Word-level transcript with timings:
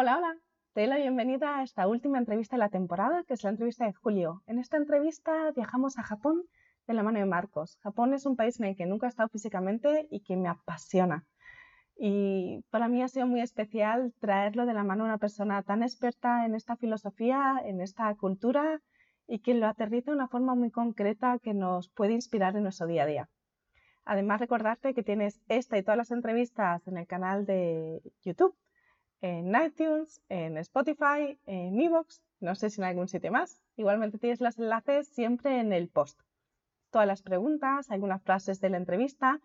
Hola, 0.00 0.16
hola. 0.16 0.36
Te 0.74 0.82
doy 0.82 0.90
la 0.90 0.96
bienvenida 0.98 1.58
a 1.58 1.64
esta 1.64 1.88
última 1.88 2.18
entrevista 2.18 2.54
de 2.54 2.60
la 2.60 2.68
temporada, 2.68 3.24
que 3.24 3.34
es 3.34 3.42
la 3.42 3.50
entrevista 3.50 3.84
de 3.84 3.92
julio. 3.92 4.44
En 4.46 4.60
esta 4.60 4.76
entrevista 4.76 5.50
viajamos 5.50 5.98
a 5.98 6.04
Japón 6.04 6.44
de 6.86 6.94
la 6.94 7.02
mano 7.02 7.18
de 7.18 7.24
Marcos. 7.24 7.80
Japón 7.82 8.14
es 8.14 8.24
un 8.24 8.36
país 8.36 8.60
en 8.60 8.66
el 8.66 8.76
que 8.76 8.86
nunca 8.86 9.06
he 9.06 9.08
estado 9.08 9.28
físicamente 9.28 10.06
y 10.08 10.20
que 10.20 10.36
me 10.36 10.48
apasiona. 10.48 11.26
Y 11.96 12.64
para 12.70 12.86
mí 12.86 13.02
ha 13.02 13.08
sido 13.08 13.26
muy 13.26 13.40
especial 13.40 14.14
traerlo 14.20 14.66
de 14.66 14.74
la 14.74 14.84
mano 14.84 15.02
de 15.02 15.10
una 15.10 15.18
persona 15.18 15.64
tan 15.64 15.82
experta 15.82 16.46
en 16.46 16.54
esta 16.54 16.76
filosofía, 16.76 17.60
en 17.64 17.80
esta 17.80 18.14
cultura 18.14 18.80
y 19.26 19.40
que 19.40 19.54
lo 19.54 19.66
aterriza 19.66 20.12
de 20.12 20.16
una 20.16 20.28
forma 20.28 20.54
muy 20.54 20.70
concreta 20.70 21.40
que 21.40 21.54
nos 21.54 21.88
puede 21.88 22.12
inspirar 22.12 22.54
en 22.54 22.62
nuestro 22.62 22.86
día 22.86 23.02
a 23.02 23.06
día. 23.06 23.28
Además, 24.04 24.38
recordarte 24.38 24.94
que 24.94 25.02
tienes 25.02 25.40
esta 25.48 25.76
y 25.76 25.82
todas 25.82 25.98
las 25.98 26.12
entrevistas 26.12 26.86
en 26.86 26.98
el 26.98 27.08
canal 27.08 27.46
de 27.46 28.00
YouTube, 28.22 28.54
en 29.20 29.54
iTunes, 29.54 30.20
en 30.28 30.58
Spotify, 30.58 31.38
en 31.46 31.80
Evox, 31.80 32.22
no 32.40 32.54
sé 32.54 32.70
si 32.70 32.80
en 32.80 32.86
algún 32.86 33.08
sitio 33.08 33.32
más. 33.32 33.60
Igualmente 33.76 34.18
tienes 34.18 34.40
los 34.40 34.58
enlaces 34.58 35.08
siempre 35.08 35.60
en 35.60 35.72
el 35.72 35.88
post. 35.88 36.20
Todas 36.90 37.06
las 37.06 37.22
preguntas, 37.22 37.90
algunas 37.90 38.22
frases 38.22 38.60
de 38.60 38.70
la 38.70 38.76
entrevista 38.76 39.40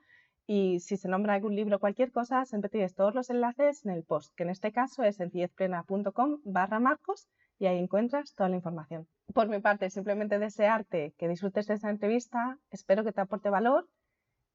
y 0.45 0.79
si 0.79 0.97
se 0.97 1.07
nombra 1.07 1.33
algún 1.33 1.55
libro 1.55 1.77
o 1.77 1.79
cualquier 1.79 2.11
cosa, 2.11 2.45
siempre 2.45 2.69
tienes 2.69 2.95
todos 2.95 3.15
los 3.15 3.29
enlaces 3.29 3.85
en 3.85 3.91
el 3.91 4.03
post, 4.03 4.33
que 4.35 4.43
en 4.43 4.49
este 4.49 4.71
caso 4.71 5.03
es 5.03 5.15
sencillezplena.com 5.17 6.41
barra 6.43 6.79
marcos 6.79 7.27
y 7.59 7.65
ahí 7.65 7.77
encuentras 7.77 8.33
toda 8.33 8.49
la 8.49 8.57
información. 8.57 9.07
Por 9.33 9.47
mi 9.47 9.59
parte, 9.59 9.89
simplemente 9.89 10.39
desearte 10.39 11.13
que 11.17 11.27
disfrutes 11.27 11.67
de 11.67 11.75
esta 11.75 11.89
entrevista, 11.89 12.57
espero 12.71 13.03
que 13.03 13.13
te 13.13 13.21
aporte 13.21 13.49
valor 13.49 13.87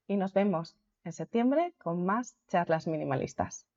y 0.07 0.17
nos 0.17 0.33
vemos 0.33 0.77
en 1.03 1.13
septiembre 1.13 1.73
con 1.77 2.05
más 2.05 2.37
charlas 2.47 2.87
minimalistas. 2.87 3.68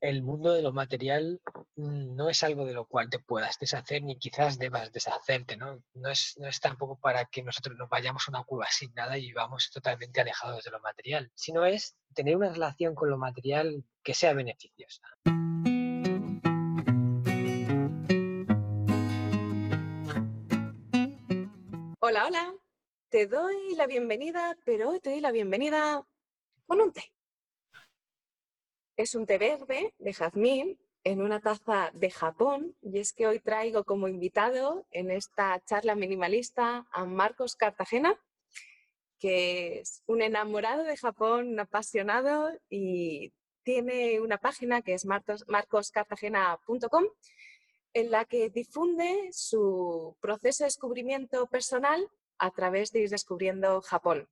El 0.00 0.22
mundo 0.22 0.52
de 0.52 0.62
lo 0.62 0.72
material 0.72 1.40
mm, 1.74 2.14
no 2.14 2.28
es 2.30 2.44
algo 2.44 2.64
de 2.64 2.72
lo 2.72 2.86
cual 2.86 3.10
te 3.10 3.18
puedas 3.18 3.58
deshacer 3.58 4.04
ni 4.04 4.16
quizás 4.16 4.56
debas 4.56 4.92
deshacerte, 4.92 5.56
¿no? 5.56 5.82
No 5.94 6.10
es, 6.10 6.36
no 6.38 6.46
es 6.46 6.60
tampoco 6.60 7.00
para 7.00 7.24
que 7.24 7.42
nosotros 7.42 7.76
nos 7.76 7.88
vayamos 7.88 8.22
a 8.26 8.30
una 8.30 8.44
cueva 8.44 8.68
sin 8.70 8.94
nada 8.94 9.18
y 9.18 9.26
vivamos 9.26 9.72
totalmente 9.72 10.20
alejados 10.20 10.62
de 10.62 10.70
lo 10.70 10.78
material, 10.78 11.32
sino 11.34 11.64
es 11.64 11.96
tener 12.14 12.36
una 12.36 12.50
relación 12.50 12.94
con 12.94 13.10
lo 13.10 13.18
material 13.18 13.84
que 14.04 14.14
sea 14.14 14.34
beneficiosa. 14.34 15.02
Hola, 21.98 22.26
hola. 22.26 22.54
Te 23.08 23.26
doy 23.26 23.74
la 23.74 23.88
bienvenida, 23.88 24.56
pero 24.64 24.90
hoy 24.90 25.00
te 25.00 25.10
doy 25.10 25.20
la 25.20 25.32
bienvenida 25.32 26.06
con 26.66 26.80
un 26.80 26.92
té. 26.92 27.12
Es 28.98 29.14
un 29.14 29.26
té 29.26 29.38
verde 29.38 29.94
de 30.00 30.12
jazmín 30.12 30.76
en 31.04 31.22
una 31.22 31.38
taza 31.38 31.92
de 31.94 32.10
Japón 32.10 32.74
y 32.82 32.98
es 32.98 33.12
que 33.12 33.28
hoy 33.28 33.38
traigo 33.38 33.84
como 33.84 34.08
invitado 34.08 34.88
en 34.90 35.12
esta 35.12 35.62
charla 35.64 35.94
minimalista 35.94 36.84
a 36.90 37.04
Marcos 37.04 37.54
Cartagena, 37.54 38.20
que 39.20 39.78
es 39.78 40.02
un 40.06 40.20
enamorado 40.20 40.82
de 40.82 40.96
Japón, 40.96 41.46
un 41.46 41.60
apasionado 41.60 42.50
y 42.68 43.32
tiene 43.62 44.20
una 44.20 44.38
página 44.38 44.82
que 44.82 44.94
es 44.94 45.06
marcoscartagena.com 45.06 47.04
en 47.94 48.10
la 48.10 48.24
que 48.24 48.50
difunde 48.50 49.28
su 49.30 50.16
proceso 50.20 50.64
de 50.64 50.70
descubrimiento 50.70 51.46
personal 51.46 52.10
a 52.38 52.50
través 52.50 52.90
de 52.90 53.02
ir 53.02 53.10
descubriendo 53.10 53.80
Japón. 53.80 54.28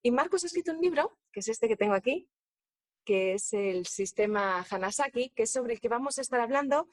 Y 0.00 0.12
Marcos 0.12 0.44
ha 0.44 0.46
escrito 0.46 0.72
un 0.72 0.80
libro, 0.80 1.18
que 1.30 1.40
es 1.40 1.48
este 1.48 1.68
que 1.68 1.76
tengo 1.76 1.92
aquí, 1.92 2.26
que 3.08 3.32
es 3.32 3.54
el 3.54 3.86
sistema 3.86 4.66
Hanasaki, 4.70 5.30
que 5.30 5.44
es 5.44 5.50
sobre 5.50 5.72
el 5.72 5.80
que 5.80 5.88
vamos 5.88 6.18
a 6.18 6.20
estar 6.20 6.40
hablando, 6.40 6.86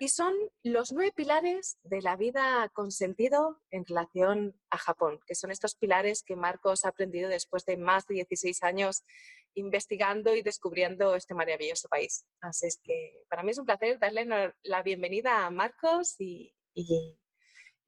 y 0.00 0.08
son 0.08 0.34
los 0.64 0.90
nueve 0.90 1.12
pilares 1.14 1.78
de 1.84 2.02
la 2.02 2.16
vida 2.16 2.68
con 2.72 2.90
sentido 2.90 3.60
en 3.70 3.86
relación 3.86 4.60
a 4.70 4.78
Japón, 4.78 5.20
que 5.28 5.36
son 5.36 5.52
estos 5.52 5.76
pilares 5.76 6.24
que 6.24 6.34
Marcos 6.34 6.84
ha 6.84 6.88
aprendido 6.88 7.28
después 7.28 7.64
de 7.66 7.76
más 7.76 8.04
de 8.08 8.14
16 8.16 8.64
años 8.64 9.04
investigando 9.54 10.34
y 10.34 10.42
descubriendo 10.42 11.14
este 11.14 11.34
maravilloso 11.34 11.88
país. 11.88 12.26
Así 12.40 12.66
es 12.66 12.80
que 12.82 13.22
para 13.28 13.44
mí 13.44 13.52
es 13.52 13.58
un 13.58 13.66
placer 13.66 14.00
darle 14.00 14.26
la 14.62 14.82
bienvenida 14.82 15.46
a 15.46 15.50
Marcos 15.50 16.16
y, 16.18 16.52
y 16.74 17.16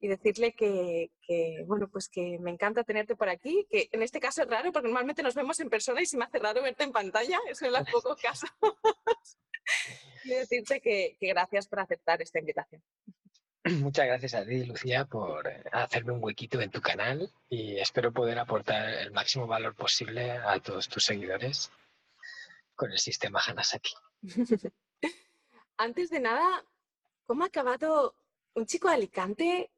decirle 0.07 0.53
que, 0.53 1.11
bueno, 1.65 1.87
pues 1.87 2.09
que 2.09 2.37
me 2.39 2.51
encanta 2.51 2.83
tenerte 2.83 3.15
por 3.15 3.29
aquí, 3.29 3.65
que 3.69 3.89
en 3.91 4.03
este 4.03 4.19
caso 4.19 4.41
es 4.41 4.49
raro 4.49 4.71
porque 4.71 4.87
normalmente 4.87 5.23
nos 5.23 5.35
vemos 5.35 5.59
en 5.59 5.69
persona 5.69 6.01
y 6.01 6.05
se 6.05 6.17
me 6.17 6.25
hace 6.25 6.39
raro 6.39 6.61
verte 6.61 6.83
en 6.83 6.91
pantalla, 6.91 7.39
eso 7.49 7.65
en 7.65 7.73
los 7.73 7.89
pocos 7.89 8.21
casos. 8.21 8.49
y 10.25 10.29
decirte 10.29 10.81
que, 10.81 11.17
gracias 11.21 11.67
por 11.67 11.79
aceptar 11.79 12.21
esta 12.21 12.39
invitación. 12.39 12.81
Muchas 13.65 14.07
gracias 14.07 14.33
a 14.33 14.45
ti, 14.45 14.65
Lucía, 14.65 15.05
por 15.05 15.47
eh, 15.47 15.63
hacerme 15.71 16.11
un 16.11 16.21
huequito 16.21 16.59
en 16.59 16.69
tu 16.69 16.81
canal 16.81 17.31
y 17.47 17.77
espero 17.77 18.11
poder 18.11 18.37
aportar 18.37 18.89
el 18.89 19.11
máximo 19.11 19.47
valor 19.47 19.73
posible 19.73 20.31
a 20.31 20.59
todos 20.59 20.89
tus 20.89 21.05
seguidores 21.05 21.71
con 22.75 22.91
el 22.91 22.99
sistema 22.99 23.39
Hanasaki. 23.39 23.93
Antes 25.77 26.09
de 26.09 26.19
nada, 26.19 26.65
¿cómo 27.25 27.45
ha 27.45 27.47
acabado 27.47 28.15
un 28.53 28.65
chico 28.65 28.89
de 28.89 28.95
Alicante 28.95 29.71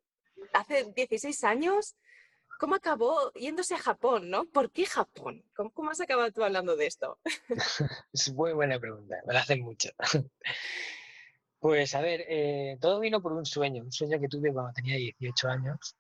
hace 0.54 0.92
16 0.96 1.44
años, 1.44 1.96
¿cómo 2.60 2.76
acabó 2.76 3.32
yéndose 3.34 3.76
a 3.76 3.80
Japón, 3.80 4.30
no? 4.30 4.46
¿Por 4.46 4.72
qué 4.72 4.86
Japón? 4.86 5.44
¿Cómo, 5.56 5.92
has 5.92 6.02
acabado 6.02 6.32
tú 6.32 6.44
hablando 6.44 6.76
de 6.76 6.88
esto? 6.88 7.20
es 8.14 8.34
muy 8.34 8.54
buena 8.54 8.80
pregunta, 8.80 9.16
me 9.26 9.34
la 9.34 9.42
hacen 9.42 9.62
mucho. 9.62 9.90
Pues 11.58 11.96
a 11.96 12.02
ver, 12.02 12.24
eh, 12.28 12.78
todo 12.80 13.00
vino 13.00 13.24
por 13.24 13.34
un 13.34 13.44
sueño, 13.44 13.82
un 13.82 13.92
sueño 13.92 14.20
que 14.20 14.28
tuve 14.28 14.54
cuando 14.54 14.72
tenía 14.72 14.98
18 14.98 15.48
años. 15.50 15.96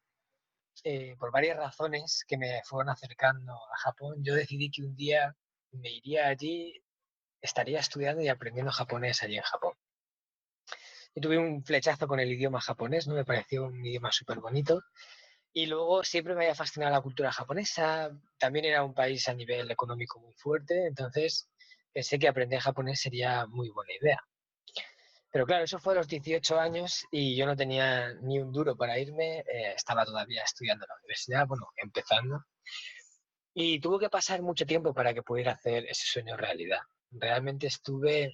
Eh, 0.83 1.15
por 1.17 1.31
varias 1.31 1.57
razones 1.57 2.23
que 2.27 2.37
me 2.37 2.61
fueron 2.65 2.89
acercando 2.89 3.53
a 3.53 3.77
Japón, 3.77 4.23
yo 4.23 4.35
decidí 4.35 4.69
que 4.69 4.83
un 4.83 4.95
día 4.95 5.35
me 5.71 5.89
iría 5.89 6.27
allí, 6.27 6.79
estaría 7.41 7.79
estudiando 7.79 8.21
y 8.21 8.27
aprendiendo 8.27 8.71
japonés 8.71 9.23
allí 9.23 9.37
en 9.37 9.43
Japón. 9.43 9.73
Yo 11.15 11.21
tuve 11.21 11.37
un 11.37 11.63
flechazo 11.63 12.07
con 12.07 12.19
el 12.19 12.31
idioma 12.31 12.59
japonés, 12.59 13.07
¿no? 13.07 13.15
Me 13.15 13.23
pareció 13.23 13.65
un 13.65 13.85
idioma 13.85 14.11
súper 14.11 14.39
bonito. 14.39 14.83
Y 15.53 15.67
luego 15.67 16.03
siempre 16.03 16.35
me 16.35 16.43
había 16.43 16.55
fascinado 16.55 16.91
la 16.91 17.01
cultura 17.01 17.31
japonesa. 17.31 18.11
También 18.37 18.65
era 18.65 18.83
un 18.83 18.93
país 18.93 19.27
a 19.29 19.33
nivel 19.33 19.71
económico 19.71 20.19
muy 20.19 20.33
fuerte, 20.33 20.85
entonces 20.87 21.49
pensé 21.93 22.19
que 22.19 22.27
aprender 22.27 22.59
japonés 22.59 22.99
sería 22.99 23.45
muy 23.47 23.69
buena 23.69 23.93
idea. 23.93 24.19
Pero 25.31 25.45
claro, 25.45 25.63
eso 25.63 25.79
fue 25.79 25.93
a 25.93 25.97
los 25.97 26.07
18 26.07 26.59
años 26.59 27.05
y 27.11 27.35
yo 27.37 27.45
no 27.45 27.55
tenía 27.55 28.13
ni 28.21 28.39
un 28.39 28.51
duro 28.51 28.75
para 28.75 28.99
irme. 28.99 29.39
Eh, 29.39 29.73
estaba 29.75 30.03
todavía 30.05 30.43
estudiando 30.43 30.83
en 30.85 30.89
la 30.89 30.95
universidad, 30.95 31.47
bueno, 31.47 31.67
empezando. 31.77 32.43
Y 33.53 33.79
tuvo 33.79 33.99
que 33.99 34.09
pasar 34.09 34.41
mucho 34.41 34.65
tiempo 34.65 34.93
para 34.93 35.13
que 35.13 35.23
pudiera 35.23 35.53
hacer 35.53 35.85
ese 35.85 36.05
sueño 36.05 36.35
realidad. 36.35 36.79
Realmente 37.11 37.67
estuve 37.67 38.33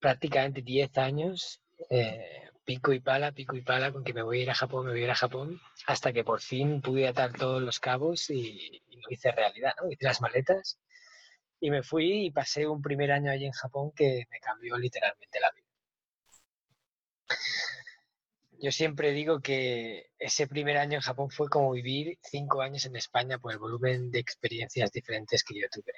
prácticamente 0.00 0.62
10 0.62 0.96
años, 0.98 1.60
eh, 1.90 2.48
pico 2.64 2.92
y 2.92 3.00
pala, 3.00 3.32
pico 3.32 3.56
y 3.56 3.62
pala, 3.62 3.92
con 3.92 4.04
que 4.04 4.12
me 4.12 4.22
voy 4.22 4.40
a 4.40 4.42
ir 4.42 4.50
a 4.50 4.54
Japón, 4.54 4.86
me 4.86 4.92
voy 4.92 5.00
a 5.00 5.04
ir 5.04 5.10
a 5.10 5.14
Japón, 5.14 5.60
hasta 5.86 6.12
que 6.12 6.24
por 6.24 6.40
fin 6.40 6.82
pude 6.82 7.08
atar 7.08 7.32
todos 7.32 7.62
los 7.62 7.80
cabos 7.80 8.30
y, 8.30 8.82
lo 8.90 9.10
hice 9.10 9.30
realidad, 9.32 9.74
¿no? 9.80 9.90
Hice 9.90 10.04
las 10.04 10.20
maletas 10.20 10.78
y 11.60 11.70
me 11.70 11.82
fui 11.82 12.26
y 12.26 12.30
pasé 12.30 12.66
un 12.66 12.82
primer 12.82 13.12
año 13.12 13.30
allí 13.30 13.46
en 13.46 13.52
Japón 13.52 13.92
que 13.94 14.26
me 14.30 14.40
cambió 14.40 14.76
literalmente 14.76 15.40
la 15.40 15.50
vida. 15.52 15.66
Yo 18.60 18.72
siempre 18.72 19.12
digo 19.12 19.40
que 19.40 20.10
ese 20.18 20.48
primer 20.48 20.78
año 20.78 20.96
en 20.96 21.00
Japón 21.00 21.30
fue 21.30 21.48
como 21.48 21.70
vivir 21.72 22.18
cinco 22.22 22.60
años 22.60 22.84
en 22.86 22.96
España 22.96 23.38
por 23.38 23.52
el 23.52 23.58
volumen 23.58 24.10
de 24.10 24.18
experiencias 24.18 24.90
diferentes 24.90 25.44
que 25.44 25.60
yo 25.60 25.68
tuve. 25.70 25.92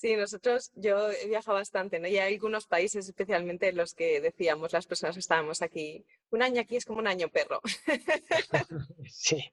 Sí, 0.00 0.14
nosotros, 0.14 0.70
yo 0.76 1.10
he 1.10 1.26
viajado 1.26 1.56
bastante, 1.56 1.98
¿no? 1.98 2.06
Y 2.06 2.18
hay 2.18 2.34
algunos 2.34 2.68
países, 2.68 3.08
especialmente 3.08 3.72
los 3.72 3.94
que 3.94 4.20
decíamos, 4.20 4.72
las 4.72 4.86
personas 4.86 5.16
que 5.16 5.20
estábamos 5.20 5.60
aquí, 5.60 6.06
un 6.30 6.40
año 6.40 6.60
aquí 6.60 6.76
es 6.76 6.84
como 6.84 7.00
un 7.00 7.08
año 7.08 7.28
perro. 7.30 7.60
sí. 9.10 9.52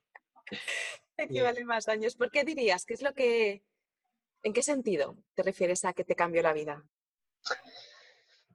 Equivale 1.18 1.66
más 1.66 1.88
años. 1.88 2.16
¿Por 2.16 2.30
qué 2.30 2.44
dirías? 2.44 2.86
¿Qué 2.86 2.94
es 2.94 3.02
lo 3.02 3.16
que, 3.16 3.64
en 4.44 4.54
qué 4.54 4.62
sentido 4.62 5.18
te 5.34 5.42
refieres 5.42 5.84
a 5.84 5.94
que 5.94 6.04
te 6.04 6.16
cambió 6.16 6.44
la 6.44 6.54
vida? 6.54 6.86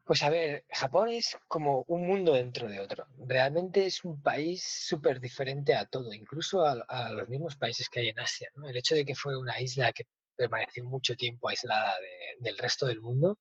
Pues 0.05 0.23
a 0.23 0.31
ver, 0.31 0.65
Japón 0.71 1.09
es 1.09 1.37
como 1.49 1.85
un 1.89 2.07
mundo 2.07 2.35
dentro 2.35 2.69
de 2.69 2.79
otro. 2.79 3.09
Realmente 3.27 3.85
es 3.87 4.05
un 4.05 4.23
país 4.23 4.63
súper 4.63 5.19
diferente 5.19 5.75
a 5.75 5.87
todo, 5.87 6.13
incluso 6.13 6.65
a, 6.65 7.11
los 7.11 7.29
mismos 7.29 7.57
países 7.57 7.89
que 7.89 7.99
hay 7.99 8.09
en 8.11 8.21
Asia. 8.21 8.49
¿no? 8.55 8.69
El 8.69 8.77
hecho 8.77 8.95
de 8.95 9.05
que 9.05 9.17
fue 9.17 9.37
una 9.37 9.61
isla 9.61 9.93
que 9.93 10.05
permaneció 10.41 10.85
mucho 10.85 11.15
tiempo 11.17 11.49
aislada 11.49 11.95
del 12.39 12.57
resto 12.59 12.87
del 12.87 13.01
mundo, 13.01 13.39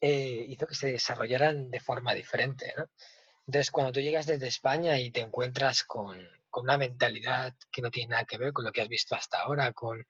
eh, 0.00 0.44
hizo 0.48 0.66
que 0.66 0.74
se 0.74 0.92
desarrollaran 0.92 1.70
de 1.70 1.80
forma 1.80 2.12
diferente. 2.14 2.74
Entonces, 3.46 3.70
cuando 3.70 3.92
tú 3.92 4.00
llegas 4.00 4.26
desde 4.26 4.48
España 4.48 4.98
y 4.98 5.10
te 5.10 5.20
encuentras 5.20 5.84
con, 5.84 6.18
una 6.52 6.78
mentalidad 6.78 7.54
que 7.70 7.82
no 7.82 7.90
tiene 7.90 8.12
nada 8.12 8.24
que 8.24 8.38
ver 8.38 8.52
con 8.52 8.64
lo 8.64 8.72
que 8.72 8.80
has 8.80 8.88
visto 8.88 9.14
hasta 9.14 9.40
ahora, 9.42 9.72
con 9.72 10.02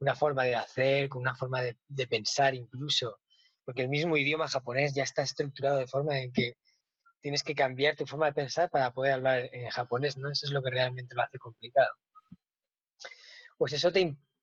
una 0.00 0.14
forma 0.16 0.44
de 0.44 0.56
hacer, 0.56 1.08
con 1.10 1.20
una 1.20 1.34
forma 1.34 1.60
de, 1.62 2.06
pensar 2.06 2.54
incluso 2.54 3.20
porque 3.64 3.82
el 3.82 3.88
mismo 3.90 4.16
idioma 4.16 4.48
japonés 4.48 4.94
ya 4.94 5.04
está 5.04 5.22
estructurado 5.22 5.78
de 5.78 5.86
forma 5.86 6.18
en 6.18 6.32
que 6.32 6.54
tienes 7.20 7.42
que 7.42 7.54
cambiar 7.54 7.96
tu 7.96 8.06
forma 8.06 8.26
de 8.26 8.32
pensar 8.32 8.70
para 8.70 8.92
poder 8.92 9.12
hablar 9.12 9.48
en 9.52 9.68
japonés, 9.68 10.16
¿no? 10.16 10.30
Eso 10.30 10.46
es 10.46 10.52
lo 10.52 10.62
que 10.62 10.70
realmente 10.70 11.14
lo 11.14 11.22
hace 11.22 11.38
complicado. 11.38 11.90
Pues 13.58 13.74
eso 13.74 13.92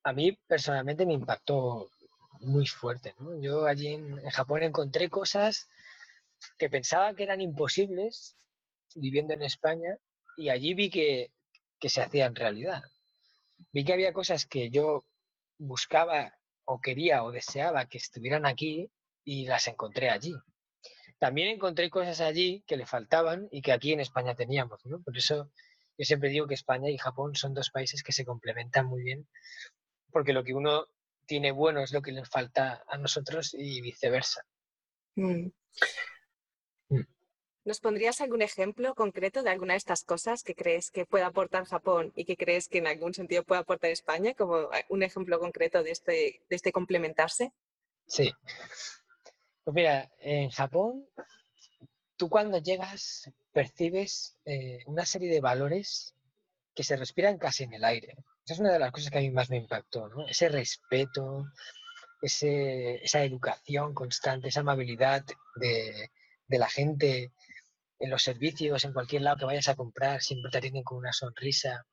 a 0.08 0.12
mí 0.14 0.32
personalmente 0.46 1.04
me 1.04 1.12
impactó 1.12 1.90
muy 2.40 2.66
fuerte. 2.66 3.14
Yo 3.40 3.66
allí 3.66 3.88
en, 3.88 4.18
Japón 4.30 4.62
encontré 4.62 5.10
cosas 5.10 5.68
que 6.56 6.70
pensaba 6.70 7.14
que 7.14 7.24
eran 7.24 7.42
imposibles 7.42 8.34
viviendo 8.94 9.34
en 9.34 9.42
España 9.42 9.98
y 10.38 10.48
allí 10.48 10.72
vi 10.72 10.88
que, 10.88 11.30
que 11.78 11.90
se 11.90 12.00
hacían 12.00 12.34
realidad. 12.34 12.82
Vi 13.72 13.84
que 13.84 13.92
había 13.92 14.14
cosas 14.14 14.46
que 14.46 14.70
yo 14.70 15.04
buscaba 15.58 16.34
o 16.64 16.80
quería 16.80 17.22
o 17.22 17.30
deseaba 17.30 17.86
que 17.86 17.98
estuvieran 17.98 18.46
aquí 18.46 18.90
y 19.24 19.46
las 19.46 19.66
encontré 19.66 20.08
allí. 20.08 20.34
También 21.18 21.48
encontré 21.48 21.90
cosas 21.90 22.22
allí 22.22 22.64
que 22.66 22.78
le 22.78 22.86
faltaban 22.86 23.48
y 23.50 23.60
que 23.60 23.72
aquí 23.72 23.92
en 23.92 24.00
España 24.00 24.34
teníamos. 24.34 24.80
Por 25.04 25.18
eso 25.18 25.50
yo 25.98 26.04
siempre 26.04 26.30
digo 26.30 26.46
que 26.46 26.54
España 26.54 26.88
y 26.88 26.96
Japón 26.96 27.34
son 27.34 27.52
dos 27.52 27.70
países 27.70 28.02
que 28.02 28.12
se 28.12 28.24
complementan 28.24 28.86
muy 28.86 29.02
bien, 29.02 29.28
porque 30.10 30.32
lo 30.32 30.44
que 30.44 30.54
uno 30.54 30.86
tiene 31.26 31.52
bueno 31.52 31.80
es 31.80 31.92
lo 31.92 32.02
que 32.02 32.12
les 32.12 32.28
falta 32.28 32.82
a 32.86 32.96
nosotros 32.96 33.54
y 33.54 33.80
viceversa. 33.80 34.44
Mm. 35.14 35.48
Mm. 36.88 37.06
¿Nos 37.64 37.80
pondrías 37.80 38.20
algún 38.20 38.40
ejemplo 38.40 38.94
concreto 38.94 39.42
de 39.42 39.50
alguna 39.50 39.74
de 39.74 39.78
estas 39.78 40.04
cosas 40.04 40.42
que 40.42 40.54
crees 40.54 40.90
que 40.90 41.04
puede 41.04 41.24
aportar 41.24 41.66
Japón 41.66 42.12
y 42.16 42.24
que 42.24 42.36
crees 42.36 42.68
que 42.68 42.78
en 42.78 42.86
algún 42.86 43.12
sentido 43.12 43.44
puede 43.44 43.60
aportar 43.60 43.90
España, 43.90 44.32
como 44.34 44.70
un 44.88 45.02
ejemplo 45.02 45.38
concreto 45.38 45.82
de 45.82 45.90
este, 45.90 46.42
de 46.48 46.56
este 46.56 46.72
complementarse? 46.72 47.52
Sí. 48.06 48.32
Pues 49.64 49.74
mira, 49.74 50.10
en 50.20 50.48
Japón, 50.48 51.06
tú 52.16 52.30
cuando 52.30 52.56
llegas 52.56 53.30
percibes 53.52 54.38
eh, 54.46 54.82
una 54.86 55.04
serie 55.04 55.30
de 55.30 55.40
valores 55.40 56.14
que 56.74 56.84
se 56.84 56.96
respiran 56.96 57.36
casi 57.36 57.64
en 57.64 57.74
el 57.74 57.84
aire. 57.84 58.16
Es 58.48 58.58
una 58.58 58.72
de 58.72 58.78
las 58.78 58.92
cosas 58.92 59.10
que 59.10 59.18
a 59.18 59.20
mí 59.20 59.30
más 59.30 59.50
me 59.50 59.58
impactó. 59.58 60.10
Ese 60.26 60.48
respeto, 60.48 61.44
esa 62.22 63.22
educación 63.22 63.92
constante, 63.92 64.48
esa 64.48 64.60
amabilidad 64.60 65.22
de, 65.56 66.10
la 66.48 66.68
gente 66.68 67.32
en 67.98 68.10
los 68.10 68.22
servicios, 68.22 68.84
en 68.84 68.94
cualquier 68.94 69.22
lado 69.22 69.36
que 69.36 69.44
vayas 69.44 69.68
a 69.68 69.76
comprar, 69.76 70.22
siempre 70.22 70.50
te 70.50 70.58
atienden 70.58 70.82
con 70.82 70.98
una 70.98 71.12
sonrisa. 71.12 71.86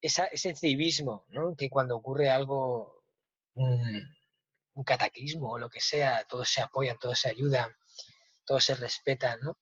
ese 0.00 0.54
civismo. 0.56 1.26
Que 1.56 1.70
cuando 1.70 1.96
ocurre 1.96 2.28
algo, 2.28 3.04
mm, 3.54 4.00
un 4.74 4.84
cataclismo 4.84 5.52
o 5.52 5.58
lo 5.58 5.70
que 5.70 5.80
sea, 5.80 6.24
todos 6.24 6.48
se 6.48 6.60
apoyan, 6.62 6.98
todos 6.98 7.20
se 7.20 7.28
ayudan, 7.28 7.70
todos 8.44 8.64
se 8.64 8.74
respetan, 8.74 9.38
¿no? 9.42 9.58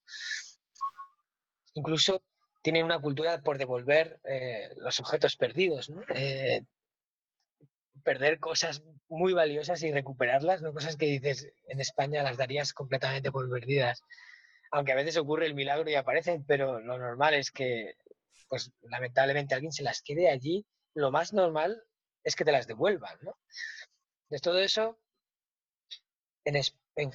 Incluso 1.75 2.23
tienen 2.61 2.85
una 2.85 2.99
cultura 2.99 3.41
por 3.41 3.57
devolver 3.57 4.19
eh, 4.23 4.69
los 4.77 4.99
objetos 4.99 5.35
perdidos, 5.35 5.89
¿no? 5.89 6.01
Eh, 6.13 6.63
perder 8.03 8.39
cosas 8.39 8.83
muy 9.07 9.33
valiosas 9.33 9.81
y 9.83 9.91
recuperarlas, 9.91 10.61
¿no? 10.61 10.73
Cosas 10.73 10.95
que 10.95 11.05
dices 11.05 11.51
en 11.67 11.79
España 11.79 12.23
las 12.23 12.37
darías 12.37 12.73
completamente 12.73 13.31
por 13.31 13.49
perdidas. 13.49 14.03
Aunque 14.71 14.91
a 14.91 14.95
veces 14.95 15.17
ocurre 15.17 15.45
el 15.45 15.55
milagro 15.55 15.89
y 15.89 15.95
aparecen, 15.95 16.45
pero 16.45 16.79
lo 16.79 16.97
normal 16.97 17.33
es 17.33 17.51
que, 17.51 17.95
pues 18.47 18.71
lamentablemente 18.81 19.55
alguien 19.55 19.71
se 19.71 19.83
las 19.83 20.01
quede 20.01 20.29
allí. 20.29 20.65
Lo 20.93 21.11
más 21.11 21.33
normal 21.33 21.83
es 22.23 22.35
que 22.35 22.45
te 22.45 22.51
las 22.51 22.67
devuelvan, 22.67 23.17
¿no? 23.21 23.37
De 24.29 24.39
todo 24.39 24.59
eso, 24.59 24.99
en, 26.45 26.61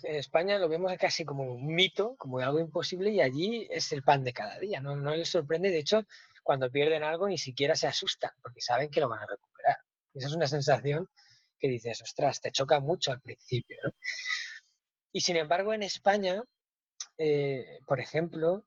España 0.05 0.59
lo 0.59 0.69
vemos 0.69 0.93
casi 0.99 1.25
como 1.25 1.45
un 1.45 1.67
mito, 1.75 2.17
como 2.17 2.39
algo 2.39 2.59
imposible, 2.59 3.11
y 3.11 3.21
allí 3.21 3.67
es 3.71 3.93
el 3.93 4.03
pan 4.03 4.25
de 4.25 4.33
cada 4.33 4.59
día. 4.59 4.81
No, 4.81 4.95
les 5.15 5.29
sorprende, 5.29 5.71
de 5.71 5.79
hecho, 5.79 6.05
cuando 6.43 6.71
pierden 6.71 7.03
algo 7.03 7.29
ni 7.29 7.39
siquiera 7.39 7.75
se 7.77 7.87
asustan, 7.87 8.31
porque 8.43 8.61
saben 8.61 8.91
que 8.91 9.01
lo 9.01 9.09
van 9.09 9.23
a 9.23 9.27
recuperar. 9.27 9.77
Esa 10.15 10.29
es 10.29 10.35
una 10.35 10.47
sensación 10.47 11.09
que 11.59 11.69
dices, 11.69 12.03
ostras, 12.03 12.41
te 12.41 12.53
choca 12.53 12.81
mucho 12.81 13.13
al 13.13 13.21
principio. 13.21 13.79
Y 15.13 15.21
sin 15.21 15.37
embargo, 15.37 15.73
en 15.73 15.83
España, 15.83 16.43
eh, 17.19 17.81
por 17.87 18.01
ejemplo, 18.01 18.65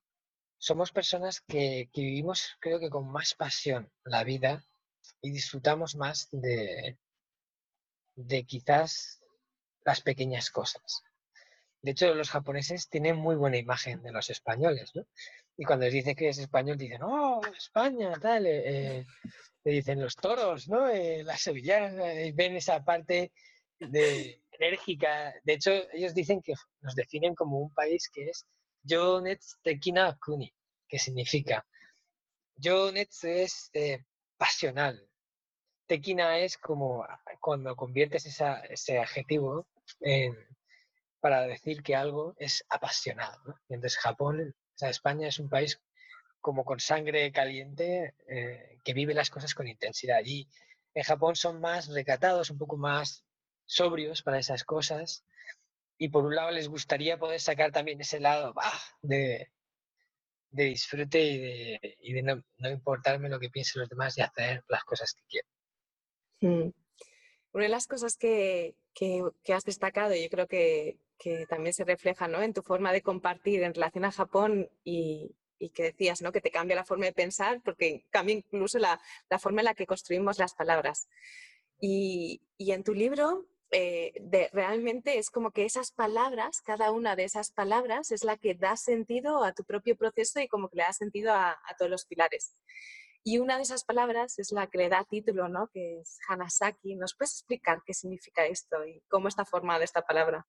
somos 0.57 0.91
personas 0.91 1.41
que, 1.41 1.89
vivimos, 1.93 2.57
creo 2.59 2.79
que 2.79 2.89
con 2.89 3.11
más 3.11 3.33
pasión 3.33 3.91
la 4.03 4.23
vida 4.23 4.63
y 5.21 5.31
disfrutamos 5.31 5.95
más 5.95 6.29
de 6.31 6.97
quizás 8.45 9.21
las 9.87 10.01
pequeñas 10.01 10.51
cosas. 10.51 11.01
De 11.81 11.91
hecho, 11.91 12.13
los 12.13 12.29
japoneses 12.29 12.89
tienen 12.89 13.15
muy 13.17 13.35
buena 13.35 13.57
imagen 13.57 14.01
de 14.01 14.11
los 14.11 14.29
españoles, 14.29 14.91
¿no? 14.95 15.05
Y 15.57 15.65
cuando 15.65 15.85
les 15.85 15.93
dicen 15.93 16.15
que 16.15 16.29
es 16.29 16.37
español, 16.37 16.77
dicen, 16.77 17.01
oh, 17.03 17.41
España, 17.57 18.13
tal, 18.19 18.45
eh, 18.45 18.99
eh", 18.99 19.05
le 19.63 19.71
dicen 19.71 20.01
los 20.01 20.15
toros, 20.15 20.67
¿no? 20.67 20.89
Eh, 20.89 21.23
las 21.23 21.41
sevillanas, 21.41 21.95
ven 22.35 22.55
esa 22.55 22.83
parte 22.83 23.31
de, 23.79 24.41
enérgica. 24.51 25.33
De 25.43 25.53
hecho, 25.53 25.71
ellos 25.93 26.13
dicen 26.13 26.41
que 26.41 26.53
nos 26.81 26.95
definen 26.95 27.35
como 27.35 27.59
un 27.59 27.73
país 27.73 28.09
que 28.13 28.29
es 28.29 28.45
Yonets 28.83 29.57
Tekina 29.61 30.17
Kuni, 30.23 30.53
que 30.87 30.99
significa 30.99 31.65
Yonets 32.55 33.23
es 33.23 33.71
pasional, 34.37 35.07
Tequina 35.87 36.37
es 36.39 36.57
como 36.57 37.07
cuando 37.39 37.75
conviertes 37.75 38.25
ese 38.25 38.99
adjetivo 38.99 39.67
para 41.27 41.45
decir 41.45 41.83
que 41.83 41.93
algo 41.93 42.35
es 42.39 42.63
apasionado. 42.69 43.37
¿no? 43.45 43.55
entonces 43.67 43.99
Japón, 43.99 44.55
o 44.55 44.77
sea, 44.77 44.89
España 44.89 45.27
es 45.27 45.39
un 45.39 45.49
país 45.49 45.81
como 46.39 46.63
con 46.63 46.79
sangre 46.79 47.29
caliente 47.33 48.15
eh, 48.29 48.77
que 48.81 48.93
vive 48.93 49.13
las 49.13 49.29
cosas 49.29 49.53
con 49.53 49.67
intensidad. 49.67 50.21
Y 50.23 50.47
en 50.93 51.03
Japón 51.03 51.35
son 51.35 51.59
más 51.59 51.89
recatados, 51.89 52.49
un 52.49 52.57
poco 52.57 52.77
más 52.77 53.25
sobrios 53.65 54.21
para 54.21 54.39
esas 54.39 54.63
cosas. 54.63 55.25
Y 55.97 56.07
por 56.07 56.23
un 56.23 56.33
lado 56.33 56.51
les 56.51 56.69
gustaría 56.69 57.19
poder 57.19 57.41
sacar 57.41 57.73
también 57.73 57.99
ese 57.99 58.21
lado 58.21 58.53
de, 59.01 59.51
de 60.51 60.63
disfrute 60.63 61.81
y 61.99 62.13
de, 62.13 62.21
no, 62.21 62.41
no, 62.55 62.69
importarme 62.69 63.27
lo 63.27 63.37
que 63.37 63.49
piensen 63.49 63.81
los 63.81 63.89
demás 63.89 64.17
y 64.17 64.21
hacer 64.21 64.63
las 64.69 64.85
cosas 64.85 65.13
que 65.13 65.23
quiero. 65.27 65.47
Mm. 66.39 66.71
Una 67.51 67.63
de 67.63 67.69
las 67.69 67.85
cosas 67.85 68.15
que, 68.15 68.77
has 69.53 69.65
destacado, 69.65 70.15
y 70.15 70.23
yo 70.23 70.29
creo 70.29 70.47
que, 70.47 70.99
también 71.47 71.73
se 71.73 71.83
refleja 71.83 72.27
¿no? 72.27 72.41
en 72.41 72.53
tu 72.53 72.61
forma 72.61 72.91
de 72.91 73.01
compartir 73.01 73.63
en 73.63 73.73
relación 73.73 74.05
a 74.05 74.11
Japón 74.11 74.69
y, 74.83 75.35
que 75.73 75.83
decías 75.83 76.21
¿no? 76.21 76.31
que 76.31 76.41
te 76.41 76.51
cambia 76.51 76.75
la 76.75 76.85
forma 76.85 77.05
de 77.05 77.13
pensar 77.13 77.61
porque 77.63 78.05
cambia 78.11 78.35
incluso 78.35 78.77
la, 78.77 78.99
forma 79.39 79.61
en 79.61 79.65
la 79.65 79.73
que 79.73 79.87
construimos 79.87 80.37
las 80.37 80.53
palabras. 80.53 81.07
Y, 81.79 82.41
en 82.59 82.83
tu 82.83 82.93
libro 82.93 83.45
eh, 83.71 84.13
realmente 84.53 85.17
es 85.17 85.29
como 85.29 85.51
que 85.51 85.65
esas 85.65 85.91
palabras, 85.91 86.61
cada 86.61 86.91
una 86.91 87.15
de 87.15 87.25
esas 87.25 87.51
palabras 87.51 88.11
es 88.11 88.23
la 88.23 88.37
que 88.37 88.53
da 88.53 88.77
sentido 88.77 89.43
a 89.43 89.53
tu 89.53 89.63
propio 89.63 89.97
proceso 89.97 90.39
y 90.39 90.47
como 90.47 90.69
que 90.69 90.77
le 90.77 90.83
da 90.83 90.93
sentido 90.93 91.33
a, 91.33 91.51
a 91.51 91.75
todos 91.77 91.91
los 91.91 92.05
pilares. 92.05 92.55
Y 93.29 93.39
una 93.39 93.57
de 93.57 93.63
esas 93.63 93.83
palabras 93.83 94.39
es 94.39 94.53
la 94.53 94.67
que 94.67 94.77
le 94.77 94.87
da 94.87 95.03
título, 95.03 95.49
¿no? 95.49 95.67
que 95.67 95.99
es 95.99 96.17
Hanasaki. 96.29 96.95
¿Nos 96.95 97.13
puedes 97.13 97.33
explicar 97.33 97.81
qué 97.85 97.93
significa 97.93 98.45
esto 98.45 98.85
y 98.85 99.01
cómo 99.09 99.27
está 99.27 99.43
formada 99.43 99.83
esta 99.83 100.01
palabra? 100.01 100.47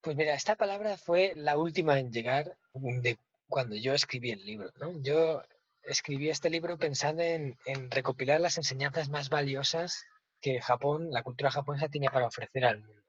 Pues 0.00 0.16
mira, 0.16 0.34
esta 0.34 0.56
palabra 0.56 0.96
fue 0.96 1.32
la 1.36 1.58
última 1.58 1.98
en 1.98 2.12
llegar 2.12 2.56
de 2.72 3.18
cuando 3.48 3.76
yo 3.76 3.94
escribí 3.94 4.30
el 4.30 4.44
libro. 4.44 4.70
Yo 5.02 5.42
escribí 5.82 6.28
este 6.28 6.50
libro 6.50 6.78
pensando 6.78 7.22
en, 7.22 7.56
recopilar 7.90 8.40
las 8.40 8.58
enseñanzas 8.58 9.08
más 9.08 9.28
valiosas 9.28 10.04
que 10.40 10.60
Japón, 10.60 11.10
la 11.10 11.22
cultura 11.22 11.50
japonesa, 11.50 11.88
tiene 11.88 12.10
para 12.10 12.26
ofrecer 12.26 12.64
al 12.64 12.80
mundo. 12.80 13.02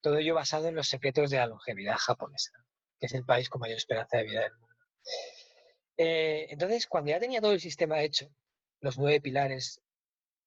Todo 0.00 0.18
ello 0.18 0.34
basado 0.34 0.68
en 0.68 0.74
los 0.74 0.88
secretos 0.88 1.30
de 1.30 1.38
la 1.38 1.46
longevidad 1.46 1.96
japonesa, 1.96 2.52
que 2.98 3.06
es 3.06 3.14
el 3.14 3.24
país 3.24 3.48
con 3.48 3.60
mayor 3.60 3.76
esperanza 3.76 4.16
de 4.16 4.24
vida 4.24 4.40
del 4.42 4.52
mundo. 4.52 4.74
Eh, 5.96 6.46
entonces, 6.50 6.86
cuando 6.86 7.10
ya 7.10 7.20
tenía 7.20 7.40
todo 7.40 7.52
el 7.52 7.60
sistema 7.60 8.00
hecho, 8.02 8.30
los 8.80 8.98
nueve 8.98 9.20
pilares, 9.20 9.80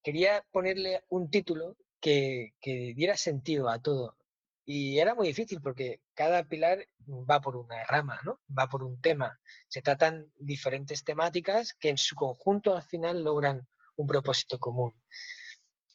quería 0.03 0.43
ponerle 0.51 1.03
un 1.09 1.29
título 1.29 1.75
que, 1.99 2.53
diera 2.95 3.17
sentido 3.17 3.69
a 3.69 3.79
todo. 3.79 4.15
Y 4.65 4.99
era 4.99 5.15
muy 5.15 5.27
difícil 5.27 5.59
porque 5.61 6.01
cada 6.13 6.43
pilar 6.43 6.87
va 7.07 7.41
por 7.41 7.55
una 7.55 7.83
rama, 7.85 8.19
¿no? 8.23 8.39
Va 8.57 8.67
por 8.67 8.83
un 8.83 9.01
tema. 9.01 9.39
Se 9.67 9.81
tratan 9.81 10.31
diferentes 10.37 11.03
temáticas 11.03 11.73
que 11.73 11.89
en 11.89 11.97
su 11.97 12.15
conjunto 12.15 12.75
al 12.75 12.83
final 12.83 13.23
logran 13.23 13.67
un 13.95 14.07
propósito 14.07 14.59
común. 14.59 14.93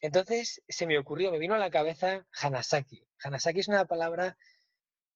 Entonces 0.01 0.61
se 0.67 0.85
me 0.85 0.97
ocurrió, 0.97 1.31
me 1.31 1.39
vino 1.39 1.55
a 1.55 1.59
la 1.59 1.71
cabeza 1.71 2.25
Hanasaki. 2.41 3.07
Hanasaki 3.23 3.61
es 3.61 3.67
una 3.67 3.85
palabra 3.85 4.37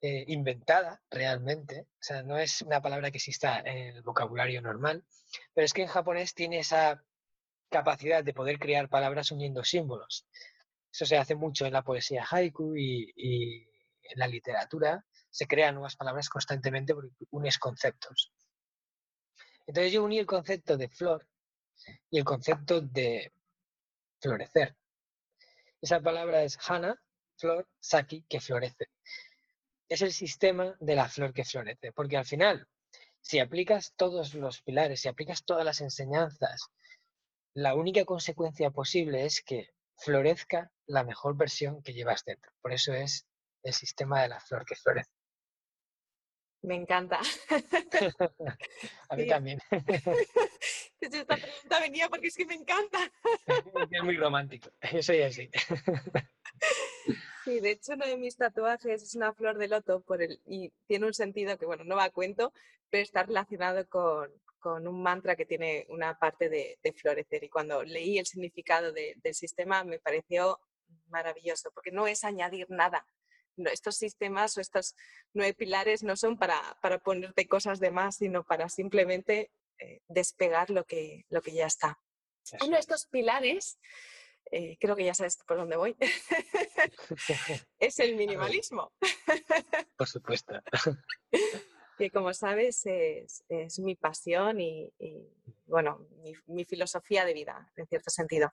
eh, 0.02 0.26
inventada 0.28 1.00
realmente, 1.12 1.82
o 1.82 2.04
sea, 2.04 2.24
no 2.24 2.38
es 2.38 2.64
una 2.64 2.82
palabra 2.82 3.12
que 3.12 3.18
exista 3.18 3.60
en 3.60 3.96
el 3.96 4.02
vocabulario 4.02 4.60
normal, 4.60 5.06
pero 5.54 5.66
es 5.66 5.74
que 5.74 5.84
en 5.84 5.88
japonés 5.88 6.34
tiene 6.34 6.58
esa 6.58 7.04
capacidad 7.70 8.24
de 8.24 8.34
poder 8.34 8.58
crear 8.58 8.90
palabras 8.90 9.32
uniendo 9.32 9.64
símbolos. 9.64 10.26
Eso 10.92 11.06
se 11.06 11.18
hace 11.18 11.36
mucho 11.36 11.66
en 11.66 11.74
la 11.74 11.84
poesía 11.84 12.26
haiku 12.30 12.76
y, 12.76 13.14
en 13.16 14.20
la 14.20 14.28
literatura. 14.28 15.06
Se 15.30 15.48
crean 15.48 15.76
nuevas 15.76 15.96
palabras 15.96 16.28
constantemente 16.30 16.94
porque 16.94 17.10
unes 17.30 17.58
conceptos. 17.58 18.34
Entonces 19.66 19.94
yo 19.94 20.04
uní 20.04 20.20
el 20.20 20.26
concepto 20.26 20.76
de 20.76 20.90
flor 20.90 21.28
y 22.10 22.18
el 22.20 22.26
concepto 22.26 22.82
de 22.82 23.32
florecer. 24.20 24.76
Esa 25.82 26.02
palabra 26.02 26.44
es 26.44 26.60
hana, 26.68 27.02
flor, 27.38 27.68
saki, 27.80 28.26
que 28.28 28.42
florece. 28.42 28.90
Es 29.88 30.02
el 30.02 30.12
sistema 30.12 30.76
de 30.80 30.96
la 30.96 31.08
flor 31.10 31.34
que 31.34 31.46
florece, 31.46 31.92
porque 31.92 32.18
al 32.18 32.26
final, 32.26 32.68
si 33.22 33.40
aplicas 33.40 33.94
todos 33.96 34.34
los 34.34 34.62
pilares, 34.62 35.02
si 35.02 35.08
aplicas 35.08 35.44
todas 35.44 35.66
las 35.66 35.82
enseñanzas, 35.82 36.70
la 37.54 37.76
única 37.76 38.06
consecuencia 38.06 38.70
posible 38.72 39.26
es 39.26 39.42
que 39.42 39.70
florezca 39.98 40.72
la 40.92 41.04
mejor 41.04 41.36
versión 41.36 41.82
que 41.82 41.94
llevas 41.94 42.24
dentro. 42.26 42.52
Por 42.62 42.74
eso 42.74 42.94
es 42.94 43.26
el 43.64 43.74
sistema 43.74 44.22
de 44.22 44.30
la 44.30 44.40
flor 44.40 44.66
que 44.66 44.76
florece. 44.76 45.12
Me 46.64 46.76
encanta. 46.76 47.20
A 49.10 49.16
mí 49.16 49.28
también. 49.28 49.60
Esta 51.02 51.36
pregunta 51.38 51.80
venía 51.80 52.08
porque 52.10 52.28
es 52.28 52.36
que 52.36 52.46
me 52.46 52.54
encanta. 52.54 53.12
Es 53.90 54.04
muy 54.04 54.18
romántico. 54.18 54.70
Yo 54.94 55.02
soy 55.02 55.22
así. 55.24 55.50
Sí, 57.44 57.60
de 57.60 57.72
hecho 57.72 57.94
uno 57.94 58.06
de 58.06 58.18
mis 58.18 58.38
tatuajes 58.38 59.02
es 59.02 59.16
una 59.16 59.34
flor 59.34 59.58
de 59.58 59.68
loto 59.68 60.02
por 60.02 60.22
el, 60.22 60.40
y 60.46 60.72
tiene 60.86 61.08
un 61.08 61.14
sentido 61.16 61.58
que, 61.58 61.66
bueno, 61.66 61.84
no 61.84 61.96
va 61.96 62.04
a 62.04 62.12
cuento, 62.12 62.54
pero 62.92 63.02
está 63.02 63.24
relacionado 63.24 63.88
con, 63.90 64.32
con 64.60 64.88
un 64.88 65.02
mantra 65.02 65.36
que 65.36 65.46
tiene 65.46 65.88
una 65.90 66.18
parte 66.18 66.48
de, 66.48 66.78
florecer. 66.96 67.44
Y 67.44 67.50
cuando 67.50 67.84
leí 67.84 68.20
el 68.20 68.28
significado 68.28 68.94
del 68.94 69.34
sistema 69.34 69.84
me 69.84 70.00
pareció 70.00 70.60
maravilloso, 71.08 71.72
porque 71.72 71.92
no 71.92 72.08
es 72.08 72.24
añadir 72.24 72.68
nada. 72.70 73.06
estos 73.58 73.98
sistemas 73.98 74.58
o 74.58 74.62
estos 74.62 74.96
nueve 75.34 75.54
pilares 75.54 76.04
no 76.04 76.16
son 76.16 76.38
para, 76.38 76.60
para 76.82 77.00
ponerte 77.00 77.48
cosas 77.48 77.80
de 77.80 77.92
más, 77.92 78.18
sino 78.18 78.44
para 78.44 78.70
simplemente 78.70 79.52
eh, 79.80 80.02
despegar 80.08 80.70
lo 80.70 80.86
que, 80.86 81.26
lo 81.30 81.42
que 81.42 81.54
ya 81.54 81.66
está. 81.66 82.00
Uno 82.64 82.74
de 82.74 82.80
estos 82.80 83.06
pilares, 83.06 83.80
eh, 84.52 84.78
creo 84.80 84.96
que 84.96 85.06
ya 85.06 85.14
sabes 85.14 85.38
por 85.46 85.58
dónde 85.58 85.78
voy, 85.78 85.96
es 87.80 88.00
el 88.00 88.16
minimalismo. 88.16 88.94
Por 89.98 90.08
supuesto 90.08 90.54
que 92.02 92.10
como 92.10 92.34
sabes 92.34 92.82
es, 92.86 93.44
mi 93.80 93.96
pasión 93.96 94.60
y, 94.60 94.92
bueno, 95.68 96.08
mi, 96.48 96.66
filosofía 96.66 97.26
de 97.26 97.34
vida, 97.34 97.72
en 97.76 97.86
cierto 97.86 98.10
sentido. 98.10 98.52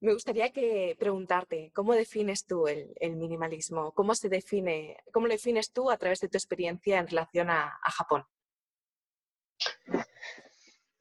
Me 0.00 0.12
gustaría 0.12 0.52
que 0.52 0.94
preguntarte, 0.98 1.72
¿cómo 1.74 1.94
defines 1.94 2.44
tú 2.44 2.66
el, 2.68 3.16
minimalismo? 3.16 3.92
¿Cómo 3.92 4.14
se 4.14 4.28
define, 4.28 4.98
cómo 5.10 5.26
lo 5.26 5.32
defines 5.32 5.72
tú 5.72 5.90
a 5.90 5.96
través 5.96 6.20
de 6.20 6.28
tu 6.28 6.36
experiencia 6.36 6.98
en 6.98 7.08
relación 7.08 7.48
a, 7.48 7.78
Japón? 7.82 8.24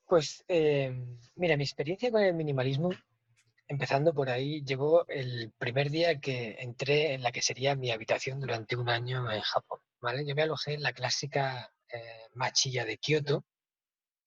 Pues, 0.07 0.45
eh, 0.47 0.93
mira, 1.35 1.57
mi 1.57 1.65
experiencia 1.65 2.09
con 2.09 2.21
el 2.21 2.33
minimalismo, 2.33 2.91
empezando 3.67 4.13
por 4.13 4.29
ahí, 4.29 4.63
llegó 4.63 5.05
el 5.07 5.51
primer 5.57 5.89
día 5.89 6.21
que 6.21 6.55
entré 6.59 7.13
en 7.13 7.23
la 7.23 7.33
que 7.33 7.41
sería 7.41 7.75
mi 7.75 7.91
habitación 7.91 8.39
durante 8.39 8.77
un 8.77 8.87
año 8.87 9.29
en 9.29 9.41
Japón. 9.41 9.79
Yo 10.25 10.35
me 10.35 10.43
alojé 10.43 10.75
en 10.75 10.83
la 10.83 10.93
clásica 10.93 11.73
eh, 11.89 12.27
Machilla 12.33 12.85
de 12.85 12.97
Kioto, 12.97 13.43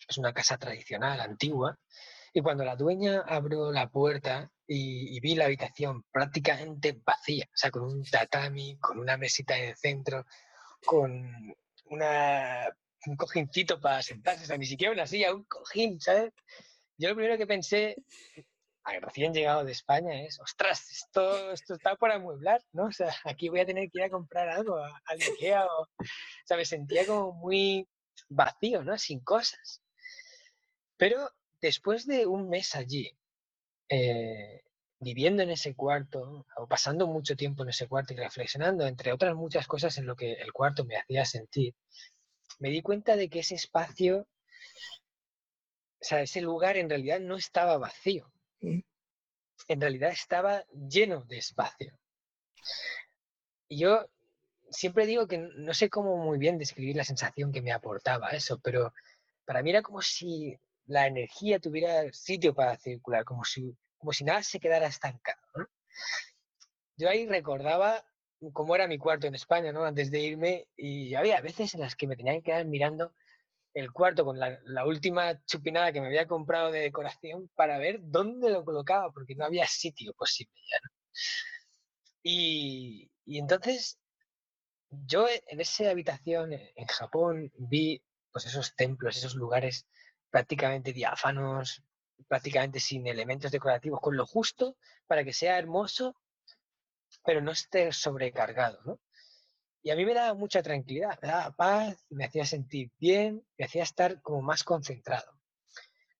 es 0.06 0.18
una 0.18 0.34
casa 0.34 0.58
tradicional, 0.58 1.20
antigua, 1.20 1.78
y 2.34 2.42
cuando 2.42 2.64
la 2.64 2.76
dueña 2.76 3.20
abrió 3.20 3.72
la 3.72 3.88
puerta 3.88 4.50
y, 4.68 5.18
vi 5.20 5.34
la 5.34 5.46
habitación 5.46 6.04
prácticamente 6.12 7.00
vacía, 7.04 7.46
o 7.46 7.56
sea, 7.56 7.70
con 7.70 7.84
un 7.84 8.04
tatami, 8.04 8.76
con 8.78 8.98
una 8.98 9.16
mesita 9.16 9.56
en 9.56 9.70
el 9.70 9.76
centro, 9.76 10.26
con 10.84 11.56
una, 11.87 12.68
un 13.06 13.16
cojincito 13.16 13.80
para 13.80 14.02
sentarse, 14.02 14.44
o 14.44 14.46
sea, 14.46 14.58
ni 14.58 14.66
siquiera 14.66 14.92
una 14.92 15.06
silla, 15.06 15.34
un 15.34 15.44
cojín, 15.44 16.00
¿sabes? 16.00 16.32
Yo 16.98 17.08
lo 17.08 17.14
primero 17.14 17.38
que 17.38 17.46
pensé, 17.46 17.96
recién 19.00 19.32
llegado 19.32 19.64
de 19.64 19.72
España 19.72 20.22
es, 20.22 20.38
ostras, 20.40 20.90
esto, 20.90 21.52
esto 21.52 21.75
está 21.75 21.96
por 21.96 22.10
amueblar, 22.10 22.62
¿no? 22.72 22.87
O 22.87 22.92
sea, 22.92 23.14
aquí 23.25 23.48
voy 23.48 23.60
a 23.60 23.66
tener 23.66 23.90
que 23.90 24.00
ir 24.00 24.04
a 24.04 24.10
comprar 24.10 24.50
algo 24.50 24.76
al 24.76 25.20
Ikea 25.20 25.64
o, 25.64 25.82
o 25.82 26.06
sea, 26.44 26.56
me 26.58 26.64
sentía 26.64 27.06
como 27.06 27.32
muy 27.32 27.88
vacío, 28.28 28.84
¿no? 28.84 28.98
Sin 28.98 29.20
cosas. 29.20 29.82
Pero 30.96 31.30
después 31.60 32.06
de 32.06 32.26
un 32.26 32.48
mes 32.48 32.75
allí, 32.75 33.17
eh, 33.88 34.62
viviendo 35.00 35.42
en 35.42 35.50
ese 35.50 35.75
cuarto, 35.75 36.47
o 36.57 36.66
pasando 36.66 37.07
mucho 37.07 37.37
tiempo 37.37 37.62
en 37.62 37.71
ese 37.71 37.87
cuarto 37.87 38.14
y 38.14 38.16
reflexionando, 38.16 38.87
entre 38.87 39.12
otras 39.12 39.35
muchas 39.35 39.66
cosas 39.66 39.97
en 39.99 40.07
lo 40.07 40.16
que 40.16 40.33
el 40.33 40.52
cuarto 40.52 40.85
me 40.85 40.97
hacía 40.97 41.25
sentir, 41.25 41.75
me 42.59 42.71
di 42.71 42.83
cuenta 42.83 43.16
de 43.16 43.28
que 43.28 43.40
ese 43.40 43.54
espacio, 43.54 44.26
o 46.00 46.04
sea, 46.04 46.23
ese 46.23 46.40
lugar 46.40 46.76
en 46.76 46.88
realidad 46.88 47.21
no 47.21 47.37
estaba 47.37 47.78
vacío, 47.78 48.30
en 48.61 49.80
realidad 49.80 50.11
estaba 50.11 50.64
lleno 50.73 51.25
de 51.25 51.38
espacio. 51.38 51.97
Y 53.68 53.78
yo 53.80 54.09
siempre 54.71 55.07
digo 55.07 55.26
que 55.26 55.38
no 55.38 55.75
sé 55.75 55.88
cómo 55.90 56.16
muy 56.16 56.38
bien 56.38 56.59
describir 56.59 56.97
la 56.97 57.04
sensación 57.04 57.52
que 57.52 57.62
me 57.62 57.73
aportaba 57.73 58.30
eso, 58.30 58.59
pero 58.59 58.92
para 59.45 59.62
mí 59.62 59.71
era 59.71 59.83
como 59.83 60.02
si 60.02 60.59
la 60.88 61.07
energía 61.07 61.61
tuviera 61.61 62.11
sitio 62.12 62.54
para 62.54 62.76
circular, 62.78 63.25
como 63.25 63.45
si, 63.45 63.76
como 63.99 64.12
si 64.12 64.25
nada 64.25 64.42
se 64.42 64.59
quedara 64.59 64.87
estancado. 64.87 65.40
Yo 66.97 67.09
ahí 67.09 67.26
recordaba 67.26 68.04
cómo 68.52 68.75
era 68.75 68.88
mi 68.88 68.99
cuarto 68.99 69.26
en 69.26 69.35
España, 69.35 69.71
¿no? 69.71 69.85
Antes 69.85 70.11
de 70.11 70.21
irme, 70.21 70.66
y 70.76 71.14
había 71.14 71.40
veces 71.40 71.75
en 71.75 71.80
las 71.80 71.95
que 71.95 72.07
me 72.07 72.16
tenía 72.16 72.33
que 72.35 72.42
quedar 72.42 72.64
mirando 72.64 73.12
el 73.75 73.92
cuarto 73.92 74.25
con 74.25 74.38
la, 74.38 74.87
última 74.87 75.45
chupinada 75.45 75.92
que 75.92 76.00
me 76.00 76.07
había 76.07 76.26
comprado 76.26 76.73
de 76.73 76.80
decoración 76.80 77.50
para 77.54 77.78
ver 77.78 78.00
dónde 78.02 78.50
lo 78.50 78.64
colocaba, 78.64 79.12
porque 79.12 79.35
no 79.35 79.45
había 79.45 79.66
sitio 79.66 80.14
posible 80.14 80.54
ya. 80.71 80.78
Y, 82.23 83.11
entonces 83.26 83.99
yo 84.90 85.26
en 85.28 85.61
esa 85.61 85.90
habitación 85.90 86.52
en 86.54 86.87
Japón 86.87 87.52
vi 87.59 88.02
pues 88.33 88.47
esos 88.47 88.75
templos, 88.75 89.16
esos 89.18 89.35
lugares 89.35 89.87
prácticamente 90.30 90.92
diáfanos, 90.92 91.82
prácticamente 92.26 92.80
sin 92.80 93.06
elementos 93.06 93.50
decorativos, 93.50 94.00
con 94.00 94.16
lo 94.16 94.26
justo 94.26 94.76
para 95.06 95.25
que 95.25 95.32
sea 95.32 95.58
hermoso, 95.58 96.16
pero 97.25 97.40
no 97.40 97.52
esté 97.52 97.92
sobrecargado, 97.92 98.80
¿no? 98.85 99.00
Y 99.82 99.90
a 99.90 99.97
mí 99.97 100.04
me 100.04 100.14
daba 100.14 100.35
mucha 100.35 100.62
tranquilidad, 100.62 101.18
me 101.23 101.28
daba 101.28 101.52
paz, 101.52 102.04
me 102.11 102.25
hacía 102.25 102.44
sentir 102.44 102.90
bien, 102.99 103.47
me 103.56 103.64
hacía 103.64 103.85
estar 103.85 104.20
como 104.20 104.42
más 104.42 104.64
concentrado. 104.64 105.32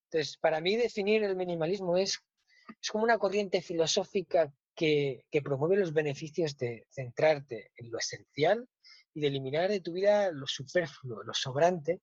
Entonces, 0.05 0.39
para 0.39 0.61
mí 0.61 0.77
definir 0.77 1.23
el 1.25 1.37
minimalismo 1.37 1.99
es, 1.99 2.21
es 2.81 2.91
como 2.91 3.05
una 3.05 3.19
corriente 3.19 3.61
filosófica 3.61 4.53
que, 4.75 5.25
que 5.31 5.43
promueve 5.43 5.77
los 5.77 5.93
beneficios 5.93 6.57
de 6.57 6.87
centrarte 6.91 7.73
en 7.77 7.91
lo 7.91 7.99
esencial 7.99 8.69
y 9.13 9.21
de 9.21 9.27
eliminar 9.27 9.69
de 9.69 9.81
tu 9.81 9.93
vida 9.93 10.31
lo 10.31 10.47
superfluo, 10.47 11.25
lo 11.25 11.35
sobrante, 11.35 12.01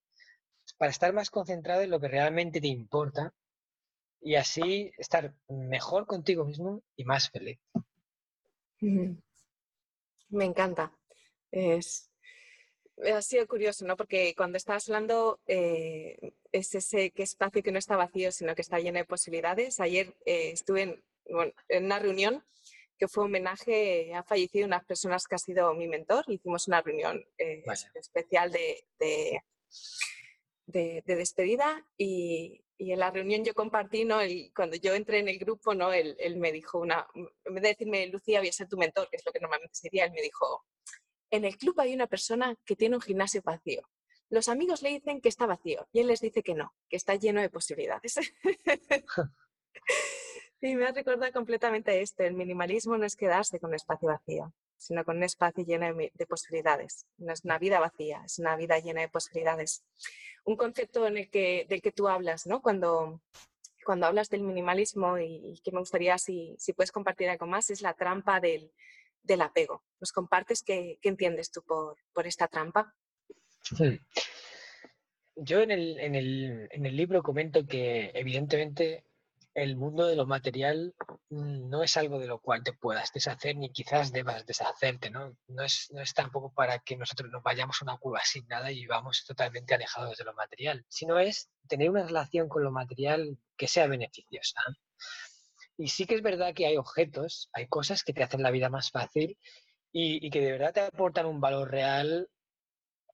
para 0.77 0.91
estar 0.91 1.13
más 1.13 1.29
concentrado 1.29 1.81
en 1.81 1.89
lo 1.89 1.99
que 1.99 2.07
realmente 2.07 2.61
te 2.61 2.67
importa 2.67 3.33
y 4.21 4.35
así 4.35 4.91
estar 4.97 5.33
mejor 5.47 6.05
contigo 6.07 6.45
mismo 6.45 6.81
y 6.95 7.05
más 7.05 7.29
feliz. 7.29 7.59
Me 10.29 10.45
encanta. 10.45 10.91
Es, 11.51 12.09
ha 13.13 13.21
sido 13.21 13.47
curioso, 13.47 13.85
¿no? 13.85 13.95
Porque 13.95 14.33
cuando 14.35 14.57
estabas 14.57 14.87
hablando, 14.89 15.39
eh, 15.47 16.33
es 16.51 16.73
ese 16.75 17.11
que 17.11 17.23
espacio 17.23 17.63
que 17.63 17.71
no 17.71 17.79
está 17.79 17.95
vacío, 17.95 18.31
sino 18.31 18.55
que 18.55 18.61
está 18.61 18.79
lleno 18.79 18.97
de 18.97 19.05
posibilidades. 19.05 19.79
Ayer 19.79 20.15
eh, 20.25 20.51
estuve 20.51 20.81
en, 20.81 21.03
en, 21.69 21.85
una 21.85 21.99
reunión 21.99 22.43
que 22.97 23.07
fue 23.07 23.25
homenaje, 23.25 24.13
ha 24.13 24.23
fallecido 24.23 24.65
unas 24.65 24.85
personas 24.85 25.27
que 25.27 25.35
ha 25.35 25.39
sido 25.39 25.73
mi 25.73 25.87
mentor. 25.87 26.25
Hicimos 26.27 26.67
una 26.67 26.81
reunión 26.81 27.23
eh, 27.37 27.63
especial 27.95 28.51
de, 28.51 28.85
de, 28.99 29.41
de, 30.65 31.03
despedida 31.05 31.85
y, 31.97 32.63
y, 32.77 32.91
en 32.91 32.99
la 32.99 33.11
reunión 33.11 33.43
yo 33.43 33.53
compartí, 33.53 34.05
¿no? 34.05 34.21
El, 34.21 34.51
cuando 34.55 34.75
yo 34.77 34.93
entré 34.93 35.19
en 35.19 35.27
el 35.27 35.37
grupo, 35.37 35.73
¿no? 35.73 35.93
Él, 35.93 36.15
él, 36.19 36.37
me 36.37 36.51
dijo 36.51 36.79
una, 36.79 37.07
en 37.13 37.53
vez 37.53 37.61
de 37.63 37.69
decirme, 37.69 38.07
Lucía, 38.07 38.39
voy 38.39 38.49
a 38.49 38.53
ser 38.53 38.67
tu 38.67 38.77
mentor, 38.77 39.09
que 39.09 39.17
es 39.17 39.25
lo 39.25 39.31
que 39.31 39.39
normalmente 39.39 39.75
sería, 39.75 40.05
él 40.05 40.11
me 40.11 40.21
dijo, 40.21 40.65
en 41.31 41.45
el 41.45 41.57
club 41.57 41.79
hay 41.79 41.93
una 41.93 42.07
persona 42.07 42.55
que 42.65 42.75
tiene 42.75 42.95
un 42.95 43.01
gimnasio 43.01 43.41
vacío. 43.43 43.87
Los 44.29 44.49
amigos 44.49 44.81
le 44.81 44.89
dicen 44.89 45.21
que 45.21 45.29
está 45.29 45.45
vacío 45.45 45.87
y 45.91 45.99
él 45.99 46.07
les 46.07 46.19
dice 46.19 46.41
que 46.41 46.55
no, 46.55 46.73
que 46.89 46.95
está 46.95 47.15
lleno 47.15 47.41
de 47.41 47.49
posibilidades. 47.49 48.15
y 50.61 50.75
me 50.75 50.85
ha 50.85 50.91
recordado 50.91 51.31
completamente 51.31 52.01
esto. 52.01 52.23
El 52.23 52.33
minimalismo 52.33 52.97
no 52.97 53.05
es 53.05 53.15
quedarse 53.15 53.59
con 53.59 53.69
un 53.69 53.75
espacio 53.75 54.07
vacío, 54.07 54.53
sino 54.77 55.03
con 55.03 55.17
un 55.17 55.23
espacio 55.23 55.63
lleno 55.63 55.93
de, 55.93 56.25
posibilidades. 56.27 57.05
No 57.17 57.33
es 57.33 57.43
una 57.43 57.57
vida 57.59 57.79
vacía, 57.79 58.21
es 58.25 58.39
una 58.39 58.55
vida 58.55 58.79
llena 58.79 59.01
de 59.01 59.09
posibilidades. 59.09 59.83
Un 60.43 60.57
concepto 60.57 61.07
en 61.07 61.17
el 61.17 61.29
que, 61.29 61.65
del 61.69 61.81
que 61.81 61.91
tú 61.91 62.07
hablas, 62.07 62.45
¿no? 62.45 62.61
Cuando, 62.61 63.21
cuando 63.85 64.05
hablas 64.05 64.29
del 64.29 64.43
minimalismo 64.43 65.17
y, 65.17 65.59
que 65.63 65.71
me 65.71 65.79
gustaría 65.79 66.17
si, 66.17 66.55
si, 66.59 66.73
puedes 66.73 66.91
compartir 66.91 67.29
algo 67.29 67.47
más, 67.47 67.69
es 67.69 67.81
la 67.81 67.93
trampa 67.93 68.39
del, 68.39 68.71
del 69.23 69.41
apego. 69.41 69.83
¿Nos 69.99 70.11
compartes 70.11 70.63
qué, 70.63 70.99
qué 71.01 71.09
entiendes 71.09 71.51
tú 71.51 71.63
por, 71.63 71.97
por 72.13 72.27
esta 72.27 72.47
trampa? 72.47 72.93
Yo 75.35 75.61
en 75.61 75.71
el, 75.71 75.99
en, 75.99 76.15
el, 76.15 76.67
en 76.71 76.85
el 76.85 76.95
libro 76.95 77.23
comento 77.23 77.65
que 77.65 78.11
evidentemente 78.13 79.03
el 79.55 79.77
mundo 79.77 80.05
de 80.05 80.17
lo 80.17 80.25
material 80.25 80.93
mm, 81.29 81.69
no 81.69 81.81
es 81.81 81.95
algo 81.95 82.19
de 82.19 82.27
lo 82.27 82.39
cual 82.39 82.61
te 82.63 82.73
puedas 82.73 83.11
deshacer 83.13 83.55
ni 83.55 83.71
quizás 83.71 84.11
debas 84.11 84.45
deshacerte, 84.45 85.09
¿no? 85.09 85.37
No 85.47 85.63
es, 85.63 85.89
no 85.91 86.01
es 86.01 86.13
tampoco 86.13 86.53
para 86.53 86.79
que 86.79 86.97
nosotros 86.97 87.31
nos 87.31 87.41
vayamos 87.41 87.81
a 87.81 87.85
una 87.85 87.97
cueva 87.97 88.19
sin 88.23 88.45
nada 88.47 88.71
y 88.71 88.81
vivamos 88.81 89.23
totalmente 89.25 89.73
alejados 89.73 90.17
de 90.17 90.25
lo 90.25 90.33
material, 90.33 90.85
sino 90.89 91.17
es 91.19 91.49
tener 91.69 91.89
una 91.89 92.05
relación 92.05 92.49
con 92.49 92.63
lo 92.63 92.71
material 92.71 93.39
que 93.57 93.67
sea 93.67 93.87
beneficiosa. 93.87 94.61
Y 95.77 95.87
sí 95.87 96.05
que 96.05 96.15
es 96.15 96.21
verdad 96.21 96.53
que 96.53 96.67
hay 96.67 96.77
objetos, 96.77 97.49
hay 97.53 97.67
cosas 97.67 98.03
que 98.03 98.13
te 98.13 98.23
hacen 98.23 98.43
la 98.43 98.51
vida 98.51 98.69
más 98.69 98.91
fácil 98.91 99.37
y, 99.91 100.25
y 100.25 100.29
que 100.29 100.41
de 100.41 100.51
verdad 100.51 100.73
te 100.73 100.81
aportan 100.81 101.25
un 101.25 101.39
valor 101.39 101.71
real 101.71 102.29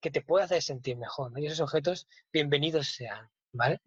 que 0.00 0.10
te 0.10 0.22
puede 0.22 0.44
hacer 0.44 0.60
sentir 0.60 0.96
mejor, 0.96 1.30
¿no? 1.30 1.38
Y 1.38 1.46
esos 1.46 1.60
objetos, 1.60 2.08
bienvenidos 2.32 2.88
sean, 2.88 3.30
¿vale? 3.52 3.80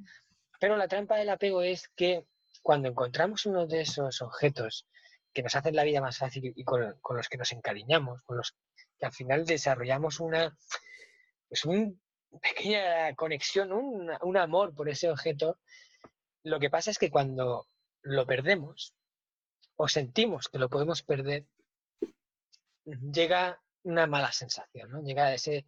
Pero 0.61 0.77
la 0.77 0.87
trampa 0.87 1.17
del 1.17 1.29
apego 1.29 1.61
es 1.61 1.89
que 1.89 2.25
cuando 2.65 2.89
encontramos 2.89 3.45
uno 3.45 3.67
de 3.67 3.81
esos 3.81 4.23
objetos 4.23 4.87
que 5.31 5.43
nos 5.43 5.55
hacen 5.55 5.75
la 5.75 5.83
vida 5.83 6.01
más 6.01 6.17
fácil 6.17 6.51
y 6.55 6.63
con, 6.63 6.97
los 7.11 7.29
que 7.29 7.37
nos 7.37 7.51
encariñamos, 7.51 8.23
con 8.23 8.37
los 8.37 8.55
que 8.97 9.05
al 9.05 9.13
final 9.13 9.45
desarrollamos 9.45 10.19
una, 10.19 10.57
pues 11.47 11.61
pequeña 12.41 13.13
conexión, 13.13 13.71
un, 13.71 14.37
amor 14.37 14.73
por 14.73 14.89
ese 14.89 15.11
objeto, 15.11 15.59
lo 16.41 16.59
que 16.59 16.71
pasa 16.71 16.89
es 16.89 16.97
que 16.97 17.11
cuando 17.11 17.67
lo 18.01 18.25
perdemos 18.25 18.95
o 19.75 19.87
sentimos 19.87 20.49
que 20.49 20.57
lo 20.57 20.67
podemos 20.67 21.03
perder, 21.03 21.45
llega 22.83 23.61
una 23.83 24.07
mala 24.07 24.31
sensación. 24.31 25.05
Llega 25.05 25.35
ese 25.35 25.67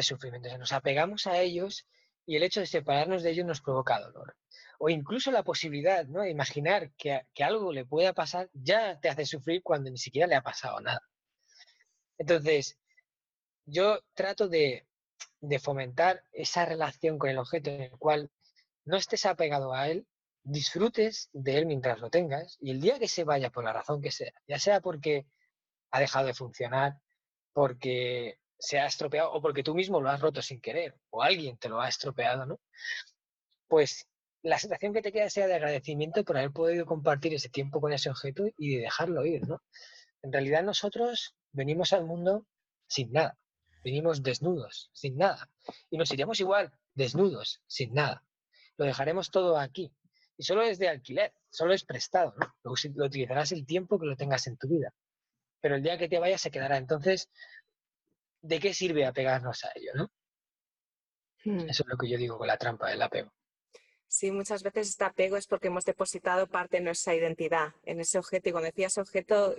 sufrimiento. 0.00 0.56
nos 0.58 0.70
apegamos 0.70 1.26
a 1.26 1.40
ellos 1.40 1.88
y 2.26 2.36
el 2.36 2.42
hecho 2.42 2.60
de 2.60 2.66
separarnos 2.66 3.22
de 3.22 3.30
ellos 3.30 3.46
nos 3.46 3.60
provoca 3.60 4.00
dolor 4.00 4.36
o 4.82 4.88
incluso 4.88 5.30
la 5.30 5.42
posibilidad 5.42 6.06
¿no? 6.06 6.22
de 6.22 6.30
imaginar 6.30 6.90
que, 6.96 7.22
algo 7.44 7.70
le 7.70 7.84
pueda 7.84 8.14
pasar 8.14 8.48
ya 8.54 8.98
te 8.98 9.10
hace 9.10 9.26
sufrir 9.26 9.62
cuando 9.62 9.90
ni 9.90 9.98
siquiera 9.98 10.26
le 10.26 10.36
ha 10.36 10.42
pasado 10.42 10.80
nada. 10.80 11.02
Entonces, 12.16 12.78
yo 13.66 14.00
trato 14.14 14.48
de, 14.48 14.86
fomentar 15.62 16.24
esa 16.32 16.64
relación 16.64 17.18
con 17.18 17.28
el 17.28 17.36
objeto 17.36 17.68
en 17.68 17.82
el 17.82 17.90
cual 17.98 18.30
no 18.86 18.96
estés 18.96 19.26
apegado 19.26 19.74
a 19.74 19.88
él, 19.88 20.06
disfrutes 20.42 21.28
de 21.34 21.58
él 21.58 21.66
mientras 21.66 22.00
lo 22.00 22.08
tengas 22.08 22.56
y 22.58 22.70
el 22.70 22.80
día 22.80 22.98
que 22.98 23.08
se 23.08 23.24
vaya 23.24 23.50
por 23.50 23.64
la 23.64 23.74
razón 23.74 24.00
que 24.00 24.10
sea, 24.10 24.32
ya 24.48 24.58
sea 24.58 24.80
porque 24.80 25.26
ha 25.90 26.00
dejado 26.00 26.26
de 26.26 26.34
funcionar, 26.34 26.98
porque 27.52 28.38
se 28.60 28.78
ha 28.78 28.86
estropeado 28.86 29.32
o 29.32 29.40
porque 29.42 29.62
tú 29.62 29.74
mismo 29.74 30.00
lo 30.00 30.10
has 30.10 30.20
roto 30.20 30.42
sin 30.42 30.60
querer 30.60 30.94
o 31.10 31.22
alguien 31.22 31.56
te 31.58 31.68
lo 31.68 31.80
ha 31.80 31.88
estropeado, 31.88 32.46
¿no? 32.46 32.60
Pues 33.66 34.06
la 34.42 34.58
sensación 34.58 34.92
que 34.92 35.02
te 35.02 35.12
queda 35.12 35.28
sea 35.30 35.46
de 35.46 35.54
agradecimiento 35.54 36.24
por 36.24 36.36
haber 36.36 36.52
podido 36.52 36.86
compartir 36.86 37.34
ese 37.34 37.48
tiempo 37.48 37.80
con 37.80 37.92
ese 37.92 38.10
objeto 38.10 38.44
y 38.56 38.76
de 38.76 38.82
dejarlo 38.82 39.24
ir, 39.26 39.46
¿no? 39.48 39.62
En 40.22 40.32
realidad 40.32 40.62
nosotros 40.62 41.34
venimos 41.52 41.92
al 41.92 42.04
mundo 42.04 42.46
sin 42.86 43.10
nada, 43.12 43.38
venimos 43.82 44.22
desnudos, 44.22 44.90
sin 44.92 45.16
nada, 45.16 45.50
y 45.90 45.96
nos 45.96 46.12
iremos 46.12 46.38
igual, 46.40 46.72
desnudos, 46.94 47.62
sin 47.66 47.94
nada. 47.94 48.24
Lo 48.76 48.84
dejaremos 48.84 49.30
todo 49.30 49.58
aquí, 49.58 49.92
y 50.36 50.42
solo 50.42 50.62
es 50.62 50.78
de 50.78 50.88
alquiler, 50.88 51.34
solo 51.50 51.74
es 51.74 51.84
prestado, 51.84 52.34
¿no? 52.38 52.54
Lo, 52.62 53.04
utilizarás 53.04 53.52
el 53.52 53.66
tiempo 53.66 53.98
que 53.98 54.06
lo 54.06 54.16
tengas 54.16 54.46
en 54.46 54.56
tu 54.56 54.68
vida, 54.68 54.92
pero 55.60 55.76
el 55.76 55.82
día 55.82 55.98
que 55.98 56.08
te 56.08 56.18
vayas 56.18 56.40
se 56.40 56.50
quedará. 56.50 56.78
Entonces, 56.78 57.28
¿de 58.42 58.58
qué 58.58 58.74
sirve 58.74 59.06
apegarnos 59.06 59.64
a 59.64 59.72
ello, 59.74 59.92
no? 59.94 60.10
Hmm. 61.44 61.68
Eso 61.68 61.82
es 61.82 61.88
lo 61.88 61.96
que 61.96 62.08
yo 62.08 62.18
digo 62.18 62.38
con 62.38 62.46
la 62.46 62.58
trampa 62.58 62.88
del 62.88 63.02
apego. 63.02 63.32
Sí, 64.12 64.32
muchas 64.32 64.64
veces 64.64 64.88
este 64.88 65.04
apego 65.04 65.36
es 65.36 65.46
porque 65.46 65.68
hemos 65.68 65.84
depositado 65.84 66.48
parte 66.48 66.78
de 66.78 66.82
nuestra 66.82 67.14
identidad 67.14 67.68
en 67.84 68.00
ese 68.00 68.18
objeto. 68.18 68.48
Y 68.48 68.52
cuando 68.52 68.66
decías 68.66 68.98
objeto, 68.98 69.54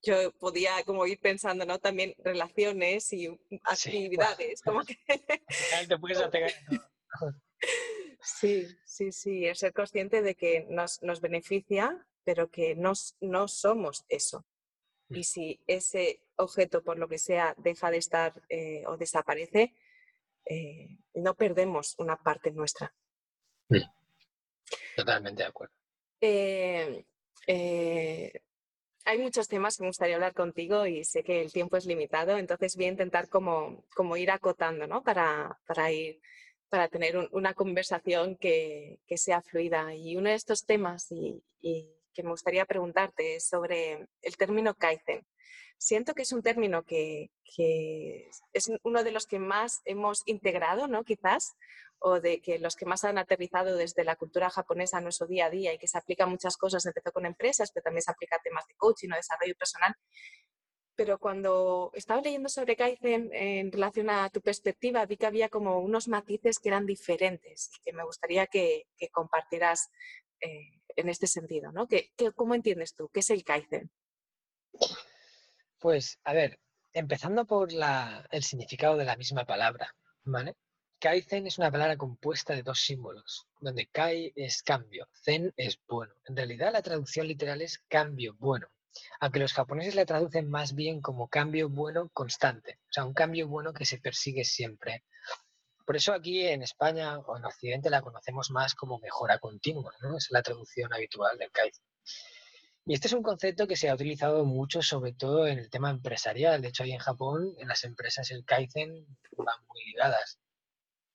yo 0.00 0.32
podía 0.32 0.82
como 0.84 1.06
ir 1.06 1.20
pensando, 1.20 1.66
¿no? 1.66 1.78
También 1.78 2.14
relaciones 2.18 3.12
y 3.12 3.28
actividades. 3.64 4.62
como 4.64 4.82
que... 4.82 4.96
apegar. 6.24 6.52
sí, 8.22 8.66
sí, 8.86 9.12
sí. 9.12 9.46
Es 9.46 9.58
ser 9.58 9.74
consciente 9.74 10.22
de 10.22 10.34
que 10.36 10.66
nos, 10.70 11.02
nos 11.02 11.20
beneficia, 11.20 12.06
pero 12.24 12.48
que 12.48 12.74
no, 12.74 12.94
no 13.20 13.46
somos 13.46 14.06
eso. 14.08 14.46
Y 15.14 15.24
si 15.24 15.60
ese 15.66 16.22
objeto, 16.36 16.82
por 16.82 16.98
lo 16.98 17.08
que 17.08 17.18
sea, 17.18 17.54
deja 17.58 17.90
de 17.90 17.98
estar 17.98 18.42
eh, 18.48 18.84
o 18.86 18.96
desaparece, 18.96 19.74
eh, 20.44 20.98
no 21.14 21.34
perdemos 21.34 21.94
una 21.98 22.16
parte 22.16 22.50
nuestra. 22.50 22.94
Totalmente 24.96 25.42
de 25.42 25.48
acuerdo. 25.48 25.74
Eh, 26.20 27.04
hay 29.04 29.18
muchos 29.18 29.48
temas 29.48 29.76
que 29.76 29.82
me 29.82 29.88
gustaría 29.88 30.14
hablar 30.14 30.34
contigo 30.34 30.86
y 30.86 31.04
sé 31.04 31.22
que 31.22 31.42
el 31.42 31.52
tiempo 31.52 31.76
es 31.76 31.86
limitado, 31.86 32.38
entonces 32.38 32.76
voy 32.76 32.84
a 32.86 32.88
intentar 32.88 33.28
como, 33.28 33.84
como 33.94 34.16
ir 34.16 34.30
acotando, 34.30 34.86
¿no? 34.86 35.02
Para, 35.02 35.58
para 35.66 35.90
ir 35.90 36.20
para 36.72 36.88
tener 36.88 37.28
una 37.32 37.52
conversación 37.52 38.36
que, 38.36 38.98
que, 39.06 39.18
sea 39.18 39.42
fluida. 39.42 39.94
Y 39.94 40.16
uno 40.16 40.30
de 40.30 40.36
estos 40.36 40.64
temas 40.64 41.12
y, 41.12 41.44
y, 41.60 41.86
que 42.12 42.22
me 42.22 42.30
gustaría 42.30 42.66
preguntarte 42.66 43.36
es 43.36 43.48
sobre 43.48 44.06
el 44.22 44.36
término 44.36 44.74
Kaizen. 44.74 45.26
Siento 45.78 46.14
que 46.14 46.22
es 46.22 46.32
un 46.32 46.42
término 46.42 46.84
que, 46.84 47.30
que, 47.56 48.30
es 48.52 48.70
uno 48.84 49.02
de 49.02 49.10
los 49.10 49.26
que 49.26 49.40
más 49.40 49.80
hemos 49.84 50.22
integrado, 50.26 50.86
¿no? 50.86 51.02
Quizás, 51.02 51.56
o 51.98 52.20
de 52.20 52.40
que 52.40 52.58
los 52.58 52.76
que 52.76 52.86
más 52.86 53.04
han 53.04 53.18
aterrizado 53.18 53.76
desde 53.76 54.04
la 54.04 54.16
cultura 54.16 54.50
japonesa 54.50 54.98
a 54.98 55.00
nuestro 55.00 55.26
día 55.26 55.46
a 55.46 55.50
día 55.50 55.72
y 55.72 55.78
que 55.78 55.88
se 55.88 55.98
aplica 55.98 56.24
a 56.24 56.28
muchas 56.28 56.56
cosas, 56.56 56.86
empezó 56.86 57.12
con 57.12 57.26
empresas, 57.26 57.70
pero 57.72 57.84
también 57.84 58.02
se 58.02 58.10
aplica 58.10 58.36
a 58.36 58.42
temas 58.42 58.66
de 58.66 58.74
coaching 58.74 59.10
o 59.12 59.16
desarrollo 59.16 59.54
personal. 59.56 59.94
Pero 60.94 61.18
cuando 61.18 61.90
estaba 61.94 62.20
leyendo 62.20 62.48
sobre 62.48 62.76
Kaizen 62.76 63.30
en 63.32 63.72
relación 63.72 64.10
a 64.10 64.28
tu 64.28 64.40
perspectiva, 64.42 65.06
vi 65.06 65.16
que 65.16 65.26
había 65.26 65.48
como 65.48 65.78
unos 65.78 66.06
matices 66.06 66.58
que 66.58 66.68
eran 66.68 66.86
diferentes 66.86 67.70
y 67.74 67.82
que 67.82 67.92
me 67.92 68.04
gustaría 68.04 68.46
que, 68.46 68.84
compartieras 69.10 69.90
eh, 70.40 70.81
en 70.96 71.08
este 71.08 71.26
sentido. 71.26 71.72
¿no? 71.72 71.86
¿Qué, 71.86 72.12
cómo 72.34 72.54
entiendes 72.54 72.94
tú? 72.94 73.08
¿Qué 73.12 73.20
es 73.20 73.30
el 73.30 73.44
Kaizen? 73.44 73.90
Pues, 75.78 76.18
a 76.24 76.32
ver, 76.32 76.58
empezando 76.92 77.44
por 77.44 77.70
el 78.30 78.42
significado 78.42 78.96
de 78.96 79.04
la 79.04 79.16
misma 79.16 79.44
palabra, 79.44 79.94
¿vale? 80.24 80.54
Kaizen 81.00 81.48
es 81.48 81.58
una 81.58 81.72
palabra 81.72 81.96
compuesta 81.96 82.54
de 82.54 82.62
dos 82.62 82.80
símbolos, 82.80 83.48
donde 83.60 83.88
Kai 83.88 84.32
es 84.36 84.62
cambio, 84.62 85.08
Zen 85.24 85.52
es 85.56 85.80
bueno. 85.88 86.14
En 86.26 86.36
realidad 86.36 86.72
la 86.72 86.82
traducción 86.82 87.26
literal 87.26 87.60
es 87.60 87.78
cambio 87.88 88.36
bueno, 88.38 88.68
aunque 89.18 89.40
los 89.40 89.52
japoneses 89.52 89.96
la 89.96 90.06
traducen 90.06 90.48
más 90.48 90.74
bien 90.74 91.00
como 91.00 91.28
cambio 91.28 91.68
bueno 91.68 92.08
constante, 92.10 92.78
o 92.82 92.92
sea, 92.92 93.04
un 93.04 93.14
cambio 93.14 93.48
bueno 93.48 93.72
que 93.72 93.84
se 93.84 93.98
persigue 93.98 94.44
siempre. 94.44 95.04
Por 95.84 95.96
eso 95.96 96.12
aquí 96.12 96.46
en 96.46 96.62
España 96.62 97.18
o 97.18 97.36
en 97.36 97.44
Occidente 97.44 97.90
la 97.90 98.02
conocemos 98.02 98.50
más 98.50 98.74
como 98.74 98.98
mejora 98.98 99.38
continua, 99.38 99.92
¿no? 100.00 100.16
Es 100.16 100.30
la 100.30 100.42
traducción 100.42 100.92
habitual 100.92 101.38
del 101.38 101.50
Kaizen. 101.50 101.84
Y 102.84 102.94
este 102.94 103.06
es 103.06 103.12
un 103.12 103.22
concepto 103.22 103.68
que 103.68 103.76
se 103.76 103.88
ha 103.88 103.94
utilizado 103.94 104.44
mucho, 104.44 104.82
sobre 104.82 105.12
todo 105.12 105.46
en 105.46 105.58
el 105.58 105.70
tema 105.70 105.90
empresarial. 105.90 106.60
De 106.60 106.68
hecho, 106.68 106.82
ahí 106.82 106.92
en 106.92 106.98
Japón, 106.98 107.54
en 107.58 107.68
las 107.68 107.84
empresas 107.84 108.30
el 108.30 108.44
Kaizen 108.44 109.06
van 109.36 109.66
muy 109.68 109.84
ligadas 109.84 110.38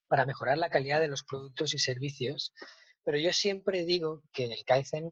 para 0.07 0.25
mejorar 0.25 0.57
la 0.57 0.69
calidad 0.69 1.01
de 1.01 1.09
los 1.09 1.23
productos 1.23 1.73
y 1.73 1.79
servicios, 1.79 2.53
pero 3.03 3.17
yo 3.17 3.33
siempre 3.33 3.83
digo 3.83 4.23
que 4.31 4.45
el 4.45 4.63
Kaizen 4.65 5.11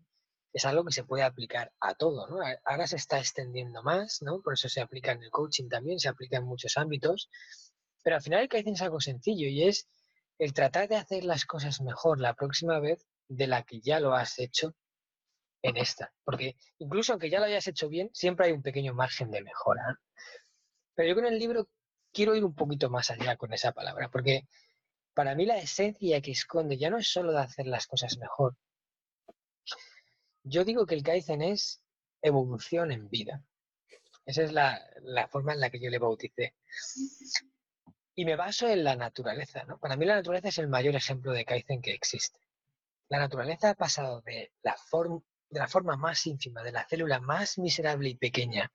es 0.54 0.64
algo 0.64 0.86
que 0.86 0.94
se 0.94 1.04
puede 1.04 1.24
aplicar 1.24 1.74
a 1.82 1.96
todo, 1.96 2.28
¿no? 2.28 2.38
Ahora 2.64 2.88
se 2.88 2.96
está 2.96 3.20
extendiendo 3.20 3.84
más, 3.84 4.22
¿no? 4.22 4.42
Por 4.42 4.54
eso 4.54 4.70
se 4.70 4.80
aplica 4.80 5.12
en 5.12 5.22
el 5.22 5.30
coaching 5.30 5.68
también, 5.68 6.00
se 6.00 6.08
aplica 6.08 6.38
en 6.38 6.46
muchos 6.46 6.78
ámbitos, 6.78 7.30
pero 8.06 8.18
al 8.18 8.22
final 8.22 8.44
el 8.44 8.50
Kaizen 8.50 8.76
es 8.76 8.84
algo 8.84 9.02
sencillo 9.02 9.48
y 9.48 9.64
es 9.64 9.88
el 10.38 10.54
tratar 10.54 10.88
de 10.88 10.96
hacer 10.96 11.24
las 11.24 11.44
cosas 11.44 11.82
mejor 11.82 12.20
la 12.20 12.36
próxima 12.36 12.80
vez 12.80 13.04
de 13.28 13.48
la 13.48 13.64
que 13.64 13.82
ya 13.82 14.00
lo 14.00 14.14
has 14.14 14.38
hecho 14.38 14.76
en 15.64 15.76
esta. 15.76 16.14
Porque 16.24 16.56
incluso 16.78 17.14
aunque 17.14 17.32
ya 17.32 17.40
lo 17.40 17.46
hayas 17.46 17.66
hecho 17.66 17.90
bien, 17.90 18.12
siempre 18.14 18.46
hay 18.46 18.52
un 18.52 18.62
pequeño 18.62 18.94
margen 18.94 19.32
de 19.32 19.42
mejora. 19.42 20.00
Pero 20.94 21.10
yo 21.10 21.16
con 21.16 21.26
el 21.26 21.40
libro 21.40 21.68
quiero 22.14 22.36
ir 22.36 22.46
un 22.46 22.54
poquito 22.54 22.92
más 22.92 23.10
allá 23.10 23.38
con 23.38 23.52
esa 23.54 23.72
palabra, 23.72 24.08
porque 24.12 24.44
para 25.16 25.34
mí 25.34 25.48
la 25.48 25.58
esencia 25.58 26.22
que 26.22 26.30
esconde 26.30 26.78
ya 26.78 26.92
no 26.92 27.00
es 27.00 27.08
solo 27.08 27.32
de 27.32 27.40
hacer 27.40 27.66
las 27.66 27.88
cosas 27.88 28.20
mejor. 28.20 28.56
Yo 30.44 30.64
digo 30.64 30.86
que 30.86 30.94
el 30.94 31.02
Kaizen 31.02 31.42
es 31.42 31.82
evolución 32.22 32.92
en 32.92 33.10
vida. 33.10 33.44
Esa 34.28 34.44
es 34.44 34.52
la, 34.52 34.80
forma 35.32 35.54
en 35.54 35.60
la 35.60 35.72
que 35.72 35.80
yo 35.80 35.90
le 35.90 35.98
bauticé. 35.98 36.54
Y 38.18 38.24
me 38.24 38.38
baso 38.38 38.68
en 38.70 38.84
la 38.86 38.96
naturaleza. 38.96 39.66
Para 39.82 39.98
mí 39.98 40.06
la 40.06 40.16
naturaleza 40.16 40.48
es 40.48 40.58
el 40.58 40.70
mayor 40.70 40.96
ejemplo 40.96 41.34
de 41.34 41.44
Kaizen 41.44 41.82
que 41.82 41.92
existe. 41.92 42.40
la 43.10 43.20
naturaleza 43.20 43.72
ha 43.72 43.76
pasado 43.76 44.22
de 44.22 44.54
la, 44.64 45.68
forma 45.68 45.98
más 45.98 46.26
ínfima, 46.26 46.64
de 46.64 46.72
la 46.72 46.88
célula 46.88 47.20
más 47.20 47.58
miserable 47.58 48.10
y 48.10 48.16
pequeña, 48.16 48.72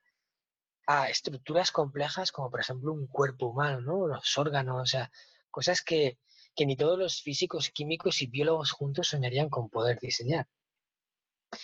a 0.87 1.09
estructuras 1.09 1.72
complejas 1.72 2.33
como 2.33 2.50
por 2.50 2.61
ejemplo 2.61 2.92
un 2.92 3.07
cuerpo 3.07 3.46
humano, 3.46 3.81
¿no? 3.81 4.07
los 4.07 4.37
órganos, 4.38 4.83
o 4.83 4.87
sea, 4.87 5.11
cosas 5.50 5.83
que, 5.83 6.18
que 6.55 6.66
ni 6.66 6.76
todos 6.76 6.98
los 6.98 7.22
físicos, 7.22 7.70
químicos 7.70 8.22
y 8.22 8.26
biólogos 8.26 8.72
juntos 8.72 9.09
soñarían 9.09 9.48
con 9.48 9.70
poder 9.70 9.98
diseñar. 10.00 10.48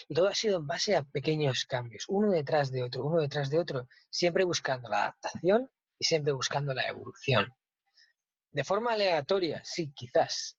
Y 0.08 0.14
todo 0.14 0.28
ha 0.28 0.34
sido 0.34 0.58
en 0.58 0.66
base 0.66 0.96
a 0.96 1.02
pequeños 1.04 1.66
cambios, 1.66 2.06
uno 2.08 2.30
detrás 2.30 2.72
de 2.72 2.82
otro, 2.82 3.04
uno 3.04 3.20
detrás 3.20 3.50
de 3.50 3.58
otro, 3.58 3.86
siempre 4.10 4.44
buscando 4.44 4.88
la 4.88 5.02
adaptación 5.02 5.70
y 5.98 6.04
siempre 6.04 6.32
buscando 6.32 6.72
la 6.74 6.88
evolución. 6.88 7.54
De 8.56 8.64
forma 8.64 8.94
aleatoria, 8.94 9.62
sí, 9.64 9.92
quizás. 9.94 10.56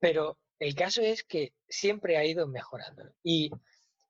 Pero 0.00 0.40
el 0.58 0.74
caso 0.74 1.00
es 1.00 1.22
que 1.22 1.54
siempre 1.68 2.16
ha 2.16 2.24
ido 2.24 2.48
mejorando. 2.48 3.04
Y 3.22 3.52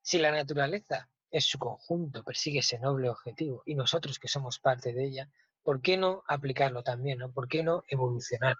si 0.01 0.17
la 0.17 0.31
naturaleza 0.31 1.11
en 1.29 1.41
su 1.41 1.59
conjunto 1.59 2.23
persigue 2.23 2.61
ese 2.61 2.79
noble 2.79 3.07
objetivo 3.07 3.61
y 3.67 3.75
nosotros 3.75 4.17
que 4.17 4.27
somos 4.27 4.57
parte 4.57 4.93
de 4.93 5.05
ella, 5.05 5.29
¿por 5.61 5.79
qué 5.79 5.95
no 5.95 6.23
aplicarlo 6.27 6.81
también? 6.81 7.19
¿no? 7.19 7.31
¿Por 7.31 7.47
qué 7.47 7.61
no 7.61 7.83
evolucionar? 7.87 8.55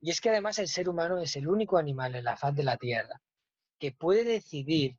Y 0.00 0.10
es 0.10 0.22
que 0.22 0.30
además 0.30 0.58
el 0.58 0.68
ser 0.68 0.88
humano 0.88 1.18
es 1.18 1.36
el 1.36 1.48
único 1.48 1.76
animal 1.76 2.14
en 2.14 2.24
la 2.24 2.38
faz 2.38 2.56
de 2.56 2.64
la 2.64 2.78
Tierra 2.78 3.20
que 3.78 3.92
puede 3.92 4.24
decidir 4.24 4.96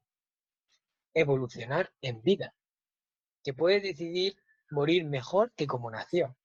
evolucionar 1.16 1.92
en 2.02 2.22
vida, 2.22 2.54
que 3.44 3.56
puede 3.56 3.82
decidir 3.82 4.38
morir 4.70 5.06
mejor 5.06 5.52
que 5.54 5.66
como 5.66 5.90
nació. 5.90 6.38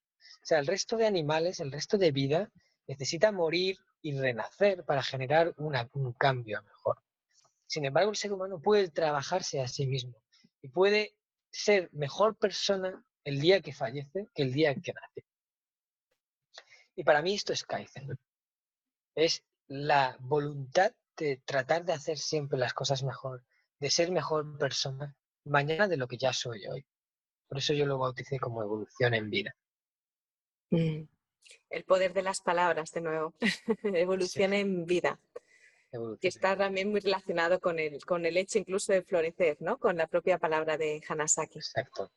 O 0.43 0.47
sea, 0.47 0.59
el 0.59 0.67
resto 0.67 0.97
de 0.97 1.07
animales, 1.07 1.61
el 1.61 1.73
resto 1.73 1.99
de 1.99 2.13
vida, 2.13 2.51
necesita 2.87 3.33
morir 3.33 3.79
y 4.03 4.19
renacer 4.19 4.85
para 4.85 5.03
generar 5.03 5.55
un 5.57 6.13
cambio 6.13 6.63
mejor. 6.63 6.99
Sin 7.67 7.85
embargo, 7.85 8.11
el 8.11 8.17
ser 8.17 8.33
humano 8.33 8.61
puede 8.61 8.89
trabajarse 8.89 9.61
a 9.61 9.69
sí 9.69 9.87
mismo 9.87 10.15
y 10.61 10.69
puede 10.69 11.15
ser 11.51 11.89
mejor 11.93 12.37
persona 12.37 13.05
el 13.25 13.41
día 13.41 13.61
que 13.61 13.73
fallece 13.73 14.29
que 14.35 14.43
el 14.43 14.53
día 14.53 14.75
que 14.75 14.93
nace. 14.93 15.25
Y 16.97 17.05
para 17.05 17.23
mí 17.23 17.35
esto 17.35 17.53
es 17.53 17.65
Kaizen. 17.65 18.19
Es 19.15 19.43
la 19.69 20.17
voluntad 20.21 20.93
de 21.17 21.41
tratar 21.45 21.85
de 21.85 21.93
hacer 21.93 22.19
siempre 22.19 22.59
las 22.59 22.75
cosas 22.75 23.03
mejor, 23.03 23.45
de 23.79 23.91
ser 23.91 24.11
mejor 24.11 24.59
persona 24.59 25.17
mañana 25.45 25.89
de 25.89 25.97
lo 25.97 26.09
que 26.09 26.19
ya 26.19 26.33
soy 26.33 26.67
hoy. 26.67 26.85
Por 27.49 27.59
eso 27.59 27.73
yo 27.73 27.87
lo 27.87 27.99
bauticé 27.99 28.39
como 28.39 28.63
evolución 28.63 29.15
en 29.15 29.31
vida. 29.31 29.55
Mm. 30.73 31.07
El 31.71 31.85
poder 31.85 32.13
de 32.13 32.23
las 32.23 32.41
palabras, 32.41 32.93
de 32.93 33.03
nuevo. 33.03 33.35
evolución 33.85 34.53
en 34.55 34.87
vida. 34.87 35.21
Que 36.21 36.29
está 36.29 36.57
también 36.57 36.91
muy 36.91 37.01
relacionado 37.01 37.61
con 37.61 37.79
el, 37.79 38.03
con 38.07 38.25
el 38.25 38.39
hecho 38.39 38.59
incluso 38.59 38.93
de 38.93 39.03
florecer, 39.03 39.59
¿no? 39.61 39.79
Con 39.79 39.99
la 39.99 40.07
propia 40.07 40.39
palabra 40.39 40.79
de 40.79 41.03
Hanasaki. 41.07 41.59
Exacto. 41.59 42.11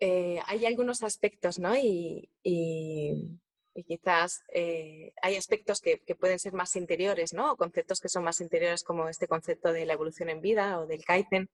Eh, 0.00 0.40
hay 0.46 0.66
algunos 0.66 1.02
aspectos, 1.02 1.58
¿no? 1.58 1.76
Y, 1.76 2.30
quizás 3.86 4.42
eh, 4.52 5.12
hay 5.22 5.36
aspectos 5.36 5.80
que, 5.80 5.98
pueden 6.18 6.38
ser 6.38 6.54
más 6.54 6.74
interiores, 6.76 7.34
¿no? 7.34 7.52
O 7.52 7.56
conceptos 7.56 8.00
que 8.00 8.08
son 8.08 8.24
más 8.24 8.40
interiores 8.40 8.82
como 8.82 9.08
este 9.08 9.28
concepto 9.28 9.72
de 9.72 9.84
la 9.84 9.92
evolución 9.92 10.30
en 10.30 10.40
vida 10.40 10.80
o 10.80 10.86
del 10.86 11.04
Kaizen 11.04 11.50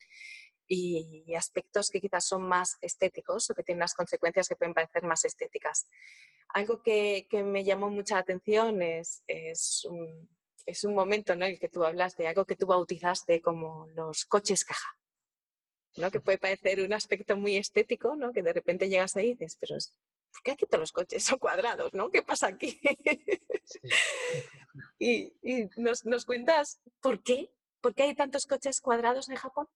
y 0.68 1.34
aspectos 1.34 1.88
que 1.88 2.00
quizás 2.00 2.26
son 2.26 2.42
más 2.42 2.76
estéticos 2.82 3.48
o 3.50 3.54
que 3.54 3.62
tienen 3.62 3.80
unas 3.80 3.94
consecuencias 3.94 4.48
que 4.48 4.56
pueden 4.56 4.74
parecer 4.74 5.02
más 5.04 5.24
estéticas. 5.24 5.88
Algo 6.48 6.82
que, 6.82 7.26
me 7.44 7.64
llamó 7.64 7.90
mucha 7.90 8.18
atención 8.18 8.80
es, 8.80 9.22
es, 9.26 9.84
un, 9.84 10.28
es, 10.64 10.84
un, 10.84 10.94
momento 10.94 11.32
en 11.34 11.42
el 11.42 11.58
que 11.58 11.68
tú 11.68 11.84
hablas 11.84 12.16
de 12.16 12.26
algo 12.26 12.46
que 12.46 12.56
tú 12.56 12.66
bautizaste 12.66 13.42
como 13.42 13.86
los 13.94 14.24
coches 14.24 14.64
caja. 14.64 14.88
¿no? 15.96 16.10
Que 16.10 16.20
puede 16.20 16.38
parecer 16.38 16.80
un 16.80 16.92
aspecto 16.92 17.36
muy 17.36 17.56
estético, 17.56 18.16
¿no? 18.16 18.32
que 18.32 18.42
de 18.42 18.52
repente 18.52 18.88
llegas 18.88 19.16
ahí 19.16 19.28
y 19.28 19.34
dices, 19.34 19.56
pero 19.60 19.76
¿por 20.32 20.42
qué 20.42 20.50
aquí 20.52 20.66
todos 20.66 20.80
los 20.80 20.92
coches 20.92 21.24
son 21.24 21.38
cuadrados? 21.38 21.92
¿no? 21.92 22.10
¿Qué 22.10 22.22
pasa 22.22 22.46
aquí? 22.46 22.80
y, 24.98 25.32
y 25.42 25.68
nos, 25.76 26.06
nos, 26.06 26.24
cuentas 26.24 26.80
por 27.00 27.22
qué, 27.22 27.50
por 27.80 27.94
qué 27.94 28.04
hay 28.04 28.14
tantos 28.14 28.46
coches 28.46 28.80
cuadrados 28.80 29.28
en 29.28 29.36
Japón. 29.36 29.68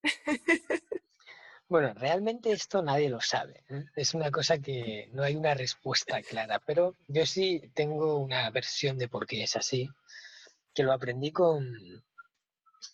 Bueno, 1.69 1.95
realmente 1.95 2.53
esto 2.53 2.83
nadie 2.83 3.09
lo 3.09 3.23
sabe. 3.23 3.65
¿eh? 3.71 3.87
Es 3.97 4.13
una 4.13 4.31
cosa 4.31 4.59
que 4.59 5.09
no 5.15 5.23
hay 5.23 5.37
una 5.37 5.55
respuesta 5.55 6.21
clara, 6.21 6.61
pero 6.67 6.97
yo 7.09 7.25
sí 7.25 7.63
tengo 7.73 8.19
una 8.19 8.51
versión 8.51 8.99
de 8.99 9.09
por 9.09 9.27
qué 9.27 9.45
es 9.45 9.57
así, 9.57 9.89
que 10.75 10.83
lo 10.83 10.93
aprendí 10.93 11.33
con, 11.33 11.75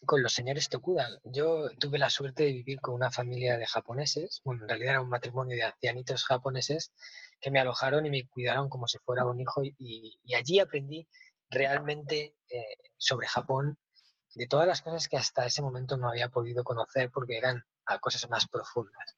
con 0.07 0.23
los 0.23 0.33
señores 0.33 0.69
Tokuda. 0.69 1.09
Yo 1.25 1.71
tuve 1.81 1.99
la 1.99 2.09
suerte 2.09 2.45
de 2.45 2.53
vivir 2.53 2.81
con 2.81 2.95
una 2.95 3.11
familia 3.11 3.59
de 3.59 3.67
japoneses, 3.67 4.43
bueno, 4.45 4.63
en 4.63 4.69
realidad 4.69 4.93
era 4.93 5.03
un 5.03 5.09
matrimonio 5.09 5.57
de 5.57 5.65
ancianitos 5.65 6.25
japoneses 6.25 6.93
que 7.41 7.51
me 7.51 7.59
alojaron 7.59 8.07
y 8.07 8.11
me 8.11 8.29
cuidaron 8.29 8.69
como 8.69 8.87
si 8.87 8.99
fuera 8.99 9.25
un 9.27 9.41
hijo 9.41 9.63
y, 9.65 10.21
allí 10.37 10.61
aprendí 10.61 11.09
realmente 11.51 12.37
eh, 12.49 12.77
sobre 12.97 13.27
Japón 13.27 13.77
de 14.39 14.47
todas 14.47 14.69
las 14.69 14.83
cosas 14.83 15.09
que 15.09 15.17
hasta 15.17 15.47
ese 15.47 15.63
momento 15.63 15.97
no 15.97 16.09
había 16.09 16.29
podido 16.29 16.63
conocer 16.63 17.11
porque 17.11 17.37
eran 17.37 17.65
a 17.87 17.99
cosas 17.99 18.31
más 18.31 18.47
profundas. 18.47 19.17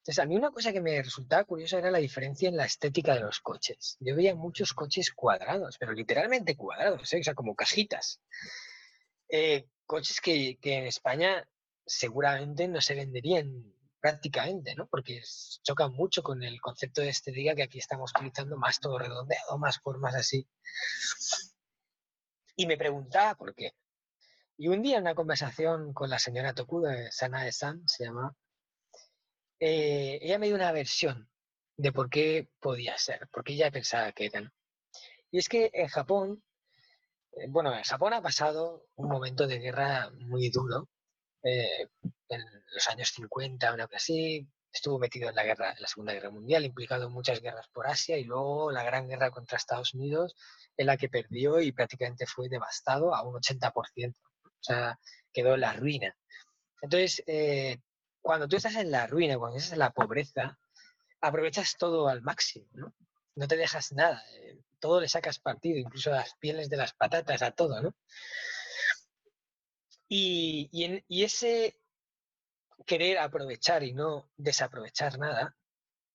Entonces, 0.00 0.18
a 0.18 0.26
mí 0.26 0.36
una 0.36 0.50
cosa 0.50 0.72
que 0.72 0.80
me 0.82 1.02
resultaba 1.02 1.44
curiosa 1.44 1.78
era 1.78 1.90
la 1.90 1.98
diferencia 1.98 2.48
en 2.48 2.56
la 2.56 2.66
estética 2.66 3.14
de 3.14 3.20
los 3.20 3.40
coches. 3.40 3.96
Yo 3.98 4.14
veía 4.14 4.34
muchos 4.34 4.74
coches 4.74 5.10
cuadrados, 5.12 5.76
pero 5.78 5.92
literalmente 5.92 6.56
cuadrados, 6.56 7.12
¿eh? 7.14 7.20
o 7.20 7.24
sea, 7.24 7.34
como 7.34 7.54
cajitas. 7.54 8.20
Eh, 9.28 9.66
coches 9.86 10.20
que, 10.20 10.58
en 10.62 10.84
España 10.84 11.48
seguramente 11.86 12.68
no 12.68 12.80
se 12.82 12.94
venderían 12.94 13.74
prácticamente, 14.00 14.74
¿no? 14.74 14.86
Porque 14.86 15.22
chocan 15.62 15.92
mucho 15.94 16.22
con 16.22 16.42
el 16.42 16.60
concepto 16.60 17.00
de 17.00 17.08
estética 17.08 17.54
que 17.54 17.62
aquí 17.62 17.78
estamos 17.78 18.12
utilizando, 18.14 18.58
más 18.58 18.80
todo 18.80 18.98
redondeado, 18.98 19.58
más 19.58 19.80
formas 19.80 20.14
así. 20.14 20.46
Y 22.56 22.66
me 22.66 22.76
preguntaba 22.76 23.34
por 23.34 23.54
qué. 23.54 23.72
Y 24.62 24.68
un 24.68 24.82
día 24.82 24.98
en 24.98 25.04
una 25.04 25.14
conversación 25.14 25.94
con 25.94 26.10
la 26.10 26.18
señora 26.18 26.52
Tokuda, 26.52 27.10
Sanae-san 27.10 27.88
se 27.88 28.04
llama, 28.04 28.36
eh, 29.58 30.18
ella 30.20 30.38
me 30.38 30.48
dio 30.48 30.54
una 30.54 30.70
versión 30.70 31.30
de 31.78 31.92
por 31.92 32.10
qué 32.10 32.50
podía 32.60 32.98
ser, 32.98 33.26
porque 33.32 33.54
ella 33.54 33.70
pensaba 33.70 34.12
que 34.12 34.26
eran. 34.26 34.52
Y 35.30 35.38
es 35.38 35.48
que 35.48 35.70
en 35.72 35.88
Japón, 35.88 36.42
eh, 37.32 37.46
bueno, 37.48 37.74
en 37.74 37.84
Japón 37.84 38.12
ha 38.12 38.20
pasado 38.20 38.86
un 38.96 39.08
momento 39.08 39.46
de 39.46 39.60
guerra 39.60 40.10
muy 40.10 40.50
duro, 40.50 40.90
eh, 41.42 41.88
en 42.28 42.42
los 42.74 42.86
años 42.88 43.12
50, 43.14 43.72
una 43.72 43.86
cosa 43.86 43.96
así, 43.96 44.46
estuvo 44.70 44.98
metido 44.98 45.30
en 45.30 45.36
la 45.36 45.44
guerra, 45.44 45.72
en 45.72 45.80
la 45.80 45.88
Segunda 45.88 46.12
Guerra 46.12 46.32
Mundial, 46.32 46.66
implicado 46.66 47.06
en 47.06 47.12
muchas 47.14 47.40
guerras 47.40 47.66
por 47.72 47.86
Asia 47.86 48.18
y 48.18 48.24
luego 48.24 48.70
la 48.70 48.82
gran 48.82 49.08
guerra 49.08 49.30
contra 49.30 49.56
Estados 49.56 49.94
Unidos, 49.94 50.36
en 50.76 50.84
la 50.84 50.98
que 50.98 51.08
perdió 51.08 51.62
y 51.62 51.72
prácticamente 51.72 52.26
fue 52.26 52.50
devastado 52.50 53.14
a 53.14 53.22
un 53.22 53.36
80% 53.36 54.14
o 54.60 54.62
sea, 54.62 55.00
quedó 55.32 55.54
en 55.54 55.60
la 55.60 55.72
ruina. 55.72 56.16
Entonces, 56.82 57.22
eh, 57.26 57.80
cuando 58.20 58.48
tú 58.48 58.56
estás 58.56 58.76
en 58.76 58.90
la 58.90 59.06
ruina, 59.06 59.38
cuando 59.38 59.56
estás 59.58 59.72
en 59.72 59.78
la 59.78 59.90
pobreza, 59.90 60.58
aprovechas 61.20 61.76
todo 61.78 62.08
al 62.08 62.22
máximo, 62.22 62.66
¿no? 62.72 62.94
No 63.36 63.48
te 63.48 63.56
dejas 63.56 63.92
nada, 63.92 64.22
eh, 64.34 64.58
todo 64.80 65.00
le 65.00 65.08
sacas 65.08 65.38
partido, 65.38 65.78
incluso 65.78 66.10
las 66.10 66.34
pieles 66.36 66.68
de 66.68 66.76
las 66.76 66.92
patatas, 66.94 67.42
a 67.42 67.52
todo, 67.52 67.80
¿no? 67.80 67.94
Y, 70.08 70.68
y, 71.08 71.22
ese 71.22 71.78
querer 72.84 73.18
aprovechar 73.18 73.84
y 73.84 73.92
no 73.92 74.28
desaprovechar 74.36 75.18
nada, 75.18 75.56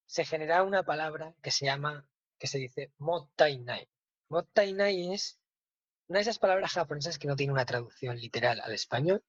se 0.06 0.26
genera 0.26 0.64
una 0.64 0.84
palabra 0.84 1.34
que 1.42 1.52
se 1.52 1.66
llama, 1.66 2.06
que 2.38 2.48
se 2.48 2.58
dice 2.58 2.92
mottainai. 2.98 3.88
Mottainai 4.28 5.14
es 5.14 5.40
una 6.08 6.20
de 6.20 6.22
esas 6.24 6.40
palabras 6.40 6.74
japonesas 6.74 7.18
que 7.18 7.28
no 7.28 7.36
tiene 7.36 7.54
una 7.54 7.66
traducción 7.66 8.18
literal 8.18 8.62
al 8.62 8.74
español, 8.74 9.24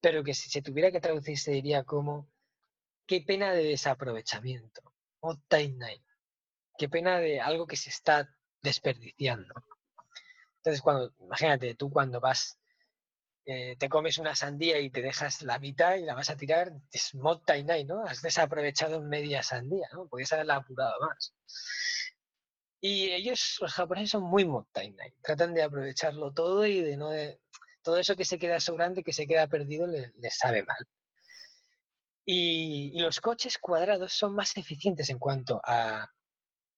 pero 0.00 0.22
que 0.22 0.34
si 0.34 0.50
se 0.50 0.62
tuviera 0.62 0.92
que 0.92 1.00
traducir 1.00 1.38
se 1.38 1.52
diría 1.52 1.84
como 1.84 2.28
qué 3.06 3.20
pena 3.20 3.52
de 3.52 3.64
desaprovechamiento, 3.64 4.82
otainai, 5.20 6.02
qué 6.78 6.88
pena 6.88 7.18
de 7.18 7.40
algo 7.40 7.66
que 7.66 7.76
se 7.76 7.90
está 7.90 8.28
desperdiciando. 8.62 9.54
Entonces, 10.58 10.82
cuando, 10.82 11.12
imagínate, 11.20 11.74
tú 11.74 11.90
cuando 11.90 12.20
vas, 12.20 12.58
eh, 13.44 13.76
te 13.78 13.88
comes 13.88 14.18
una 14.18 14.34
sandía 14.34 14.78
y 14.80 14.90
te 14.90 15.02
dejas 15.02 15.42
la 15.42 15.58
mitad 15.58 15.94
y 15.96 16.02
la 16.02 16.14
vas 16.14 16.30
a 16.30 16.36
tirar, 16.36 16.72
es 16.90 17.14
mottainai, 17.14 17.84
¿no? 17.84 18.04
Has 18.04 18.22
desaprovechado 18.22 19.00
media 19.00 19.42
sandía, 19.42 19.88
¿no? 19.92 20.08
Podrías 20.08 20.32
haberla 20.32 20.56
apurado 20.56 21.00
más. 21.00 21.34
Y 22.80 23.10
ellos, 23.10 23.58
los 23.60 23.72
japoneses, 23.72 24.10
son 24.10 24.22
muy 24.24 24.44
mottainai. 24.44 25.14
Tratan 25.22 25.54
de 25.54 25.62
aprovecharlo 25.62 26.32
todo 26.32 26.66
y 26.66 26.80
de 26.80 26.96
no... 26.96 27.10
De, 27.10 27.40
todo 27.86 27.98
eso 27.98 28.16
que 28.16 28.24
se 28.24 28.36
queda 28.36 28.58
sobrante, 28.58 29.04
que 29.04 29.12
se 29.12 29.28
queda 29.28 29.46
perdido, 29.46 29.86
les, 29.86 30.36
sabe 30.36 30.64
mal. 30.64 30.88
Y, 32.24 32.98
los 32.98 33.20
coches 33.20 33.58
cuadrados 33.58 34.12
son 34.12 34.34
más 34.34 34.56
eficientes 34.56 35.08
en 35.08 35.20
cuanto 35.20 35.60
a, 35.64 36.10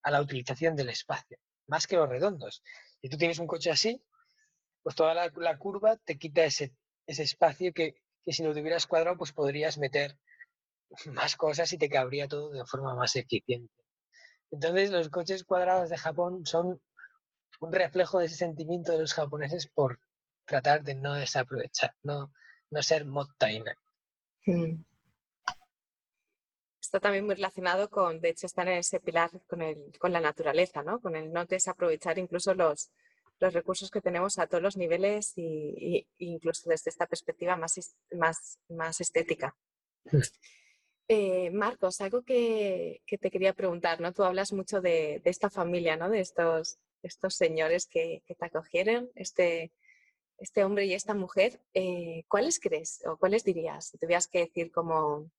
a, 0.02 0.10
la 0.10 0.20
utilización 0.20 0.76
del 0.76 0.90
espacio, 0.90 1.38
más 1.66 1.86
que 1.86 1.96
los 1.96 2.10
redondos. 2.10 2.62
Si 3.00 3.08
tú 3.08 3.16
tienes 3.16 3.38
un 3.38 3.46
coche 3.46 3.70
así, 3.70 4.04
pues 4.82 4.96
toda 4.96 5.14
la, 5.14 5.58
curva 5.58 5.96
te 5.96 6.18
quita 6.18 6.44
ese, 6.44 6.74
ese 7.06 7.22
espacio 7.22 7.72
que, 7.72 7.94
que 8.22 8.32
si 8.34 8.42
lo 8.42 8.52
tuvieras 8.52 8.86
cuadrado, 8.86 9.16
pues 9.16 9.32
podrías 9.32 9.78
meter 9.78 10.18
más 11.06 11.36
cosas 11.36 11.72
y 11.72 11.78
te 11.78 11.88
cabría 11.88 12.28
todo 12.28 12.50
de 12.50 12.66
forma 12.66 12.94
más 12.94 13.16
eficiente. 13.16 13.72
Entonces 14.50 14.90
los 14.90 15.08
coches 15.08 15.44
cuadrados 15.44 15.90
de 15.90 15.98
Japón 15.98 16.46
son 16.46 16.80
un 17.60 17.72
reflejo 17.72 18.18
de 18.18 18.26
ese 18.26 18.36
sentimiento 18.36 18.92
de 18.92 19.00
los 19.00 19.14
japoneses 19.14 19.68
por 19.68 20.00
tratar 20.44 20.82
de 20.82 20.94
no 20.94 21.14
desaprovechar, 21.14 21.94
no, 22.02 22.32
no 22.70 22.82
ser 22.82 23.04
mottaina. 23.04 23.76
Hmm. 24.46 24.84
Está 26.80 27.00
también 27.00 27.26
muy 27.26 27.34
relacionado 27.34 27.90
con, 27.90 28.20
de 28.20 28.30
hecho, 28.30 28.46
estar 28.46 28.66
en 28.66 28.78
ese 28.78 28.98
pilar 28.98 29.30
con, 29.46 29.60
el, 29.60 29.92
con 29.98 30.10
la 30.12 30.20
naturaleza, 30.20 30.82
¿no? 30.82 31.00
Con 31.00 31.16
el 31.16 31.30
no 31.30 31.44
desaprovechar 31.44 32.18
incluso 32.18 32.54
los, 32.54 32.90
los 33.40 33.52
recursos 33.52 33.90
que 33.90 34.00
tenemos 34.00 34.38
a 34.38 34.46
todos 34.46 34.62
los 34.62 34.76
niveles 34.78 35.34
y, 35.36 36.06
incluso 36.16 36.70
desde 36.70 36.88
esta 36.88 37.06
perspectiva 37.06 37.56
más, 37.56 37.94
más, 38.12 38.58
más 38.70 39.00
estética. 39.02 39.54
Hmm. 40.04 40.20
Eh, 41.10 41.50
Marcos, 41.50 42.02
algo 42.02 42.22
que, 42.22 43.00
te 43.06 43.30
quería 43.30 43.54
preguntar, 43.54 43.98
¿no? 43.98 44.12
Tú 44.12 44.24
hablas 44.24 44.52
mucho 44.52 44.82
de, 44.82 45.22
esta 45.24 45.48
familia, 45.48 45.96
¿no? 45.96 46.10
De 46.10 46.20
estos, 46.20 46.78
señores 47.30 47.86
que, 47.86 48.22
te 48.26 48.44
acogieron, 48.44 49.10
este, 49.14 49.72
este 50.36 50.64
hombre 50.64 50.84
y 50.84 50.92
esta 50.92 51.14
mujer. 51.14 51.62
Eh, 51.72 52.24
¿Cuáles 52.28 52.60
crees 52.60 53.00
o 53.06 53.16
cuáles 53.16 53.42
dirías 53.42 53.88
si 53.88 53.98
tuvieras 53.98 54.28
que 54.28 54.40
decir 54.40 54.70
como 54.70 55.30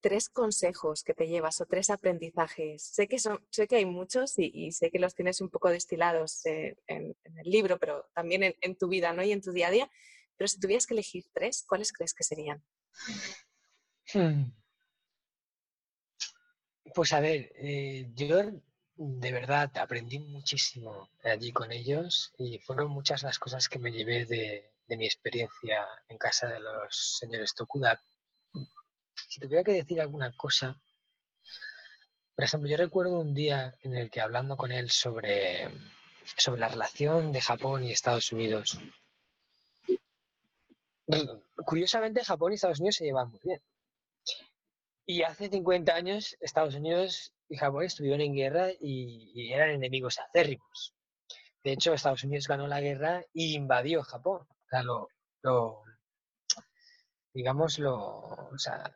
tres 0.00 0.28
consejos 0.30 1.02
que 1.02 1.14
te 1.14 1.28
llevas 1.28 1.60
o 1.60 1.66
tres 1.66 1.90
aprendizajes? 1.90 2.82
Sé 2.82 3.06
que, 3.08 3.18
son, 3.18 3.46
sé 3.50 3.68
que 3.68 3.76
hay 3.76 3.84
muchos 3.84 4.38
y, 4.38 4.72
sé 4.72 4.90
que 4.90 4.98
los 4.98 5.14
tienes 5.14 5.42
un 5.42 5.50
poco 5.50 5.68
destilados 5.68 6.46
en, 6.46 6.76
el 6.86 7.50
libro, 7.50 7.78
pero 7.78 8.08
también 8.14 8.42
en, 8.42 8.54
en, 8.62 8.74
tu 8.76 8.88
vida, 8.88 9.12
¿no? 9.12 9.22
Y 9.22 9.32
en 9.32 9.42
tu 9.42 9.52
día 9.52 9.68
a 9.68 9.70
día. 9.70 9.90
Pero 10.38 10.48
si 10.48 10.58
tuvieras 10.58 10.86
que 10.86 10.94
elegir 10.94 11.26
tres, 11.34 11.62
¿cuáles 11.68 11.92
crees 11.92 12.14
que 12.14 12.24
serían? 12.24 12.64
Hmm. 14.12 14.50
Pues 16.94 17.12
a 17.12 17.20
ver, 17.20 17.52
eh, 17.56 18.10
yo 18.14 18.38
de 18.96 19.32
verdad 19.32 19.70
aprendí 19.78 20.18
muchísimo 20.20 21.08
allí 21.24 21.52
con 21.52 21.72
ellos 21.72 22.32
y 22.38 22.58
fueron 22.58 22.90
muchas 22.90 23.22
las 23.22 23.38
cosas 23.38 23.68
que 23.68 23.78
me 23.78 23.90
llevé 23.90 24.24
de, 24.26 24.70
mi 24.96 25.06
experiencia 25.06 25.86
en 26.08 26.18
casa 26.18 26.46
de 26.46 26.60
los 26.60 27.16
señores 27.18 27.54
Tokuda. 27.54 28.00
Si 29.28 29.40
tuviera 29.40 29.64
que 29.64 29.72
decir 29.72 30.00
alguna 30.00 30.32
cosa, 30.36 30.80
por 32.36 32.44
ejemplo, 32.44 32.68
yo 32.68 32.76
recuerdo 32.76 33.18
un 33.18 33.34
día 33.34 33.74
en 33.82 33.96
el 33.96 34.10
que 34.10 34.20
hablando 34.20 34.56
con 34.56 34.70
él 34.70 34.90
sobre, 34.90 35.68
sobre 36.36 36.60
la 36.60 36.68
relación 36.68 37.32
de 37.32 37.40
Japón 37.40 37.84
y 37.84 37.92
Estados 37.92 38.30
Unidos, 38.32 38.78
curiosamente 41.64 42.24
Japón 42.24 42.52
y 42.52 42.54
Estados 42.56 42.80
Unidos 42.80 42.96
se 42.96 43.04
llevan 43.04 43.30
muy 43.30 43.40
bien. 43.42 43.60
Y 45.06 45.22
hace 45.22 45.48
50 45.48 45.94
años 45.94 46.36
Estados 46.40 46.74
Unidos 46.74 47.34
y 47.48 47.56
Japón 47.56 47.84
estuvieron 47.84 48.20
en 48.20 48.34
guerra 48.34 48.70
y, 48.80 49.52
eran 49.52 49.70
enemigos 49.70 50.18
acérrimos. 50.18 50.94
De 51.62 51.72
hecho, 51.72 51.92
Estados 51.92 52.24
Unidos 52.24 52.48
ganó 52.48 52.66
la 52.66 52.80
guerra 52.80 53.22
y 53.32 53.54
invadió 53.54 54.02
Japón. 54.02 54.42
O 54.42 54.68
sea, 54.68 54.82
lo, 54.82 55.82
digamos, 57.32 57.78
lo, 57.78 58.50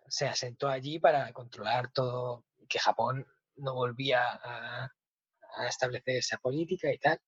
se 0.08 0.26
asentó 0.26 0.68
allí 0.68 0.98
para 0.98 1.32
controlar 1.32 1.90
todo, 1.92 2.44
que 2.68 2.78
Japón 2.78 3.26
no 3.56 3.74
volvía 3.74 4.22
a, 4.22 4.92
a 5.56 5.66
establecer 5.66 6.16
esa 6.16 6.38
política 6.38 6.92
y 6.92 6.98
tal 6.98 7.20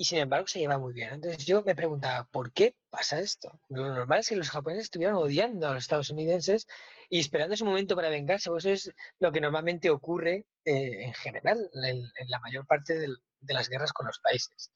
y 0.00 0.04
sin 0.04 0.18
embargo 0.20 0.46
se 0.46 0.60
lleva 0.60 0.78
muy 0.78 0.94
bien. 0.94 1.12
Entonces 1.12 1.44
yo 1.44 1.62
me 1.64 1.74
preguntaba, 1.74 2.24
¿por 2.30 2.52
qué 2.52 2.76
pasa 2.88 3.18
esto? 3.18 3.60
Lo 3.68 3.92
normal 3.92 4.20
es 4.20 4.28
que 4.28 4.36
los 4.36 4.48
japoneses 4.48 4.84
estuvieran 4.84 5.16
odiando 5.16 5.66
a 5.66 5.74
los 5.74 5.82
estadounidenses 5.82 6.68
y 7.10 7.18
esperando 7.18 7.54
ese 7.54 7.64
momento 7.64 7.96
para 7.96 8.08
vengarse. 8.08 8.48
Pues 8.48 8.64
eso 8.64 8.90
es 8.90 8.96
lo 9.18 9.32
que 9.32 9.40
normalmente 9.40 9.90
ocurre 9.90 10.46
eh, 10.64 11.02
en 11.02 11.14
general 11.14 11.68
en, 11.74 12.08
la 12.28 12.38
mayor 12.38 12.64
parte 12.64 12.96
de 12.96 13.54
las 13.54 13.68
guerras 13.68 13.92
con 13.92 14.06
los 14.06 14.20
países. 14.20 14.70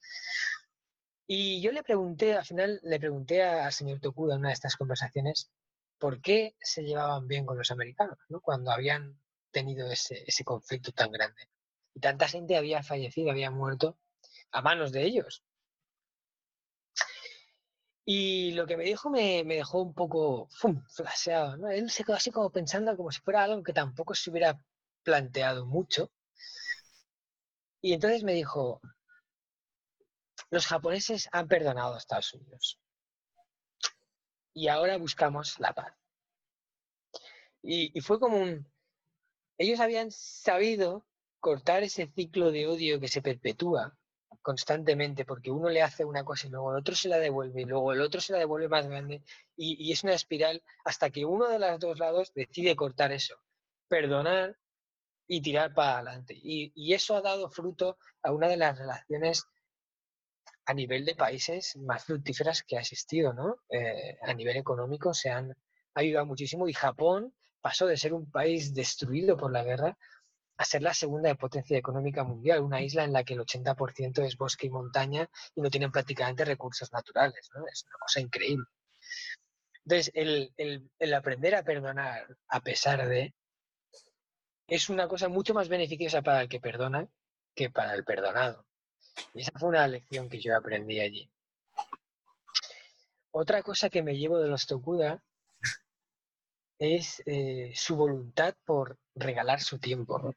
Y 1.29 1.63
yo 1.63 1.71
le 1.71 1.85
pregunté, 1.85 2.35
al 2.35 2.45
final 2.45 2.81
le 2.83 2.99
pregunté 2.99 3.45
al 3.45 3.73
señor 3.73 4.01
Tokuda 4.01 4.35
en 4.35 4.41
una 4.41 4.49
de 4.49 4.55
estas 4.55 4.77
conversaciones, 4.77 5.53
¿por 5.99 6.21
qué 6.21 6.57
se 6.61 6.83
llevaban 6.83 7.29
bien 7.29 7.47
con 7.47 7.57
los 7.57 7.71
americanos 7.71 8.19
¿no? 8.29 8.41
cuando 8.41 8.73
habían 8.73 9.21
tenido 9.53 9.89
ese, 9.89 10.25
ese 10.27 10.43
conflicto 10.43 10.91
tan 10.91 11.13
grande? 11.13 11.49
Y 11.95 12.01
tanta 12.01 12.27
gente 12.27 12.57
había 12.57 12.83
fallecido, 12.83 13.31
había 13.31 13.53
muerto 13.53 13.97
a 14.53 14.63
manos 14.63 14.93
de 14.93 15.03
ellos. 15.05 15.43
Y 18.05 18.53
lo 18.53 18.67
que 18.67 18.77
me 18.77 18.85
dijo 18.85 19.11
me, 19.11 19.45
dejó 19.45 19.83
un 19.83 19.95
poco 19.95 20.49
flaseado. 20.89 21.57
¿no? 21.57 21.69
Él 21.69 21.91
se 21.91 22.05
quedó 22.05 22.17
así 22.17 22.31
como 22.31 22.51
pensando 22.51 22.97
como 22.97 23.13
si 23.13 23.21
fuera 23.21 23.45
algo 23.45 23.63
que 23.63 23.73
tampoco 23.73 24.15
se 24.15 24.31
hubiera 24.31 24.61
planteado 25.03 25.67
mucho. 25.67 26.11
Y 27.81 27.95
entonces 27.95 28.23
me 28.25 28.35
dijo, 28.35 28.81
los 30.51 30.67
japoneses 30.67 31.29
han 31.33 31.49
perdonado 31.49 31.95
a 31.95 31.99
Estados 31.99 32.33
Unidos. 32.35 32.79
Y 34.55 34.69
ahora 34.69 34.99
buscamos 34.99 35.59
la 35.59 35.73
paz. 35.73 35.95
Y, 37.63 37.97
y 37.97 38.01
fue 38.01 38.19
como 38.21 38.39
un... 38.39 38.71
Ellos 39.59 39.81
habían 39.81 40.11
sabido 40.11 41.07
cortar 41.41 41.83
ese 41.85 42.09
ciclo 42.09 42.51
de 42.51 42.67
odio 42.67 43.01
que 43.01 43.09
se 43.09 43.23
perpetúa 43.23 43.97
constantemente 44.43 45.25
porque 45.25 45.51
uno 45.51 45.69
le 45.69 45.83
hace 45.83 46.05
una 46.05 46.25
cosa 46.25 46.47
y 46.47 46.51
luego 46.51 46.73
el 46.73 46.79
otro 46.79 46.95
se 46.95 47.09
la 47.09 47.19
devuelve 47.19 47.63
y 47.63 47.65
luego 47.65 47.93
el 47.93 48.01
otro 48.01 48.21
se 48.21 48.33
la 48.33 48.41
devuelve 48.41 48.69
más 48.69 48.87
grande 48.87 49.23
y, 49.57 49.91
es 49.93 50.03
una 50.03 50.15
espiral 50.15 50.63
hasta 50.85 51.11
que 51.11 51.25
uno 51.25 51.49
de 51.49 51.59
los 51.59 51.79
dos 51.79 51.99
lados 51.99 52.33
decide 52.35 52.77
cortar 52.77 53.13
eso, 53.13 53.37
perdonar 53.89 54.59
y 55.29 55.41
tirar 55.41 55.73
para 55.73 55.97
adelante. 55.97 56.35
Y, 56.43 56.93
eso 56.93 57.17
ha 57.17 57.23
dado 57.23 57.49
fruto 57.49 57.97
a 58.23 58.33
una 58.33 58.49
de 58.49 58.57
las 58.57 58.77
relaciones 58.79 59.45
a 60.67 60.75
nivel 60.75 61.05
de 61.05 61.15
países 61.15 61.77
más 61.77 62.05
fructíferas 62.05 62.63
que 62.63 62.77
ha 62.77 62.81
existido, 62.81 63.33
¿no? 63.33 63.57
Eh, 63.69 64.19
a 64.23 64.35
nivel 64.35 64.57
económico 64.57 65.15
se 65.15 65.31
han 65.31 65.57
ayudado 65.95 66.27
muchísimo 66.27 66.69
y 66.69 66.73
Japón 66.73 67.35
pasó 67.61 67.87
de 67.87 67.97
ser 67.97 68.13
un 68.13 68.31
país 68.31 68.75
destruido 68.75 69.37
por 69.37 69.53
la 69.53 69.65
guerra 69.65 69.97
a 70.63 70.65
ser 70.65 70.83
la 70.83 70.95
segunda 70.95 71.35
potencia 71.35 71.77
económica 71.77 72.25
mundial, 72.25 72.61
una 72.61 72.81
isla 72.81 73.05
en 73.05 73.13
la 73.13 73.25
que 73.25 73.35
el 73.35 73.41
80% 73.41 74.25
es 74.25 74.37
bosque 74.37 74.67
y 74.67 74.71
montaña 74.71 75.29
y 75.55 75.61
no 75.61 75.71
tienen 75.71 75.93
prácticamente 75.93 76.45
recursos 76.45 76.93
naturales. 76.93 77.51
Es 77.73 77.85
una 77.85 77.99
cosa 77.99 78.21
increíble. 78.21 78.67
Entonces, 79.85 80.13
el, 80.15 81.15
aprender 81.15 81.57
a 81.57 81.65
perdonar 81.65 82.27
a 82.49 82.61
pesar 82.61 83.09
de 83.09 83.35
es 84.69 84.89
una 84.89 85.09
cosa 85.09 85.29
mucho 85.29 85.53
más 85.53 85.69
beneficiosa 85.69 86.23
para 86.23 86.43
el 86.43 86.49
que 86.49 86.61
perdona 86.61 87.09
que 87.55 87.69
para 87.69 87.95
el 87.95 88.05
perdonado. 88.05 88.65
Y 89.35 89.43
esa 89.43 89.53
fue 89.59 89.69
una 89.69 89.87
lección 89.89 90.29
que 90.29 90.41
yo 90.41 90.57
aprendí 90.57 91.01
allí. 91.01 91.31
Otra 93.33 93.63
cosa 93.63 93.91
que 93.91 94.03
me 94.03 94.17
llevo 94.17 94.39
de 94.39 94.49
los 94.49 94.67
Tokuda 94.67 95.23
es 96.79 97.23
eh, 97.27 97.73
su 97.75 97.97
voluntad 97.97 98.55
por 98.65 98.99
regalar 99.15 99.61
su 99.61 99.79
tiempo 99.79 100.35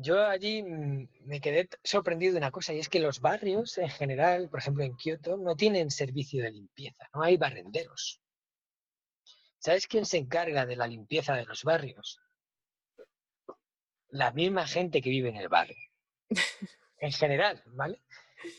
yo 0.00 0.26
allí 0.26 0.62
mm, 0.62 1.08
me 1.24 1.40
quedé 1.40 1.68
sorprendido 1.82 2.32
de 2.32 2.38
una 2.38 2.50
cosa 2.50 2.72
y 2.72 2.78
es 2.78 2.88
que 2.88 3.00
los 3.00 3.20
barrios 3.20 3.78
en 3.78 3.88
general, 3.88 4.48
por 4.48 4.60
ejemplo 4.60 4.84
en 4.84 4.96
Kioto, 4.96 5.36
no 5.36 5.56
tienen 5.56 5.90
servicio 5.90 6.42
de 6.42 6.52
limpieza, 6.52 7.08
no 7.14 7.22
hay 7.22 7.36
barrenderos. 7.36 8.20
¿Sabes 9.58 9.86
quién 9.86 10.06
se 10.06 10.18
encarga 10.18 10.66
de 10.66 10.76
la 10.76 10.86
limpieza 10.86 11.34
de 11.34 11.44
los 11.44 11.64
barrios? 11.64 12.20
La 14.10 14.30
misma 14.30 14.66
gente 14.66 15.02
que 15.02 15.10
vive 15.10 15.28
en 15.28 15.36
el 15.36 15.48
barrio. 15.48 15.76
En 17.00 17.12
general, 17.12 17.62
¿vale? 17.66 18.02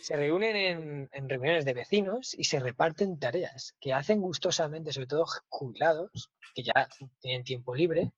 Se 0.02 0.15
reúnen 0.15 0.56
en, 0.56 1.10
en 1.12 1.28
reuniones 1.28 1.65
de 1.65 1.73
vecinos 1.73 2.34
y 2.34 2.45
se 2.45 2.62
reparten 2.62 3.19
tareas 3.19 3.75
que 3.82 3.91
hacen 3.91 4.21
gustosamente, 4.21 4.93
sobre 4.93 5.08
todo 5.08 5.25
jubilados, 5.49 6.32
que 6.56 6.63
ya 6.63 6.88
tienen 7.19 7.43
tiempo 7.43 7.75
libre, 7.75 8.13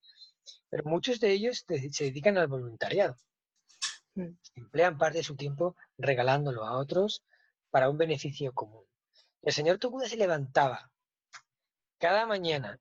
pero 0.70 0.84
muchos 0.86 1.20
de 1.20 1.32
ellos 1.32 1.66
se 1.68 2.04
dedican 2.04 2.38
al 2.38 2.48
voluntariado. 2.48 3.16
Mm. 4.16 4.36
Emplean 4.56 4.98
parte 4.98 5.20
de 5.20 5.24
su 5.24 5.36
tiempo 5.36 5.76
regalándolo 5.98 6.66
a 6.66 6.78
otros 6.78 7.24
para 7.70 7.90
un 7.90 7.98
beneficio 7.98 8.54
común. 8.54 8.86
El 9.42 9.54
señor 9.54 9.80
Tokuda 9.80 10.08
se 10.08 10.18
levantaba 10.18 10.92
cada 11.98 12.26
mañana 12.26 12.80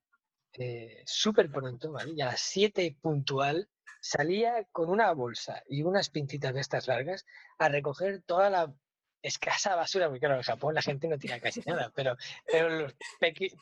eh, 0.54 1.02
súper 1.06 1.50
pronto, 1.50 1.92
¿vale? 1.92 2.12
Y 2.16 2.20
a 2.20 2.26
las 2.26 2.40
7 2.40 2.96
puntual 3.00 3.68
salía 4.00 4.64
con 4.72 4.90
una 4.90 5.12
bolsa 5.12 5.62
y 5.68 5.82
unas 5.82 6.10
pincitas 6.10 6.54
de 6.54 6.60
estas 6.60 6.88
largas 6.88 7.26
a 7.58 7.68
recoger 7.68 8.22
toda 8.22 8.50
la 8.50 8.74
escasa 9.22 9.76
basura, 9.76 10.06
porque 10.06 10.20
claro, 10.20 10.36
en 10.36 10.42
Japón 10.42 10.74
la 10.74 10.82
gente 10.82 11.06
no 11.06 11.18
tira 11.18 11.38
casi 11.40 11.60
nada, 11.66 11.92
pero, 11.94 12.16
pero 12.46 12.70
los 12.70 12.94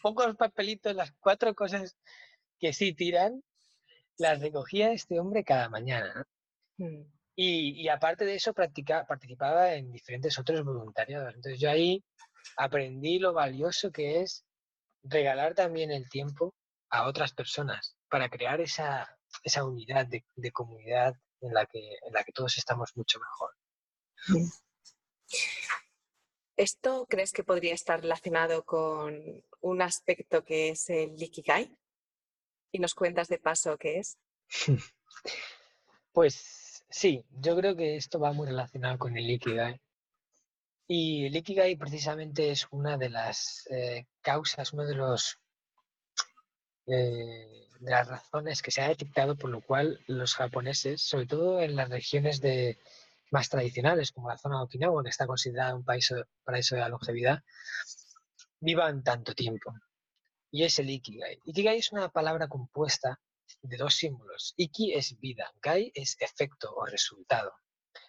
pocos 0.00 0.36
papelitos, 0.36 0.94
las 0.94 1.12
cuatro 1.20 1.54
cosas 1.54 1.96
que 2.60 2.72
sí 2.72 2.94
tiran, 2.94 3.42
las 4.18 4.40
recogía 4.40 4.92
este 4.92 5.18
hombre 5.18 5.44
cada 5.44 5.68
mañana. 5.68 6.26
Mm. 6.76 7.02
Y, 7.40 7.88
aparte 7.88 8.24
de 8.24 8.34
eso, 8.34 8.52
participaba 8.52 9.74
en 9.74 9.92
diferentes 9.92 10.36
otros 10.40 10.64
voluntariados. 10.64 11.34
Entonces 11.36 11.60
yo 11.60 11.70
ahí 11.70 12.04
aprendí 12.56 13.20
lo 13.20 13.32
valioso 13.32 13.92
que 13.92 14.22
es 14.22 14.44
regalar 15.04 15.54
también 15.54 15.92
el 15.92 16.08
tiempo 16.08 16.52
a 16.90 17.06
otras 17.06 17.32
personas 17.32 17.96
para 18.10 18.28
crear 18.28 18.60
esa, 18.60 19.16
esa 19.44 19.64
unidad 19.64 20.08
de, 20.08 20.24
de, 20.34 20.50
comunidad 20.50 21.14
en 21.40 21.54
la, 21.54 21.64
que, 21.66 21.78
en 21.78 22.12
la 22.12 22.24
que 22.24 22.32
todos 22.32 22.58
estamos 22.58 22.96
mucho 22.96 23.20
mejor. 23.20 24.50
¿Esto 26.56 27.06
crees 27.08 27.30
que 27.30 27.44
podría 27.44 27.74
estar 27.74 28.00
relacionado 28.00 28.64
con 28.64 29.44
un 29.60 29.82
aspecto 29.82 30.44
que 30.44 30.70
es 30.70 30.90
el 30.90 31.22
Ikigai? 31.22 31.72
¿Y 32.72 32.78
nos 32.78 32.94
cuentas 32.94 33.28
de 33.28 33.38
paso 33.38 33.76
qué 33.78 33.98
es? 33.98 34.18
Pues 36.12 36.84
sí, 36.90 37.24
yo 37.30 37.56
creo 37.56 37.76
que 37.76 37.94
esto 37.94 38.18
va 38.18 38.32
muy 38.32 38.48
relacionado 38.48 38.98
con 38.98 39.16
el 39.16 39.30
Ikigai. 39.30 39.80
Y 40.88 41.26
el 41.26 41.36
Ikigai 41.36 41.76
precisamente 41.76 42.50
es 42.50 42.66
una 42.70 42.96
de 42.96 43.08
las 43.10 43.68
eh, 43.70 44.06
causas, 44.20 44.72
una 44.72 44.84
de 44.84 44.94
los 44.94 45.38
eh, 46.86 47.68
de 47.78 47.90
las 47.90 48.08
razones 48.08 48.62
que 48.62 48.70
se 48.70 48.80
ha 48.80 48.88
detectado 48.88 49.36
por 49.36 49.50
lo 49.50 49.60
cual 49.60 50.00
los 50.06 50.34
japoneses, 50.34 51.02
sobre 51.02 51.26
todo 51.26 51.60
en 51.60 51.76
las 51.76 51.88
regiones 51.88 52.40
de, 52.40 52.78
más 53.30 53.48
tradicionales, 53.48 54.12
como 54.12 54.28
la 54.28 54.38
zona 54.38 54.58
de 54.58 54.64
Okinawa, 54.64 55.02
que 55.02 55.10
está 55.10 55.26
considerada 55.26 55.74
un 55.74 55.84
paraíso 55.84 56.16
de 56.74 56.80
la 56.80 56.88
longevidad, 56.88 57.42
vivan 58.60 59.02
tanto 59.02 59.34
tiempo. 59.34 59.74
Y 60.50 60.64
es 60.64 60.78
el 60.78 60.90
Ikigai. 60.90 61.40
Ikigai 61.44 61.78
es 61.78 61.92
una 61.92 62.08
palabra 62.08 62.48
compuesta 62.48 63.20
de 63.62 63.76
dos 63.76 63.94
símbolos. 63.94 64.54
Iki 64.56 64.94
es 64.94 65.18
vida, 65.18 65.50
Gai 65.62 65.90
es 65.94 66.16
efecto 66.20 66.74
o 66.74 66.86
resultado. 66.86 67.52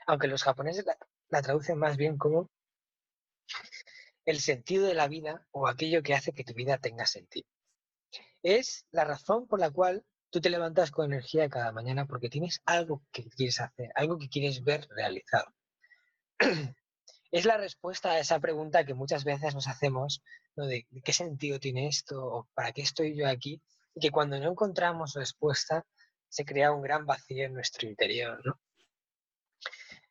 Aunque 0.08 0.28
los 0.28 0.43
japoneses 0.43 0.86
la, 0.86 1.41
traducen 1.41 1.78
más 1.78 1.97
bien 1.97 2.17
como 2.17 2.49
el 4.25 4.39
sentido 4.39 4.86
de 4.86 4.93
la 4.93 5.08
vida 5.08 5.45
o 5.52 5.67
aquello 5.67 6.04
que 6.04 6.13
hace 6.13 6.34
que 6.34 6.43
tu 6.43 6.54
vida 6.54 6.78
tenga 6.78 7.06
sentido. 7.06 7.47
Es 8.43 8.86
la 8.91 9.06
razón 9.06 9.47
por 9.47 9.60
la 9.60 9.71
cual 9.71 10.06
tú 10.30 10.39
te 10.39 10.49
levantas 10.49 10.91
con 10.91 11.06
energía 11.06 11.49
cada 11.49 11.71
mañana 11.71 12.06
porque 12.06 12.30
tienes 12.30 12.62
algo 12.65 13.04
que 13.12 13.28
quieres 13.30 13.60
hacer, 13.60 13.91
algo 13.95 14.17
que 14.17 14.30
quieres 14.30 14.63
ver 14.63 14.88
realizado. 14.89 15.54
es 17.32 17.45
la 17.45 17.58
respuesta 17.58 18.12
a 18.12 18.19
esa 18.19 18.39
pregunta 18.39 18.86
que 18.86 18.93
muchas 18.93 19.23
veces 19.23 19.56
nos 19.56 19.67
hacemos, 19.67 20.23
¿no? 20.60 20.67
de, 20.67 20.86
qué 21.04 21.13
sentido 21.13 21.60
tiene 21.60 21.88
esto 21.88 22.24
o 22.24 22.48
para 22.54 22.72
qué 22.72 22.82
estoy 22.82 23.15
yo 23.15 23.28
aquí, 23.28 23.62
y 23.95 24.00
que 24.00 24.12
cuando 24.12 24.39
no 24.39 24.52
encontramos 24.52 25.13
respuesta 25.13 25.86
se 26.28 26.45
crea 26.45 26.72
un 26.72 26.82
gran 26.82 27.06
vacío 27.06 27.45
en 27.45 27.54
nuestro 27.54 27.88
interior. 27.88 28.41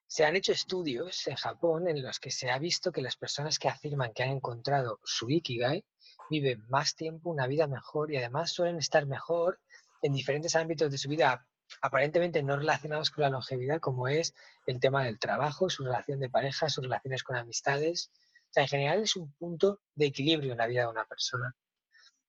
Se 0.07 0.25
han 0.25 0.37
hecho 0.37 0.53
estudios 0.53 1.27
en 1.27 1.37
Japón 1.37 1.87
en 1.87 2.03
los 2.03 2.19
que 2.19 2.31
se 2.31 2.51
ha 2.51 2.59
visto 2.59 2.91
que 2.93 3.03
las 3.03 3.17
personas 3.17 3.59
que 3.59 3.69
afirman 3.69 4.13
que 4.13 4.23
han 4.23 4.31
encontrado 4.31 4.99
su 5.05 5.31
Ikigai 5.31 5.85
viven 6.31 6.65
más 6.69 6.97
tiempo, 6.97 7.31
una 7.31 7.47
vida 7.47 7.67
mejor 7.67 8.11
y 8.11 8.17
además 8.17 8.51
suelen 8.53 8.79
estar 8.79 9.07
mejor 9.07 9.61
en 10.03 10.13
diferentes 10.15 10.57
ámbitos 10.57 10.91
de 10.91 10.99
su 10.99 11.09
vida 11.09 11.47
aparentemente 11.83 12.43
no 12.43 12.57
relacionados 12.57 13.11
con 13.11 13.23
la 13.23 13.31
longevidad, 13.31 13.81
como 13.81 14.09
es 14.09 14.35
el 14.67 14.81
tema 14.81 15.05
del 15.05 15.19
trabajo, 15.19 15.69
su 15.69 15.85
relación 15.85 16.21
de 16.21 16.31
pareja, 16.31 16.69
sus 16.69 16.85
relaciones 16.85 17.23
con 17.23 17.37
amistades. 17.37 18.11
En 18.59 18.69
general 18.69 19.03
es 19.03 19.15
un 19.15 19.33
punto 19.35 19.81
de 19.95 20.07
equilibrio 20.07 20.53
en 20.53 20.59
la 20.59 20.67
vida 20.67 20.83
de 20.83 20.89
una 20.89 21.05
persona. 21.05 21.55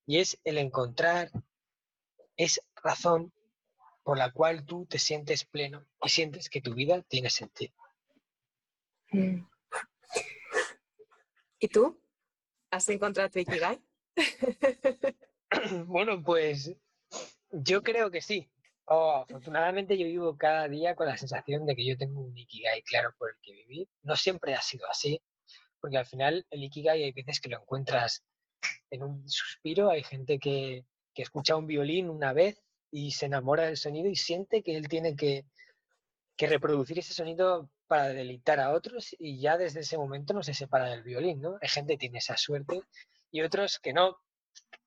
Y 0.05 0.19
es 0.19 0.39
el 0.43 0.57
encontrar 0.57 1.31
esa 2.37 2.61
razón 2.83 3.33
por 4.03 4.17
la 4.17 4.31
cual 4.31 4.65
tú 4.65 4.85
te 4.85 4.99
sientes 4.99 5.43
pleno 5.43 5.85
y 6.03 6.09
sientes 6.09 6.49
que 6.49 6.61
tu 6.61 6.73
vida 6.73 7.01
tiene 7.01 7.29
sentido. 7.29 7.73
Mm. 9.11 9.43
¿Y 11.59 11.67
tú? 11.67 11.99
¿Has 12.71 12.87
encontrado 12.89 13.29
tu 13.29 13.39
Ikigai? 13.39 13.81
bueno, 15.87 16.23
pues 16.23 16.75
yo 17.51 17.81
creo 17.81 18.11
que 18.11 18.21
sí. 18.21 18.49
Oh, 18.85 19.23
afortunadamente 19.27 19.97
yo 19.97 20.05
vivo 20.05 20.37
cada 20.37 20.67
día 20.67 20.95
con 20.95 21.07
la 21.07 21.17
sensación 21.17 21.65
de 21.65 21.75
que 21.75 21.85
yo 21.85 21.97
tengo 21.97 22.21
un 22.21 22.37
Ikigai 22.37 22.83
claro 22.83 23.13
por 23.17 23.31
el 23.31 23.35
que 23.41 23.53
vivir. 23.53 23.87
No 24.03 24.15
siempre 24.15 24.53
ha 24.53 24.61
sido 24.61 24.87
así, 24.89 25.21
porque 25.79 25.97
al 25.97 26.05
final 26.05 26.45
el 26.49 26.63
Ikigai 26.63 27.03
hay 27.03 27.11
veces 27.11 27.39
que 27.39 27.49
lo 27.49 27.57
encuentras 27.57 28.23
en 28.91 29.03
un 29.03 29.27
suspiro, 29.29 29.89
hay 29.89 30.03
gente 30.03 30.39
que, 30.39 30.85
que 31.13 31.21
escucha 31.21 31.55
un 31.55 31.67
violín 31.67 32.09
una 32.09 32.33
vez 32.33 32.61
y 32.91 33.11
se 33.11 33.27
enamora 33.27 33.65
del 33.65 33.77
sonido 33.77 34.09
y 34.09 34.15
siente 34.15 34.63
que 34.63 34.75
él 34.75 34.87
tiene 34.87 35.15
que, 35.15 35.45
que 36.35 36.47
reproducir 36.47 36.99
ese 36.99 37.13
sonido 37.13 37.69
para 37.87 38.09
deleitar 38.09 38.59
a 38.59 38.71
otros 38.71 39.15
y 39.17 39.39
ya 39.39 39.57
desde 39.57 39.81
ese 39.81 39.97
momento 39.97 40.33
no 40.33 40.43
se 40.43 40.53
separa 40.53 40.89
del 40.89 41.03
violín, 41.03 41.41
¿no? 41.41 41.57
Hay 41.61 41.69
gente 41.69 41.93
que 41.93 41.99
tiene 41.99 42.19
esa 42.19 42.37
suerte 42.37 42.81
y 43.31 43.41
otros 43.41 43.79
que 43.79 43.93
no, 43.93 44.17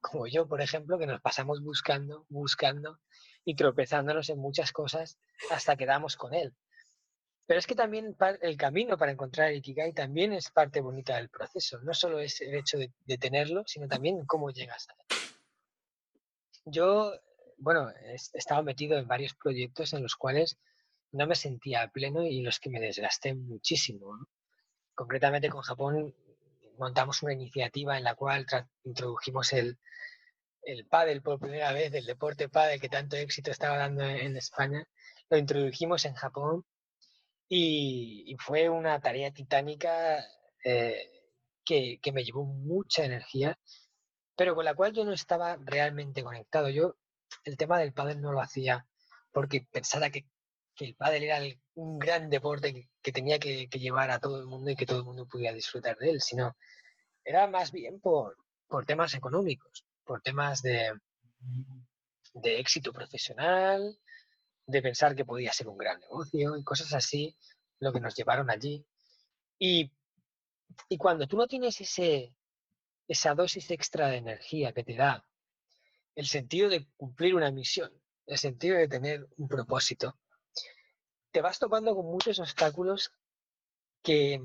como 0.01 0.27
yo, 0.27 0.47
por 0.49 0.63
ejemplo, 0.63 0.99
que 0.99 1.07
nos 1.07 1.21
pasamos 1.21 1.63
buscando, 1.63 2.27
buscando 2.29 3.01
y 3.45 3.55
tropezándonos 3.55 4.29
en 4.31 4.39
muchas 4.39 4.73
cosas 4.73 5.19
hasta 5.51 5.77
que 5.77 5.87
damos 5.87 6.17
con 6.17 6.33
él. 6.33 6.55
Pero 7.47 7.59
es 7.59 7.67
que 7.67 7.75
también 7.75 8.17
el 8.41 8.57
camino 8.57 8.97
para 8.97 9.13
encontrar 9.13 9.51
el 9.51 9.57
Ikigai 9.57 9.93
también 9.93 10.33
es 10.33 10.51
parte 10.51 10.81
bonita 10.81 11.17
del 11.17 11.29
proceso. 11.29 11.81
No 11.81 11.93
solo 11.93 12.21
es 12.21 12.41
el 12.41 12.55
hecho 12.55 12.79
de, 12.79 13.19
tenerlo, 13.19 13.65
sino 13.67 13.89
también 13.89 14.25
cómo 14.27 14.51
llegas 14.51 14.89
a 14.89 14.93
él. 14.93 15.17
Yo, 16.65 17.13
bueno, 17.59 17.91
he 17.91 18.15
estado 18.15 18.63
metido 18.63 18.97
en 18.97 19.09
varios 19.09 19.35
proyectos 19.35 19.93
en 19.93 20.03
los 20.03 20.15
cuales 20.15 20.57
no 21.11 21.27
me 21.27 21.35
sentía 21.35 21.89
pleno 21.89 22.23
y 22.23 22.43
los 22.43 22.61
que 22.61 22.71
me 22.71 22.81
desgasté 22.81 23.35
muchísimo. 23.35 24.27
Concretamente 24.95 25.51
con 25.51 25.63
Japón 25.63 26.15
montamos 26.79 27.23
una 27.23 27.33
iniciativa 27.33 27.99
en 27.99 28.05
la 28.05 28.15
cual 28.15 28.47
introdujimos 28.85 29.53
el, 29.53 29.79
el 30.63 30.87
pádel 30.87 31.23
por 31.23 31.41
primera 31.41 31.73
vez, 31.73 31.93
el 31.93 32.07
deporte 32.07 32.49
pádel 32.49 32.81
que 32.81 32.89
tanto 32.89 33.17
éxito 33.17 33.51
estaba 33.51 33.77
dando 33.77 34.05
en 34.05 34.37
España, 34.37 34.87
lo 35.29 35.37
introdujimos 35.37 36.05
en 36.05 36.15
Japón 36.15 36.65
y, 37.55 38.35
fue 38.39 38.71
una 38.71 38.99
tarea 39.01 39.31
titánica 39.31 40.25
eh, 40.65 41.11
que, 41.65 41.99
que, 42.01 42.13
me 42.13 42.25
llevó 42.25 42.45
mucha 42.45 43.05
energía, 43.05 43.59
pero 44.35 44.55
con 44.55 44.65
la 44.65 44.75
cual 44.75 44.95
yo 44.95 45.05
no 45.05 45.13
estaba 45.13 45.59
realmente 45.61 46.25
conectado. 46.25 46.71
Yo 46.71 46.97
el 47.45 47.59
tema 47.59 47.79
del 47.79 47.93
pádel 47.93 48.23
no 48.23 48.33
lo 48.33 48.41
hacía 48.41 48.87
porque 49.33 49.67
pensaba 49.71 50.09
que, 50.09 50.25
que 50.75 50.87
el 50.87 50.95
pádel 50.95 51.25
era 51.25 51.41
un 51.75 51.99
gran 51.99 52.31
deporte 52.31 52.73
que, 52.73 52.89
que 53.03 53.13
tenía 53.13 53.39
que, 53.39 53.67
llevar 53.67 54.11
a 54.11 54.19
todo 54.19 54.41
el 54.41 54.47
mundo 54.47 54.71
y 54.71 54.77
que 54.77 54.87
todo 54.87 55.01
el 55.01 55.05
mundo 55.05 55.27
pudiera 55.27 55.55
disfrutar 55.55 55.99
de 55.99 56.09
él, 56.09 56.23
sino 56.23 56.57
era 57.23 57.47
más 57.49 57.71
bien 57.71 58.01
por, 58.01 58.39
por 58.67 58.87
temas 58.87 59.13
económicos, 59.13 59.85
por 60.05 60.23
temas 60.23 60.63
de, 60.63 60.91
de 62.33 62.61
éxito 62.61 62.95
profesional, 62.95 63.99
de 64.67 64.83
pensar 64.83 65.15
que 65.15 65.25
podía 65.25 65.53
ser 65.53 65.69
un 65.69 65.77
gran 65.77 66.01
negocio 66.01 66.57
y 66.57 66.65
cosas 66.65 66.93
así, 66.95 67.37
lo 67.79 67.93
que 67.93 68.01
nos 68.01 68.15
llevaron 68.15 68.51
allí. 68.51 68.87
Y, 69.59 69.93
y 70.89 70.99
cuando 70.99 71.27
tú 71.27 71.37
no 71.37 71.47
tienes 71.47 71.81
ese, 71.81 72.35
esa 73.09 73.35
dosis 73.35 73.71
extra 73.71 74.09
de 74.09 74.17
energía 74.17 74.73
que 74.73 74.85
te 74.85 74.95
da 74.95 75.25
el 76.15 76.27
sentido 76.27 76.69
de 76.69 76.87
cumplir 76.97 77.35
una 77.35 77.51
misión, 77.51 77.91
el 78.27 78.39
sentido 78.39 78.77
de 78.77 78.89
tener 78.89 79.27
un 79.37 79.49
propósito, 79.49 80.19
te 81.31 81.41
vas 81.41 81.59
topando 81.59 81.95
con 81.95 82.07
muchos 82.07 82.39
obstáculos 82.39 83.13
que, 84.03 84.41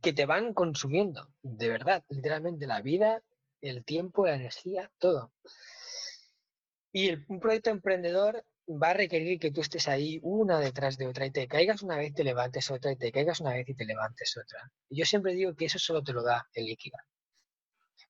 que 0.00 0.12
te 0.12 0.26
van 0.26 0.54
consumiendo, 0.54 1.28
de 1.42 1.68
verdad, 1.68 2.04
literalmente 2.08 2.66
la 2.66 2.80
vida, 2.80 3.22
el 3.60 3.84
tiempo, 3.84 4.26
la 4.26 4.36
energía, 4.36 4.90
todo. 4.98 5.32
Y 6.92 7.12
un 7.30 7.40
proyecto 7.40 7.70
emprendedor 7.70 8.44
va 8.68 8.90
a 8.90 8.94
requerir 8.94 9.38
que 9.38 9.50
tú 9.50 9.60
estés 9.60 9.88
ahí 9.88 10.18
una 10.22 10.58
detrás 10.58 10.98
de 10.98 11.06
otra 11.06 11.26
y 11.26 11.30
te 11.30 11.46
caigas 11.46 11.82
una 11.82 11.96
vez 11.96 12.10
y 12.10 12.14
te 12.14 12.24
levantes 12.24 12.70
otra 12.70 12.92
y 12.92 12.96
te 12.96 13.12
caigas 13.12 13.40
una 13.40 13.52
vez 13.52 13.68
y 13.68 13.74
te 13.74 13.84
levantes 13.84 14.36
otra. 14.36 14.70
Y 14.88 14.98
yo 14.98 15.04
siempre 15.04 15.34
digo 15.34 15.54
que 15.54 15.66
eso 15.66 15.78
solo 15.78 16.02
te 16.02 16.12
lo 16.12 16.22
da 16.22 16.48
el 16.52 16.66
líquido. 16.66 16.98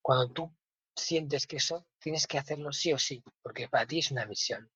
Cuando 0.01 0.33
tú 0.33 0.55
sientes 0.95 1.47
que 1.47 1.57
eso 1.57 1.87
tienes 1.99 2.27
que 2.27 2.39
hacerlo 2.39 2.73
sí 2.73 2.93
o 2.93 2.99
sí, 2.99 3.23
porque 3.43 3.69
para 3.69 3.87
ti 3.87 3.99
es 3.99 4.11
una 4.11 4.25
misión. 4.27 4.71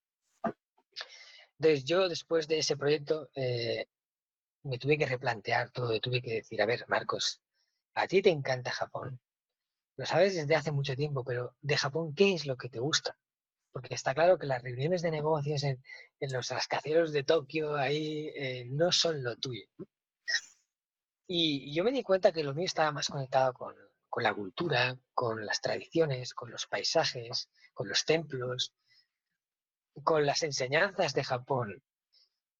Entonces 1.59 1.84
yo 1.84 2.09
después 2.09 2.46
de 2.48 2.59
ese 2.59 2.76
proyecto 2.76 3.30
eh, 3.34 3.86
me 4.62 4.78
tuve 4.78 4.98
que 4.98 5.07
replantear 5.07 5.70
todo, 5.70 5.98
tuve 6.00 6.20
que 6.20 6.34
decir, 6.34 6.61
a 6.61 6.66
ver, 6.66 6.84
Marcos, 6.88 7.40
a 7.94 8.07
ti 8.07 8.22
te 8.22 8.30
encanta 8.30 8.70
Japón. 8.70 9.20
Lo 9.96 10.07
sabes 10.07 10.34
desde 10.34 10.54
hace 10.54 10.72
mucho 10.72 10.96
tiempo, 10.96 11.24
pero 11.24 11.54
de 11.61 11.76
Japón, 11.76 12.14
¿qué 12.14 12.34
es 12.34 12.46
lo 12.46 12.57
que 12.57 12.68
te 12.68 12.78
gusta? 12.78 13.18
Porque 13.72 13.94
está 13.94 14.14
claro 14.14 14.38
que 14.38 14.46
las 14.46 14.62
reuniones 14.62 15.02
de 15.02 15.10
negocios 15.10 15.62
en, 15.64 15.80
los 16.20 16.48
rascacielos 16.48 17.12
de 17.12 17.22
Tokio 17.22 17.76
ahí 17.76 18.30
eh, 18.34 18.66
no 18.70 18.90
son 18.92 19.22
lo 19.22 19.36
tuyo. 19.36 19.66
Y 21.26 21.72
yo 21.72 21.84
me 21.84 21.92
di 21.92 22.02
cuenta 22.02 22.32
que 22.32 22.42
lo 22.42 22.54
mío 22.54 22.66
estaba 22.66 22.90
más 22.90 23.08
conectado 23.08 23.52
con, 23.52 23.74
con 24.08 24.24
la 24.24 24.34
cultura, 24.34 24.98
con 25.14 25.46
las 25.46 25.60
tradiciones, 25.60 26.34
con 26.34 26.50
los 26.50 26.66
paisajes, 26.66 27.48
con 27.72 27.88
los 27.88 28.04
templos, 28.04 28.74
con 30.02 30.26
las 30.26 30.42
enseñanzas 30.42 31.14
de 31.14 31.24
Japón. 31.24 31.82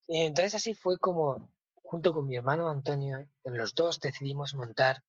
Y 0.06 0.22
entonces 0.22 0.54
así 0.54 0.74
fue 0.74 0.98
como, 0.98 1.52
junto 1.74 2.14
con 2.14 2.26
mi 2.26 2.36
hermano 2.36 2.70
Antonio, 2.70 3.28
los 3.44 3.74
dos 3.74 4.00
decidimos 4.00 4.54
montar 4.54 5.02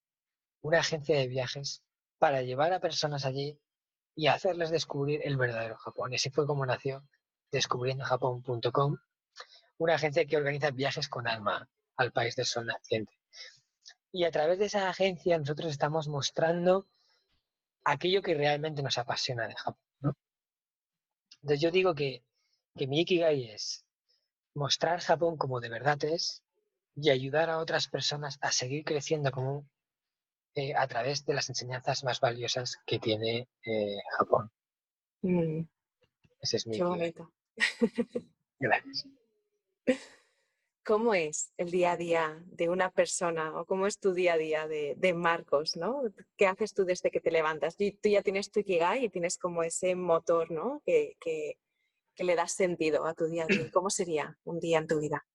una 0.62 0.80
agencia 0.80 1.16
de 1.16 1.28
viajes 1.28 1.84
para 2.18 2.42
llevar 2.42 2.74
a 2.74 2.80
personas 2.80 3.26
allí 3.26 3.60
y 4.16 4.28
hacerles 4.28 4.70
descubrir 4.70 5.22
el 5.24 5.38
verdadero 5.38 5.78
Japón. 5.78 6.14
Así 6.14 6.30
fue 6.30 6.46
como 6.46 6.66
nació 6.66 7.04
descubriendojapón.com, 7.52 8.98
una 9.78 9.96
agencia 9.96 10.26
que 10.26 10.38
organiza 10.38 10.72
viajes 10.72 11.10
con 11.10 11.28
alma 11.28 11.70
al 11.98 12.12
país 12.12 12.36
del 12.36 12.46
sol 12.46 12.66
naciente. 12.66 13.14
Y 14.12 14.26
a 14.26 14.32
través 14.32 14.60
de 14.60 14.66
esa 14.66 14.90
agencia 14.90 15.38
nosotros 15.38 15.72
estamos 15.72 16.08
mostrando 16.08 16.88
aquello 17.84 18.22
que 18.22 18.36
realmente 18.36 18.84
nos 18.84 18.98
apasiona 18.98 19.48
de 19.48 19.56
Japón. 19.56 20.16
Entonces 21.42 21.62
yo 21.62 21.72
digo 21.72 21.96
que, 21.96 22.24
que 22.76 22.88
mi 22.88 23.02
Ikigai 23.02 23.52
es 23.52 23.86
mostrar 24.54 25.00
Japón 25.00 25.38
como 25.38 25.60
de 25.60 25.70
verdad 25.70 26.04
es 26.04 26.44
y 26.96 27.10
ayudar 27.10 27.50
a 27.50 27.58
otras 27.58 27.88
personas 27.88 28.38
a 28.42 28.52
seguir 28.52 28.84
creciendo 28.84 29.32
como 29.32 29.66
eh, 30.56 30.74
a 30.76 30.88
través 30.88 31.26
de 31.26 31.34
las 31.34 31.50
enseñanzas 31.50 32.04
más 32.04 32.20
valiosas 32.20 32.78
que 32.86 33.00
tiene 33.00 33.48
eh, 33.66 33.98
Japón. 34.18 34.52
Mm. 35.22 35.62
Ese 36.42 36.58
es 36.58 36.68
mi. 36.68 36.78
Qué 36.78 36.84
bonito. 36.84 37.32
Gracias. 38.60 39.08
¿Cómo 40.84 41.14
es 41.14 41.54
el 41.58 41.70
día 41.70 41.92
a 41.92 41.98
día 41.98 42.44
de 42.48 42.68
una 42.68 42.90
persona 42.90 43.58
o 43.60 43.66
cómo 43.66 43.86
es 43.86 44.00
tu 44.00 44.14
día 44.14 44.34
a 44.34 44.38
día 44.38 44.68
de, 44.68 45.14
Marcos, 45.14 45.78
¿no? 45.78 46.02
¿Qué 46.36 46.48
haces 46.48 46.74
tú 46.74 46.86
desde 46.86 47.12
que 47.12 47.22
te 47.22 47.32
levantas? 47.32 47.78
Tú, 47.78 47.86
ya 48.10 48.24
tienes 48.24 48.52
tu 48.52 48.62
Ikigai 48.62 49.06
y 49.06 49.10
tienes 49.10 49.38
como 49.38 49.62
ese 49.62 49.96
motor, 49.96 50.50
¿no? 50.50 50.82
Que, 50.84 51.16
que, 51.20 51.58
que 52.16 52.24
le 52.24 52.36
das 52.36 52.54
sentido 52.54 53.06
a 53.06 53.14
tu 53.14 53.26
día 53.26 53.44
a 53.44 53.48
día. 53.48 53.70
¿Cómo 53.72 53.90
sería 53.90 54.38
un 54.44 54.60
día 54.60 54.80
en 54.80 54.88
tu 54.88 55.00
vida? 55.00 55.26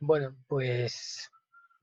Bueno, 0.00 0.36
pues 0.48 1.30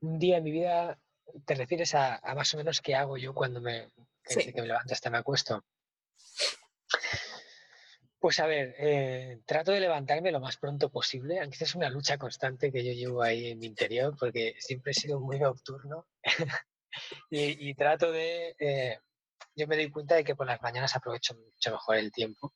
un 0.00 0.18
día 0.18 0.36
en 0.36 0.44
mi 0.44 0.52
vida 0.52 1.00
¿Te 1.44 1.54
refieres 1.54 1.94
a, 1.94 2.20
más 2.34 2.52
o 2.54 2.56
menos 2.56 2.80
qué 2.80 2.94
hago 2.94 3.16
yo 3.16 3.34
cuando 3.34 3.60
me, 3.60 3.90
que 4.22 4.52
me 4.54 4.66
levanto 4.66 4.94
hasta 4.94 5.10
me 5.10 5.18
acuesto? 5.18 5.64
Pues 8.18 8.38
a 8.38 8.46
ver, 8.46 8.74
eh, 8.78 9.40
trato 9.46 9.72
de 9.72 9.80
levantarme 9.80 10.30
lo 10.30 10.40
más 10.40 10.58
pronto 10.58 10.90
posible, 10.90 11.40
aunque 11.40 11.64
es 11.64 11.74
una 11.74 11.88
lucha 11.88 12.18
constante 12.18 12.70
que 12.70 12.84
yo 12.84 12.92
llevo 12.92 13.22
ahí 13.22 13.46
en 13.46 13.58
mi 13.58 13.66
interior, 13.66 14.14
porque 14.18 14.54
siempre 14.58 14.92
he 14.92 14.94
sido 14.94 15.20
muy 15.20 15.38
nocturno 15.38 16.06
y, 17.30 17.74
trato 17.74 18.12
de... 18.12 18.54
Eh, 18.58 18.98
yo 19.56 19.66
me 19.66 19.76
doy 19.76 19.90
cuenta 19.90 20.16
de 20.16 20.24
que 20.24 20.36
por 20.36 20.46
las 20.46 20.60
mañanas 20.60 20.94
aprovecho 20.94 21.34
mucho 21.34 21.70
mejor 21.70 21.96
el 21.96 22.12
tiempo. 22.12 22.52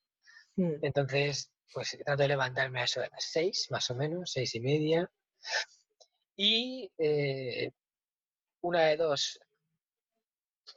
Mm. 0.57 0.75
Entonces, 0.83 1.51
pues 1.73 1.97
trato 2.05 2.23
de 2.23 2.29
levantarme 2.29 2.81
a 2.81 2.85
eso 2.85 3.01
de 3.01 3.09
las 3.09 3.25
seis, 3.25 3.67
más 3.71 3.91
o 3.91 3.95
menos, 3.95 4.33
seis 4.33 4.55
y 4.55 4.61
media. 4.61 5.11
Y 6.37 6.91
eh, 6.99 7.73
una 8.65 8.81
de 8.87 8.97
dos, 8.97 9.39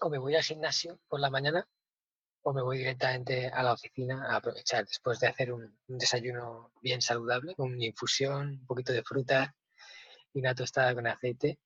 o 0.02 0.10
me 0.10 0.18
voy 0.18 0.36
al 0.36 0.44
gimnasio 0.44 1.00
por 1.08 1.22
la 1.22 1.30
mañana 1.30 1.66
o 2.42 2.54
me 2.54 2.62
voy 2.62 2.80
directamente 2.80 3.48
a 3.48 3.64
la 3.64 3.74
oficina 3.74 4.26
a 4.30 4.36
aprovechar 4.38 4.86
después 4.86 5.20
de 5.20 5.28
hacer 5.28 5.54
un, 5.54 5.78
desayuno 5.88 6.72
bien 6.82 7.02
saludable, 7.02 7.56
con 7.56 7.74
una 7.74 7.86
infusión, 7.86 8.50
un 8.50 8.66
poquito 8.66 8.92
de 8.92 9.04
fruta 9.04 9.56
y 10.34 10.40
una 10.40 10.54
tostada 10.54 10.94
con 10.94 11.08
aceite. 11.08 11.60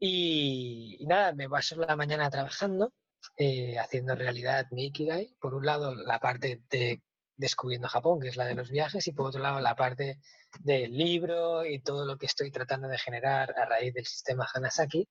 Y, 0.00 1.04
nada, 1.08 1.32
me 1.34 1.48
paso 1.48 1.76
la 1.76 1.94
mañana 1.94 2.28
trabajando, 2.28 2.92
eh, 3.36 3.78
haciendo 3.78 4.14
realidad 4.16 4.66
mi 4.72 4.86
Ikigai. 4.86 5.36
Por 5.40 5.54
un 5.54 5.66
lado, 5.66 5.94
la 5.94 6.18
parte 6.18 6.62
de 6.68 7.02
descubriendo 7.40 7.88
Japón, 7.88 8.20
que 8.20 8.28
es 8.28 8.36
la 8.36 8.44
de 8.44 8.54
los 8.54 8.70
viajes, 8.70 9.06
y 9.08 9.12
por 9.12 9.26
otro 9.26 9.40
lado, 9.40 9.60
la 9.60 9.74
parte 9.74 10.20
del 10.60 10.96
libro 10.96 11.64
y 11.64 11.80
todo 11.80 12.04
lo 12.04 12.18
que 12.18 12.26
estoy 12.26 12.50
tratando 12.50 12.86
de 12.86 12.98
generar 12.98 13.54
a 13.58 13.64
raíz 13.64 13.94
del 13.94 14.06
sistema 14.06 14.46
Hanasaki. 14.52 15.08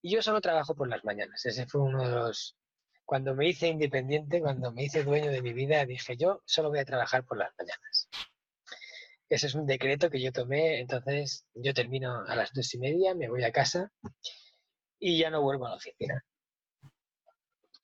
Y 0.00 0.14
yo 0.14 0.22
solo 0.22 0.40
trabajo 0.40 0.74
por 0.74 0.88
las 0.88 1.04
mañanas. 1.04 1.44
Ese 1.44 1.66
fue 1.66 1.82
uno 1.82 2.02
de 2.02 2.14
los... 2.14 2.56
Cuando 3.04 3.34
me 3.34 3.48
hice 3.48 3.68
independiente, 3.68 4.40
cuando 4.40 4.72
me 4.72 4.84
hice 4.84 5.04
dueño 5.04 5.30
de 5.30 5.40
mi 5.42 5.52
vida, 5.52 5.84
dije 5.86 6.16
yo 6.16 6.42
solo 6.44 6.68
voy 6.68 6.78
a 6.78 6.84
trabajar 6.84 7.24
por 7.24 7.38
las 7.38 7.50
mañanas. 7.58 8.08
Ese 9.30 9.46
es 9.46 9.54
un 9.54 9.66
decreto 9.66 10.10
que 10.10 10.20
yo 10.20 10.32
tomé, 10.32 10.80
entonces 10.80 11.46
yo 11.54 11.72
termino 11.74 12.24
a 12.26 12.34
las 12.36 12.52
dos 12.52 12.72
y 12.74 12.78
media, 12.78 13.14
me 13.14 13.28
voy 13.28 13.44
a 13.44 13.52
casa 13.52 13.90
y 14.98 15.18
ya 15.18 15.30
no 15.30 15.42
vuelvo 15.42 15.66
a 15.66 15.70
la 15.70 15.76
oficina. 15.76 16.24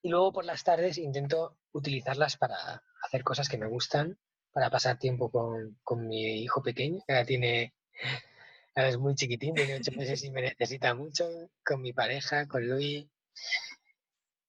Y 0.05 0.11
luego 0.11 0.35
por 0.35 0.45
las 0.45 0.63
tardes 0.63 0.99
intento 0.99 1.57
utilizarlas 1.73 2.37
para 2.37 2.83
hacer 3.03 3.25
cosas 3.25 3.49
que 3.49 3.57
me 3.57 3.67
gustan 3.67 4.19
para 4.53 4.69
pasar 4.69 4.99
tiempo 4.99 5.31
con, 5.31 6.07
mi 6.07 6.43
hijo 6.43 6.63
pequeño, 6.63 7.03
que 7.07 7.15
ahora 7.15 7.25
tiene, 7.25 7.75
es 8.75 8.99
muy 8.99 9.15
chiquitín, 9.15 9.55
tiene 9.55 9.77
ocho 9.77 9.93
meses 9.97 10.23
y 10.23 10.31
me 10.31 10.43
necesita 10.43 10.95
mucho, 10.95 11.27
con 11.65 11.81
mi 11.81 11.95
pareja, 11.95 12.47
con 12.47 12.69
Luis. 12.69 13.09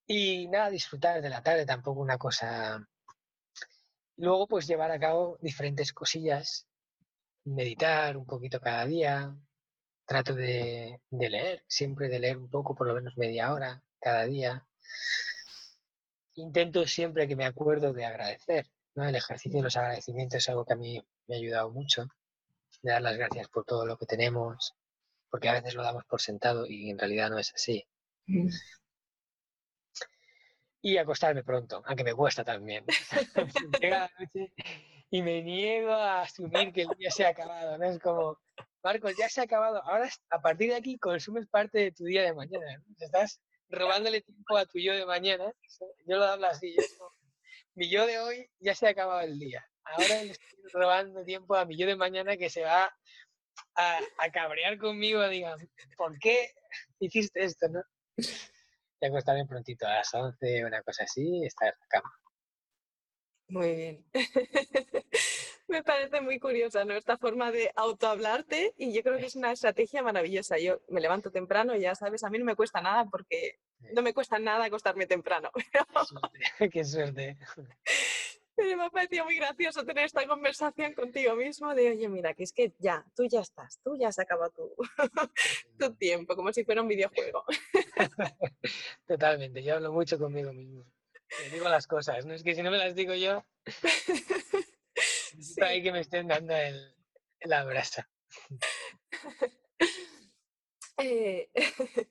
Y 0.06 0.46
nada, 0.48 0.68
disfrutar 0.68 1.22
de 1.22 1.30
la 1.30 1.42
tarde, 1.42 1.64
tampoco 1.64 2.00
una 2.02 2.18
cosa. 2.18 2.86
Luego, 4.18 4.46
pues 4.46 4.66
llevar 4.66 4.90
a 4.90 5.00
cabo 5.00 5.38
diferentes 5.40 5.90
cosillas, 5.94 6.66
meditar 7.44 8.18
un 8.18 8.26
poquito 8.26 8.60
cada 8.60 8.84
día, 8.84 9.34
trato 10.04 10.34
de, 10.34 11.00
de 11.08 11.30
leer, 11.30 11.64
siempre 11.66 12.10
de 12.10 12.18
leer 12.18 12.36
un 12.36 12.50
poco, 12.50 12.74
por 12.74 12.86
lo 12.88 12.94
menos 12.94 13.16
media 13.16 13.54
hora 13.54 13.82
cada 13.98 14.26
día. 14.26 14.66
Intento 16.36 16.86
siempre 16.86 17.26
que 17.26 17.34
me 17.34 17.46
acuerdo 17.46 17.92
de 17.92 18.04
agradecer, 18.04 18.66
el 18.94 19.14
ejercicio 19.14 19.58
de 19.58 19.64
los 19.64 19.76
agradecimientos 19.76 20.38
es 20.38 20.48
algo 20.48 20.64
que 20.64 20.74
a 20.74 20.76
mí 20.76 21.02
me 21.26 21.34
ha 21.34 21.38
ayudado 21.38 21.70
mucho, 21.70 22.06
de 22.82 22.92
dar 22.92 23.02
las 23.02 23.16
gracias 23.16 23.48
por 23.48 23.64
todo 23.64 23.86
lo 23.86 23.96
que 23.96 24.06
tenemos, 24.06 24.74
porque 25.30 25.48
a 25.48 25.54
veces 25.54 25.74
lo 25.74 25.82
damos 25.82 26.04
por 26.04 26.20
sentado 26.20 26.66
y 26.66 26.90
en 26.90 26.98
realidad 26.98 27.30
no 27.30 27.38
es 27.38 27.54
así. 27.54 27.86
Mm. 28.26 28.48
Y 30.82 30.98
acostarme 30.98 31.42
pronto, 31.42 31.82
aunque 31.86 32.04
me 32.04 32.14
cuesta 32.14 32.44
también. 32.44 32.84
Llega 33.80 33.98
la 33.98 34.10
noche 34.18 34.52
y 35.10 35.22
me 35.22 35.42
niego 35.42 35.92
a 35.92 36.22
asumir 36.22 36.72
que 36.72 36.82
el 36.82 36.88
día 36.98 37.10
se 37.10 37.24
ha 37.24 37.30
acabado. 37.30 37.78
¿no? 37.78 37.84
Es 37.84 37.98
como, 37.98 38.38
Marcos, 38.82 39.14
ya 39.18 39.28
se 39.28 39.40
ha 39.40 39.44
acabado. 39.44 39.82
Ahora, 39.84 40.08
a 40.30 40.40
partir 40.40 40.70
de 40.70 40.76
aquí, 40.76 40.98
consumes 40.98 41.46
parte 41.48 41.78
de 41.78 41.92
tu 41.92 42.04
día 42.04 42.22
de 42.22 42.34
mañana. 42.34 42.82
Estás 42.98 43.40
robándole 43.68 44.20
tiempo 44.22 44.56
a 44.56 44.66
tu 44.66 44.78
yo 44.78 44.94
de 44.94 45.06
mañana. 45.06 45.52
Yo 46.06 46.16
lo 46.16 46.24
hablo 46.24 46.46
así. 46.46 46.74
Yo 46.76 47.12
mi 47.76 47.90
yo 47.90 48.06
de 48.06 48.18
hoy 48.18 48.50
ya 48.58 48.74
se 48.74 48.86
ha 48.86 48.90
acabado 48.90 49.20
el 49.20 49.38
día. 49.38 49.64
Ahora 49.84 50.24
le 50.24 50.32
estoy 50.32 50.58
robando 50.72 51.24
tiempo 51.24 51.54
a 51.54 51.66
mi 51.66 51.76
yo 51.76 51.86
de 51.86 51.94
mañana 51.94 52.36
que 52.36 52.48
se 52.48 52.62
va 52.62 52.90
a, 53.74 54.00
cabrear 54.32 54.78
conmigo, 54.78 55.28
digan, 55.28 55.58
¿por 55.96 56.18
qué 56.18 56.52
hiciste 56.98 57.44
esto, 57.44 57.68
no? 57.68 57.82
Y 58.16 59.06
acostarme 59.06 59.46
prontito 59.46 59.86
a 59.86 59.96
las 59.96 60.12
11, 60.12 60.64
una 60.64 60.82
cosa 60.82 61.04
así, 61.04 61.44
estar 61.44 61.68
en 61.68 61.74
la 61.78 61.86
cama. 61.86 62.20
Muy 63.48 63.76
bien. 63.76 64.04
Me 65.68 65.82
parece 65.82 66.20
muy 66.20 66.38
curiosa, 66.38 66.84
¿no? 66.84 66.94
Esta 66.94 67.16
forma 67.16 67.50
de 67.50 67.72
autohablarte 67.74 68.72
y 68.76 68.92
yo 68.92 69.02
creo 69.02 69.18
que 69.18 69.26
es 69.26 69.34
una 69.34 69.52
estrategia 69.52 70.02
maravillosa. 70.02 70.58
Yo 70.58 70.80
me 70.88 71.00
levanto 71.00 71.30
temprano, 71.30 71.74
ya 71.74 71.94
sabes, 71.94 72.22
a 72.22 72.30
mí 72.30 72.38
no 72.38 72.44
me 72.44 72.54
cuesta 72.54 72.80
nada 72.80 73.04
porque 73.06 73.58
no 73.92 74.02
me 74.02 74.14
cuesta 74.14 74.38
nada 74.38 74.64
acostarme 74.64 75.06
temprano. 75.06 75.50
Qué 76.72 76.84
suerte. 76.84 77.36
Pero 78.54 78.76
me 78.76 78.84
ha 78.84 78.90
parecido 78.90 79.24
muy 79.24 79.36
gracioso 79.36 79.84
tener 79.84 80.06
esta 80.06 80.26
conversación 80.26 80.94
contigo 80.94 81.34
mismo 81.34 81.74
de, 81.74 81.90
oye, 81.90 82.08
mira, 82.08 82.32
que 82.32 82.44
es 82.44 82.52
que 82.52 82.72
ya, 82.78 83.04
tú 83.14 83.24
ya 83.26 83.40
estás, 83.40 83.80
tú 83.82 83.96
ya 83.96 84.08
has 84.08 84.18
acabado 84.18 84.50
tu, 84.50 84.74
tu 85.78 85.94
tiempo, 85.96 86.34
como 86.34 86.52
si 86.52 86.64
fuera 86.64 86.80
un 86.80 86.88
videojuego. 86.88 87.44
Totalmente, 89.06 89.62
yo 89.62 89.74
hablo 89.74 89.92
mucho 89.92 90.18
conmigo 90.18 90.52
mismo. 90.54 90.86
Me 91.42 91.50
digo 91.50 91.68
las 91.68 91.86
cosas, 91.86 92.24
no 92.24 92.32
es 92.32 92.42
que 92.42 92.54
si 92.54 92.62
no 92.62 92.70
me 92.70 92.78
las 92.78 92.94
digo 92.94 93.12
yo, 93.12 93.44
sí. 95.40 95.62
ahí 95.62 95.82
que 95.82 95.92
me 95.92 96.00
estén 96.00 96.28
dando 96.28 96.54
el, 96.54 96.94
la 97.40 97.64
brasa. 97.64 98.08
Eh, 100.98 101.50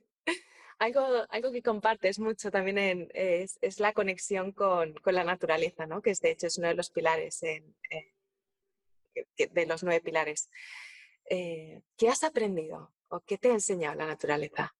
algo, 0.78 1.26
algo 1.30 1.52
que 1.52 1.64
compartes 1.64 2.20
mucho 2.20 2.52
también 2.52 3.10
es, 3.16 3.58
la 3.80 3.94
conexión 3.94 4.52
con, 4.52 4.94
la 5.06 5.24
naturaleza, 5.24 5.88
¿no? 5.88 6.04
que 6.04 6.14
de 6.14 6.30
hecho 6.30 6.46
es 6.46 6.60
uno 6.60 6.68
de 6.68 6.76
los 6.76 6.92
pilares, 6.92 7.40
de 7.40 7.64
los 9.66 9.82
nueve 9.82 10.02
pilares. 10.02 10.52
Eh, 11.28 11.82
¿Qué 11.98 12.10
has 12.10 12.24
aprendido 12.24 12.94
o 13.08 13.22
qué 13.22 13.40
te 13.40 13.50
ha 13.50 13.54
enseñado 13.54 13.96
la 13.96 14.06
naturaleza? 14.06 14.76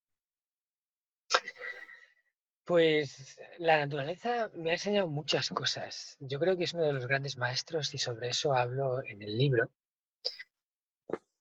Pues 2.66 3.40
la 3.60 3.78
naturaleza 3.78 4.50
me 4.56 4.72
ha 4.72 4.74
enseñado 4.74 5.08
muchas 5.08 5.50
cosas. 5.50 6.18
Yo 6.20 6.40
creo 6.40 6.58
que 6.58 6.64
es 6.64 6.74
uno 6.74 6.84
de 6.84 6.94
los 6.94 7.06
grandes 7.08 7.38
maestros 7.38 7.94
y 7.94 8.00
sobre 8.00 8.30
eso 8.30 8.54
hablo 8.56 9.04
en 9.06 9.22
el 9.22 9.38
libro 9.38 9.70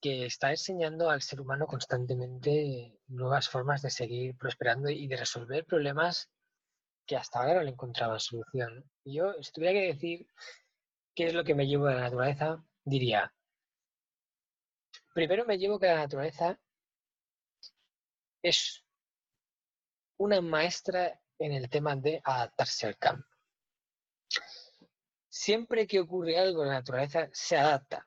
que 0.03 0.27
está 0.27 0.51
enseñando 0.51 1.09
al 1.09 1.23
ser 1.23 1.41
humano 1.41 1.67
constantemente 1.67 2.99
nuevas 3.07 3.49
formas 3.49 3.81
de 3.81 3.89
seguir 3.89 4.37
prosperando 4.37 4.91
y 4.91 5.07
de 5.07 5.17
resolver 5.17 5.65
problemas 5.65 6.29
que 7.07 7.17
hasta 7.17 7.39
ahora 7.39 7.55
no 7.55 7.63
le 7.63 7.71
encontraban 7.71 8.21
solución. 8.21 8.85
Yo, 9.07 9.33
si 9.43 9.51
tuviera 9.51 9.73
que 9.73 9.87
decir 9.87 10.29
qué 11.15 11.29
es 11.29 11.35
lo 11.35 11.43
que 11.43 11.55
me 11.55 11.67
llevo 11.67 11.87
de 11.87 11.95
la 11.95 12.03
naturaleza, 12.03 12.63
diría, 12.85 13.33
primero 15.15 15.47
me 15.47 15.57
llevo 15.57 15.79
que 15.79 15.87
la 15.87 15.97
naturaleza 15.97 16.61
es 18.43 18.84
una 20.17 20.41
maestra 20.41 21.21
en 21.39 21.53
el 21.53 21.69
tema 21.69 21.97
de 21.97 22.21
adaptarse 22.25 22.87
al 22.87 22.97
cambio. 22.99 23.27
Siempre 25.29 25.87
que 25.87 26.01
ocurre 26.01 26.39
algo 26.39 26.63
en 26.63 26.69
la 26.69 26.75
naturaleza, 26.75 27.29
se 27.33 27.57
adapta. 27.57 28.07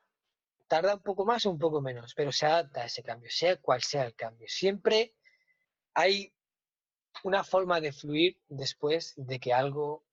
Tarda 0.66 0.94
un 0.94 1.02
poco 1.02 1.24
más 1.24 1.46
o 1.46 1.50
un 1.50 1.58
poco 1.58 1.80
menos, 1.80 2.14
pero 2.14 2.32
se 2.32 2.46
adapta 2.46 2.82
a 2.82 2.86
ese 2.86 3.02
cambio, 3.02 3.30
sea 3.30 3.56
cual 3.56 3.82
sea 3.82 4.04
el 4.04 4.14
cambio. 4.14 4.46
Siempre 4.48 5.14
hay 5.94 6.32
una 7.24 7.44
forma 7.44 7.80
de 7.80 7.92
fluir 7.92 8.40
después 8.48 9.14
de 9.16 9.40
que 9.40 9.52
algo 9.52 10.04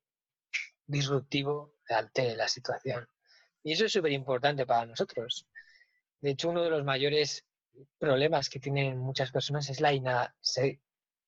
disruptivo 0.87 1.75
altere 1.89 2.35
la 2.35 2.47
situación. 2.47 3.07
Y 3.63 3.73
eso 3.73 3.85
es 3.85 3.91
súper 3.91 4.11
importante 4.11 4.65
para 4.65 4.85
nosotros. 4.85 5.47
De 6.21 6.31
hecho, 6.31 6.49
uno 6.49 6.63
de 6.63 6.69
los 6.69 6.83
mayores 6.83 7.45
problemas 7.97 8.49
que 8.49 8.59
tienen 8.59 8.97
muchas 8.97 9.31
personas 9.31 9.69
es 9.69 9.81
la 9.81 9.93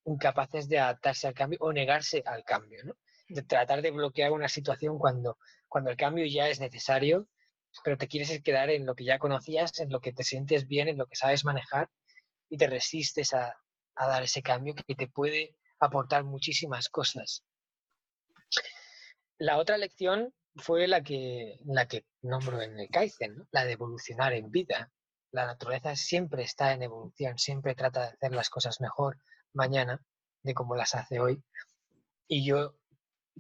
incapaces 0.07 0.67
de 0.69 0.79
adaptarse 0.79 1.27
al 1.27 1.33
cambio 1.33 1.59
o 1.61 1.71
negarse 1.71 2.23
al 2.25 2.43
cambio. 2.43 2.97
De 3.29 3.43
tratar 3.43 3.81
de 3.81 3.91
bloquear 3.91 4.31
una 4.31 4.47
situación 4.47 4.97
cuando, 4.97 5.37
cuando 5.67 5.91
el 5.91 5.97
cambio 5.97 6.25
ya 6.25 6.47
es 6.47 6.59
necesario, 6.59 7.27
pero 7.83 7.97
te 7.97 8.07
quieres 8.07 8.41
quedar 8.41 8.69
en 8.69 8.85
lo 8.85 8.95
que 8.95 9.03
ya 9.03 9.19
conocías, 9.19 9.79
en 9.79 9.91
lo 9.91 9.99
que 9.99 10.13
te 10.13 10.23
sientes 10.23 10.67
bien, 10.67 10.87
en 10.87 10.97
lo 10.97 11.07
que 11.07 11.17
sabes 11.17 11.43
manejar 11.43 11.89
y 12.49 12.57
te 12.57 12.67
resistes 12.67 13.33
a, 13.33 13.57
a 13.95 14.07
dar 14.07 14.23
ese 14.23 14.41
cambio 14.41 14.73
que 14.73 14.95
te 14.95 15.07
puede 15.07 15.55
aportar 15.79 16.23
muchísimas 16.23 16.87
cosas. 16.87 17.43
La 19.37 19.57
otra 19.57 19.77
lección 19.77 20.33
fue 20.55 20.87
la 20.87 21.03
que, 21.03 21.59
la 21.65 21.87
que 21.87 22.05
nombro 22.21 22.61
en 22.61 22.79
el 22.79 22.89
Kaizen, 22.89 23.47
la 23.51 23.65
de 23.65 23.73
evolucionar 23.73 24.33
en 24.33 24.49
vida. 24.49 24.91
La 25.31 25.45
naturaleza 25.45 25.95
siempre 25.97 26.43
está 26.43 26.71
en 26.71 26.83
evolución, 26.83 27.37
siempre 27.37 27.75
trata 27.75 28.01
de 28.01 28.07
hacer 28.07 28.31
las 28.31 28.49
cosas 28.49 28.79
mejor 28.79 29.17
mañana 29.53 30.01
de 30.43 30.53
como 30.53 30.75
las 30.75 30.95
hace 30.95 31.19
hoy. 31.19 31.41
Y 32.27 32.45
yo 32.45 32.75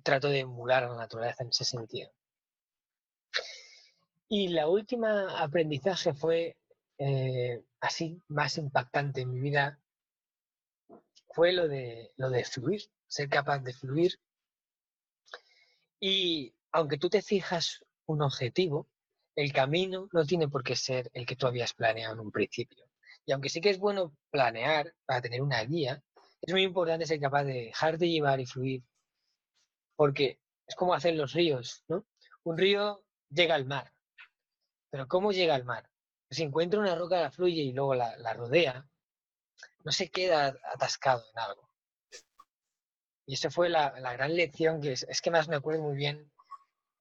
trato 0.03 0.29
de 0.29 0.39
emular 0.39 0.83
a 0.83 0.89
la 0.89 0.97
naturaleza 0.97 1.43
en 1.43 1.49
ese 1.49 1.65
sentido. 1.65 2.11
Y 4.29 4.49
la 4.49 4.67
última 4.67 5.41
aprendizaje 5.41 6.13
fue 6.13 6.57
eh, 6.97 7.63
así 7.79 8.21
más 8.27 8.57
impactante 8.57 9.21
en 9.21 9.31
mi 9.31 9.39
vida 9.39 9.79
fue 11.37 11.53
lo 11.53 11.67
de, 11.67 12.11
lo 12.17 12.31
de 12.31 12.43
fluir, 12.43 12.81
ser 13.05 13.29
capaz 13.29 13.59
de 13.59 13.71
fluir. 13.71 14.19
Y 15.99 16.55
aunque 16.71 16.97
tú 16.97 17.09
te 17.09 17.21
fijas 17.21 17.85
un 18.07 18.23
objetivo, 18.23 18.87
el 19.35 19.53
camino 19.53 20.09
no 20.13 20.25
tiene 20.25 20.47
por 20.47 20.63
qué 20.63 20.75
ser 20.75 21.11
el 21.13 21.27
que 21.27 21.35
tú 21.35 21.45
habías 21.45 21.73
planeado 21.73 22.15
en 22.15 22.21
un 22.21 22.31
principio. 22.31 22.86
Y 23.27 23.33
aunque 23.33 23.49
sí 23.49 23.61
que 23.61 23.69
es 23.69 23.77
bueno 23.77 24.15
planear 24.31 24.93
para 25.05 25.21
tener 25.21 25.41
una 25.41 25.61
guía, 25.63 26.01
es 26.41 26.53
muy 26.53 26.63
importante 26.63 27.05
ser 27.05 27.19
capaz 27.19 27.43
de 27.43 27.65
dejar 27.65 27.97
de 27.97 28.09
llevar 28.09 28.39
y 28.39 28.45
fluir. 28.45 28.83
Porque 29.95 30.39
es 30.65 30.75
como 30.75 30.93
hacer 30.93 31.13
los 31.15 31.33
ríos, 31.33 31.83
¿no? 31.87 32.05
Un 32.43 32.57
río 32.57 33.03
llega 33.29 33.53
al 33.55 33.65
mar. 33.65 33.93
Pero 34.89 35.07
¿cómo 35.07 35.33
llega 35.33 35.55
al 35.55 35.65
mar? 35.65 35.89
Si 36.29 36.41
encuentra 36.41 36.79
una 36.79 36.95
roca, 36.95 37.21
la 37.21 37.31
fluye 37.31 37.61
y 37.61 37.73
luego 37.73 37.95
la, 37.95 38.15
la 38.17 38.33
rodea, 38.33 38.87
no 39.83 39.91
se 39.91 40.09
queda 40.09 40.57
atascado 40.73 41.23
en 41.33 41.39
algo. 41.39 41.69
Y 43.25 43.33
esa 43.33 43.51
fue 43.51 43.67
la, 43.67 43.89
gran 44.13 44.35
lección 44.35 44.81
que 44.81 44.93
es, 44.93 45.21
que 45.21 45.31
más 45.31 45.49
me 45.49 45.57
acuerdo 45.57 45.83
muy 45.83 45.97
bien, 45.97 46.31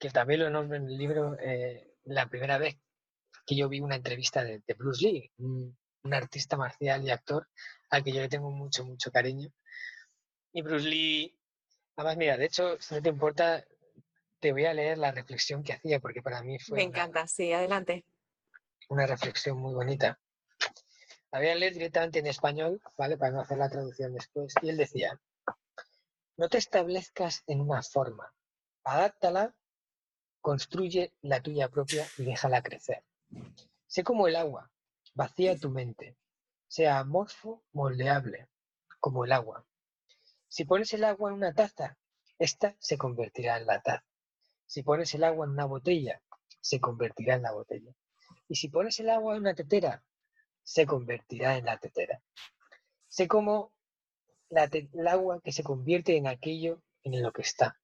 que 0.01 0.11
también 0.11 0.41
lo 0.41 0.51
nombro 0.51 0.77
en 0.77 0.87
el 0.87 0.99
libro, 0.99 1.39
eh, 1.39 1.95
la 2.05 2.29
primera 2.29 2.59
vez 2.59 2.77
que 3.47 3.55
yo 3.55 3.68
vi 3.68 3.79
una 3.79 3.95
entrevista 3.95 4.43
de, 4.43 4.61
Bruce 4.77 5.07
Lee, 5.07 5.33
artista 6.14 6.57
marcial 6.57 7.04
y 7.04 7.11
actor 7.11 7.48
al 7.90 8.02
que 8.02 8.12
yo 8.12 8.20
le 8.20 8.28
tengo 8.28 8.50
mucho, 8.50 8.84
mucho 8.84 9.11
cariño. 9.11 9.52
Y 10.52 10.62
Bruce 10.62 10.88
Lee, 10.88 11.38
además, 11.96 12.16
mira, 12.16 12.36
de 12.36 12.46
hecho, 12.46 12.80
si 12.80 12.94
no 12.94 13.02
te 13.02 13.09
importa, 13.09 13.64
te 14.40 14.52
voy 14.52 14.64
a 14.64 14.74
leer 14.74 14.98
la 14.98 15.12
reflexión 15.12 15.62
que 15.62 15.74
hacía, 15.74 16.00
porque 16.00 16.22
para 16.22 16.42
mí 16.42 16.59
fue... 16.59 16.78
Me 16.78 16.84
encanta, 16.84 17.26
sí, 17.26 17.52
adelante. 17.52 18.04
Una 18.88 19.07
reflexión 19.07 19.59
muy 19.59 19.74
bonita. 19.74 20.18
La 21.32 21.40
voy 21.40 21.48
a 21.48 21.54
leer 21.54 21.74
directamente 21.74 22.20
en 22.20 22.26
español, 22.26 22.80
¿vale? 22.96 23.16
Para 23.16 23.32
no 23.32 23.40
hacer 23.40 23.59
la 23.59 23.68
traducción 23.68 24.14
después. 24.14 24.54
Y 24.62 24.68
él 24.68 24.76
decía, 24.76 25.20
no 26.36 26.48
te 26.48 26.59
establezcas 26.59 27.42
en 27.46 27.61
una 27.61 27.82
forma, 27.82 28.32
adáptala, 28.84 29.54
construye 30.40 31.12
la 31.22 31.40
tuya 31.42 31.68
propia 31.68 32.07
y 32.18 32.24
déjala 32.24 32.62
crecer. 32.62 33.02
Sé 33.86 34.04
como 34.04 34.28
el 34.28 34.36
agua, 34.36 34.70
vacía 35.16 35.58
tu 35.58 35.70
mente, 35.70 36.18
sea 36.68 36.98
amorfo, 36.98 37.64
moldeable, 37.72 38.48
como 39.00 39.24
el 39.24 39.32
agua. 39.32 39.66
Si 40.46 40.64
pones 40.66 40.92
el 40.92 41.04
agua 41.04 41.30
en 41.30 41.36
una 41.36 41.54
taza, 41.54 41.96
esta 42.38 42.76
se 42.78 42.98
convertirá 42.98 43.56
en 43.56 43.66
la 43.66 43.80
taza. 43.80 44.04
Si 44.66 44.82
pones 44.82 45.14
el 45.14 45.24
agua 45.24 45.46
en 45.46 45.52
una 45.52 45.64
botella, 45.64 46.20
se 46.60 46.80
convertirá 46.80 47.36
en 47.36 47.42
la 47.42 47.52
botella. 47.52 47.92
Y 48.46 48.56
si 48.56 48.68
pones 48.68 49.00
el 49.00 49.08
agua 49.08 49.34
en 49.34 49.40
una 49.40 49.54
tetera, 49.54 50.04
se 50.62 50.84
convertirá 50.84 51.56
en 51.56 51.64
la 51.64 51.78
tetera. 51.78 52.20
Sé 53.08 53.26
como 53.26 53.72
el 54.50 55.08
agua 55.08 55.40
que 55.42 55.52
se 55.52 55.62
convierte 55.62 56.16
en 56.16 56.26
aquello 56.26 56.82
en 57.04 57.22
lo 57.22 57.32
que 57.32 57.42
está. 57.42 57.80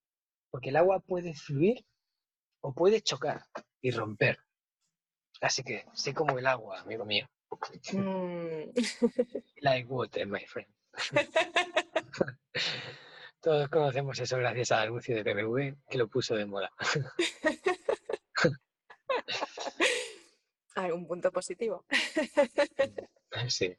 Porque 0.50 0.68
el 0.68 0.76
agua 0.76 1.00
puede 1.00 1.34
fluir 1.34 1.86
o 2.60 2.74
puede 2.74 3.00
chocar 3.00 3.46
y 3.80 3.90
romper. 3.90 4.38
Así 5.42 5.62
que 5.62 5.84
sé 5.92 6.14
como 6.14 6.38
el 6.38 6.46
agua, 6.46 6.80
amigo 6.80 7.04
mío. 7.04 7.28
Mm. 7.92 8.70
like 9.60 9.86
water, 9.88 10.26
my 10.26 10.44
friend. 10.46 10.68
Todos 13.40 13.68
conocemos 13.68 14.18
eso 14.20 14.38
gracias 14.38 14.70
al 14.70 14.86
anuncio 14.86 15.16
de 15.16 15.22
BMW 15.22 15.74
que 15.90 15.98
lo 15.98 16.08
puso 16.08 16.36
de 16.36 16.46
moda. 16.46 16.70
un 20.94 21.06
punto 21.06 21.30
positivo. 21.32 21.84
sí. 23.48 23.76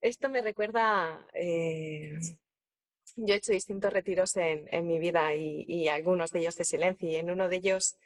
Esto 0.00 0.28
me 0.28 0.40
recuerda, 0.40 1.26
eh, 1.34 2.18
yo 3.16 3.34
he 3.34 3.36
hecho 3.36 3.52
distintos 3.52 3.92
retiros 3.92 4.36
en, 4.36 4.86
mi 4.86 4.98
vida 4.98 5.34
y, 5.34 5.88
algunos 5.88 6.30
de 6.30 6.40
ellos 6.40 6.56
de 6.56 6.64
silencio 6.64 7.08
y 7.10 7.16
en 7.16 7.30
uno 7.30 7.48
de 7.48 7.56
ellos 7.56 7.96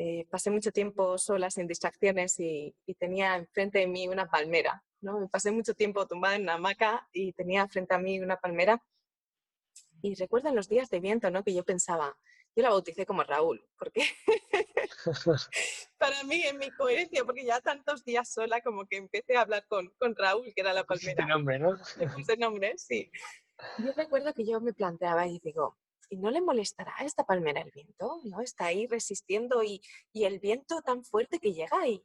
eh, 0.00 0.28
pasé 0.30 0.50
mucho 0.50 0.70
tiempo 0.70 1.18
sola, 1.18 1.50
sin 1.50 1.66
distracciones 1.66 2.38
y, 2.38 2.72
tenía 3.00 3.34
enfrente 3.34 3.80
de 3.80 3.88
mí 3.88 4.06
una 4.06 4.30
palmera. 4.30 4.84
¿no? 5.00 5.18
Me 5.18 5.28
pasé 5.28 5.50
mucho 5.50 5.74
tiempo 5.74 6.06
tumbada 6.06 6.36
en 6.36 6.42
una 6.42 6.54
hamaca 6.54 7.08
y 7.12 7.32
tenía 7.32 7.66
frente 7.66 7.94
a 7.94 7.98
mí 7.98 8.20
una 8.20 8.36
palmera. 8.36 8.80
Y 10.00 10.14
recuerdo 10.14 10.50
en 10.50 10.54
los 10.54 10.68
días 10.68 10.88
de 10.88 11.00
viento 11.00 11.30
¿no? 11.32 11.42
que 11.42 11.52
yo 11.52 11.64
pensaba, 11.64 12.16
yo 12.54 12.62
la 12.62 12.70
bauticé 12.70 13.06
como 13.06 13.24
Raúl, 13.24 13.60
porque 13.76 14.02
para 15.98 16.22
mí 16.22 16.42
en 16.42 16.58
mi 16.58 16.70
coherencia, 16.70 17.24
porque 17.24 17.44
ya 17.44 17.60
tantos 17.60 18.04
días 18.04 18.32
sola 18.32 18.60
como 18.60 18.86
que 18.86 18.98
empecé 18.98 19.36
a 19.36 19.40
hablar 19.40 19.66
con, 19.66 19.88
con 19.98 20.14
Raúl, 20.14 20.52
que 20.54 20.60
era 20.60 20.72
la 20.72 20.84
palmera. 20.84 21.26
nombre, 21.26 21.58
¿no? 21.58 21.76
Ese 22.18 22.36
nombre, 22.36 22.78
sí. 22.78 23.10
Yo 23.78 23.92
recuerdo 23.96 24.32
que 24.32 24.46
yo 24.46 24.60
me 24.60 24.72
planteaba 24.72 25.26
y 25.26 25.40
digo, 25.40 25.76
¿y 26.08 26.16
no 26.16 26.30
le 26.30 26.40
molestará 26.40 26.94
a 26.98 27.04
esta 27.04 27.24
palmera 27.24 27.60
el 27.60 27.70
viento? 27.70 28.20
¿No? 28.24 28.40
Está 28.40 28.66
ahí 28.66 28.86
resistiendo 28.86 29.62
y, 29.62 29.80
y 30.12 30.24
el 30.24 30.38
viento 30.38 30.80
tan 30.82 31.04
fuerte 31.04 31.38
que 31.38 31.52
llega 31.52 31.86
y, 31.86 32.04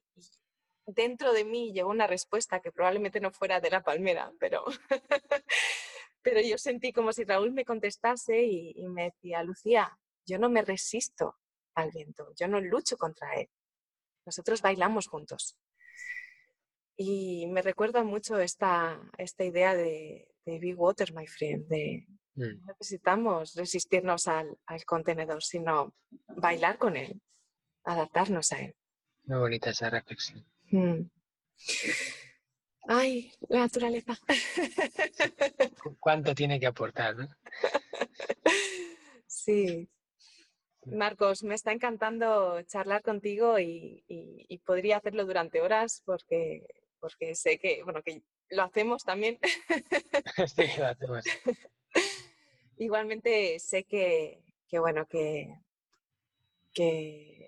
dentro 0.86 1.34
de 1.34 1.46
mí 1.46 1.72
llegó 1.74 1.90
una 1.90 2.08
respuesta 2.08 2.60
que 2.60 2.72
probablemente 2.72 3.22
no 3.22 3.32
fuera 3.32 3.62
de 3.62 3.70
la 3.70 3.84
palmera, 3.84 4.34
pero, 4.40 4.66
pero 6.22 6.42
yo 6.42 6.58
sentí 6.58 6.92
como 6.92 7.14
si 7.14 7.24
Raúl 7.24 7.52
me 7.52 7.66
contestase 7.66 8.44
y, 8.44 8.74
y 8.76 8.90
me 8.90 9.06
decía, 9.06 9.44
Lucía, 9.44 9.98
yo 10.26 10.40
no 10.40 10.50
me 10.50 10.62
resisto 10.62 11.38
al 11.76 11.92
viento, 11.92 12.34
yo 12.36 12.48
no 12.48 12.60
lucho 12.60 12.98
contra 12.98 13.34
él. 13.36 13.50
Nosotros 14.26 14.62
bailamos 14.62 15.08
juntos. 15.08 15.58
Y 16.96 17.48
me 17.48 17.62
recuerda 17.62 18.04
mucho 18.04 18.38
esta, 18.40 19.02
esta 19.18 19.44
idea 19.44 19.76
de, 19.76 20.28
de 20.46 20.60
Be 20.60 20.76
Water, 20.76 21.14
my 21.14 21.28
friend, 21.28 21.68
de. 21.68 22.08
No 22.36 22.66
necesitamos 22.68 23.54
resistirnos 23.56 24.28
al, 24.28 24.58
contenedor, 24.86 25.44
sino 25.44 25.94
bailar 26.28 26.78
con 26.78 26.98
él, 26.98 27.22
adaptarnos 27.84 28.52
a 28.52 28.60
él. 28.60 28.76
Muy 29.26 29.40
bonita 29.40 29.70
esa 29.70 29.90
reflexión. 29.90 30.46
Mm. 30.72 31.02
Ay, 32.88 33.32
la 33.48 33.60
naturaleza. 33.60 34.18
¿Cuánto 36.00 36.36
tiene 36.36 36.60
que 36.60 36.68
aportar? 36.68 37.16
¿no? 37.16 37.30
Sí, 39.26 39.90
Marcos, 40.86 41.44
me 41.44 41.56
está 41.56 41.72
encantando 41.72 42.62
charlar 42.64 43.02
contigo 43.02 43.60
y, 43.60 44.04
podría 44.66 44.98
hacerlo 44.98 45.26
durante 45.26 45.62
horas 45.62 46.02
porque, 46.06 46.66
porque 47.00 47.36
sé 47.36 47.58
que, 47.60 47.84
bueno, 47.84 48.02
que 48.02 48.22
lo 48.50 48.64
hacemos 48.64 49.04
también. 49.04 49.40
Sí, 50.48 50.64
lo 50.78 50.88
hacemos. 50.88 51.24
Igualmente 52.78 53.60
sé 53.60 53.84
que, 53.84 54.44
bueno, 54.72 55.06
que, 55.06 55.60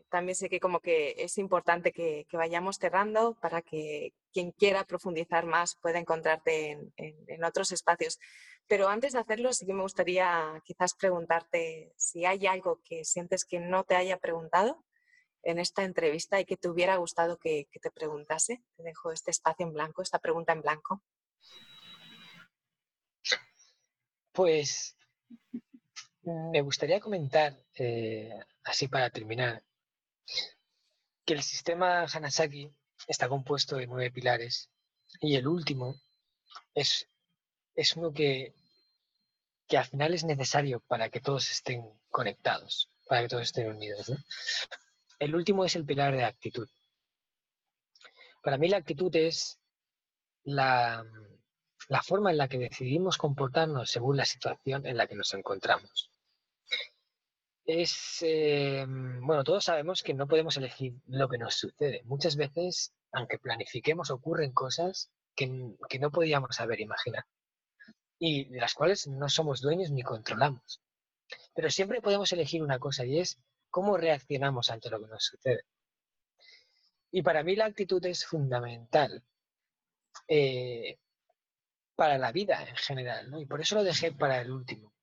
también 0.09 0.35
sé 0.35 0.49
que 0.49 0.59
como 0.59 0.79
que 0.79 1.15
es 1.17 1.37
importante 1.37 1.91
que, 1.91 2.27
vayamos 2.33 2.77
cerrando 2.77 3.35
para 3.41 3.61
que 3.61 4.13
quien 4.31 4.51
quiera 4.51 4.83
profundizar 4.85 5.45
más 5.45 5.75
pueda 5.75 5.99
encontrarte 5.99 6.71
en, 6.71 6.93
en, 6.97 7.43
otros 7.43 7.71
espacios. 7.71 8.19
Pero 8.67 8.87
antes 8.87 9.13
de 9.13 9.19
hacerlo, 9.19 9.53
sí 9.53 9.65
que 9.65 9.73
me 9.73 9.81
gustaría 9.81 10.61
quizás 10.63 10.93
preguntarte 10.95 11.93
si 11.97 12.25
hay 12.25 12.45
algo 12.47 12.81
que 12.83 13.03
sientes 13.05 13.45
que 13.45 13.59
no 13.59 13.83
te 13.83 13.95
haya 13.95 14.17
preguntado 14.17 14.83
en 15.43 15.59
esta 15.59 15.83
entrevista 15.83 16.39
y 16.39 16.45
que 16.45 16.57
te 16.57 16.69
hubiera 16.69 16.97
gustado 16.97 17.37
que, 17.37 17.67
que 17.71 17.79
te 17.79 17.91
preguntase. 17.91 18.63
Te 18.75 18.83
dejo 18.83 19.11
este 19.11 19.31
espacio 19.31 19.65
en 19.65 19.73
blanco, 19.73 20.01
esta 20.01 20.19
pregunta 20.19 20.53
en 20.53 20.61
blanco. 20.61 21.03
Pues 24.33 24.94
me 26.23 26.61
gustaría 26.61 26.99
comentar, 26.99 27.55
eh, 27.75 28.39
así 28.63 28.87
para 28.87 29.09
terminar, 29.09 29.63
que 31.25 31.33
el 31.33 31.43
sistema 31.43 32.05
Hanasaki 32.05 32.71
está 33.07 33.27
compuesto 33.29 33.77
de 33.77 33.87
nueve 33.87 34.11
pilares 34.11 34.69
y 35.21 35.35
el 35.35 35.47
último 35.47 35.95
es, 36.73 37.07
es 37.75 37.95
uno 37.95 38.11
que, 38.11 38.53
que 39.67 39.77
al 39.77 39.85
final 39.85 40.13
es 40.13 40.23
necesario 40.23 40.79
para 40.81 41.09
que 41.09 41.21
todos 41.21 41.49
estén 41.51 41.83
conectados, 42.09 42.89
para 43.07 43.21
que 43.21 43.27
todos 43.27 43.43
estén 43.43 43.69
unidos. 43.69 44.11
El 45.19 45.35
último 45.35 45.63
es 45.65 45.75
el 45.75 45.85
pilar 45.85 46.15
de 46.15 46.25
actitud. 46.25 46.67
Para 48.43 48.57
mí 48.57 48.67
la 48.67 48.77
actitud 48.77 49.15
es 49.15 49.59
la, 50.43 51.03
la 51.87 52.01
forma 52.01 52.31
en 52.31 52.37
la 52.37 52.47
que 52.47 52.57
decidimos 52.57 53.17
comportarnos 53.17 53.89
según 53.89 54.17
la 54.17 54.25
situación 54.25 54.85
en 54.85 54.97
la 54.97 55.07
que 55.07 55.15
nos 55.15 55.33
encontramos 55.33 56.11
es, 57.65 58.19
eh, 58.21 58.85
bueno, 58.87 59.43
todos 59.43 59.65
sabemos 59.65 60.03
que 60.03 60.13
no 60.13 60.27
podemos 60.27 60.55
elegir 60.57 60.93
lo 61.07 61.27
que 61.27 61.37
nos 61.37 61.55
sucede. 61.55 62.01
Muchas 62.05 62.35
veces, 62.35 62.93
aunque 63.11 63.39
planifiquemos, 63.39 64.11
ocurren 64.11 64.51
cosas 64.51 65.09
que, 65.35 65.47
no 65.47 66.11
podíamos 66.11 66.59
haber 66.59 66.79
imaginado 66.79 67.25
y 68.17 68.45
de 68.45 68.61
las 68.61 68.73
cuales 68.73 69.07
no 69.07 69.27
somos 69.29 69.61
dueños 69.61 69.91
ni 69.91 70.03
controlamos. 70.03 70.81
Pero 71.55 71.69
siempre 71.69 72.01
podemos 72.01 72.31
elegir 72.31 72.63
una 72.63 72.79
cosa 72.79 73.05
y 73.05 73.19
es 73.19 73.39
cómo 73.69 73.97
reaccionamos 73.97 74.69
ante 74.69 74.89
lo 74.89 75.01
que 75.01 75.07
nos 75.07 75.25
sucede. 75.25 75.63
Y 77.11 77.23
para 77.23 77.43
mí 77.43 77.55
la 77.55 77.65
actitud 77.65 78.05
es 78.05 78.25
fundamental 78.25 79.23
eh, 80.27 80.97
para 81.95 82.17
la 82.17 82.31
vida 82.31 82.63
en 82.67 82.75
general, 82.75 83.29
¿no? 83.29 83.39
Y 83.39 83.45
por 83.45 83.61
eso 83.61 83.75
lo 83.75 83.83
dejé 83.83 84.11
para 84.11 84.41
el 84.41 84.51
último. 84.51 84.93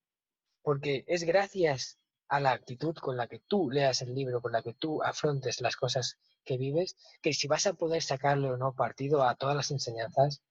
Porque 0.63 1.05
es 1.07 1.25
gracias 1.25 1.99
a 2.29 2.41
la 2.41 2.53
actitud 2.53 2.95
con 2.95 3.17
la 3.17 3.27
que 3.27 3.41
tú 3.41 3.71
leas 3.71 4.03
el 4.03 4.15
libro, 4.15 4.41
con 4.41 4.53
la 4.53 4.63
que 4.63 4.75
tú 4.75 5.03
afrontes 5.03 5.61
las 5.61 5.77
cosas 5.77 6.19
que 6.45 6.57
vives, 6.57 6.97
que 7.21 7.33
si 7.33 7.49
vas 7.49 7.67
a 7.67 7.75
poder 7.75 8.03
sacarle 8.03 8.51
o 8.51 8.57
no 8.57 8.75
partido 8.75 9.23
a 9.23 9.35
todas 9.35 9.57
las 9.57 9.71
enseñanzas 9.71 10.43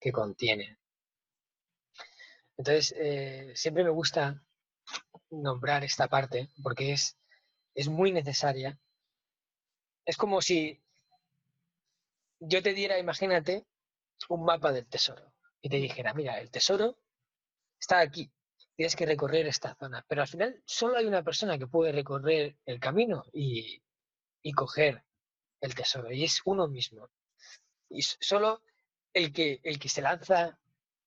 que 0.00 0.12
contiene. 0.12 0.78
Entonces, 2.56 2.94
eh, 2.98 3.52
siempre 3.54 3.84
me 3.84 3.90
gusta 3.90 4.42
nombrar 5.30 5.84
esta 5.84 6.08
parte 6.08 6.50
porque 6.62 6.92
es, 6.92 7.18
es 7.74 7.88
muy 7.88 8.12
necesaria. 8.12 8.78
Es 10.04 10.16
como 10.16 10.40
si 10.40 10.82
yo 12.40 12.62
te 12.62 12.72
diera, 12.72 12.98
imagínate, 12.98 13.66
un 14.28 14.44
mapa 14.44 14.72
del 14.72 14.86
tesoro 14.86 15.35
y 15.62 15.68
te 15.68 15.76
dijera, 15.76 16.14
mira, 16.14 16.38
el 16.40 16.50
tesoro 16.50 16.98
está 17.78 18.00
aquí, 18.00 18.30
tienes 18.76 18.94
que 18.94 19.06
recorrer 19.06 19.46
esta 19.46 19.74
zona. 19.74 20.04
Pero 20.08 20.22
al 20.22 20.28
final 20.28 20.62
solo 20.64 20.96
hay 20.96 21.06
una 21.06 21.22
persona 21.22 21.58
que 21.58 21.66
puede 21.66 21.92
recorrer 21.92 22.56
el 22.66 22.78
camino 22.78 23.24
y, 23.32 23.82
coger 24.54 25.02
el 25.60 25.74
tesoro, 25.74 26.12
y 26.12 26.22
es 26.24 26.40
uno 26.44 26.68
mismo. 26.68 27.08
Y 27.88 28.02
solo 28.02 28.62
el 29.12 29.32
que, 29.32 29.60
el 29.64 29.78
que 29.78 29.88
se 29.88 30.02
lanza 30.02 30.58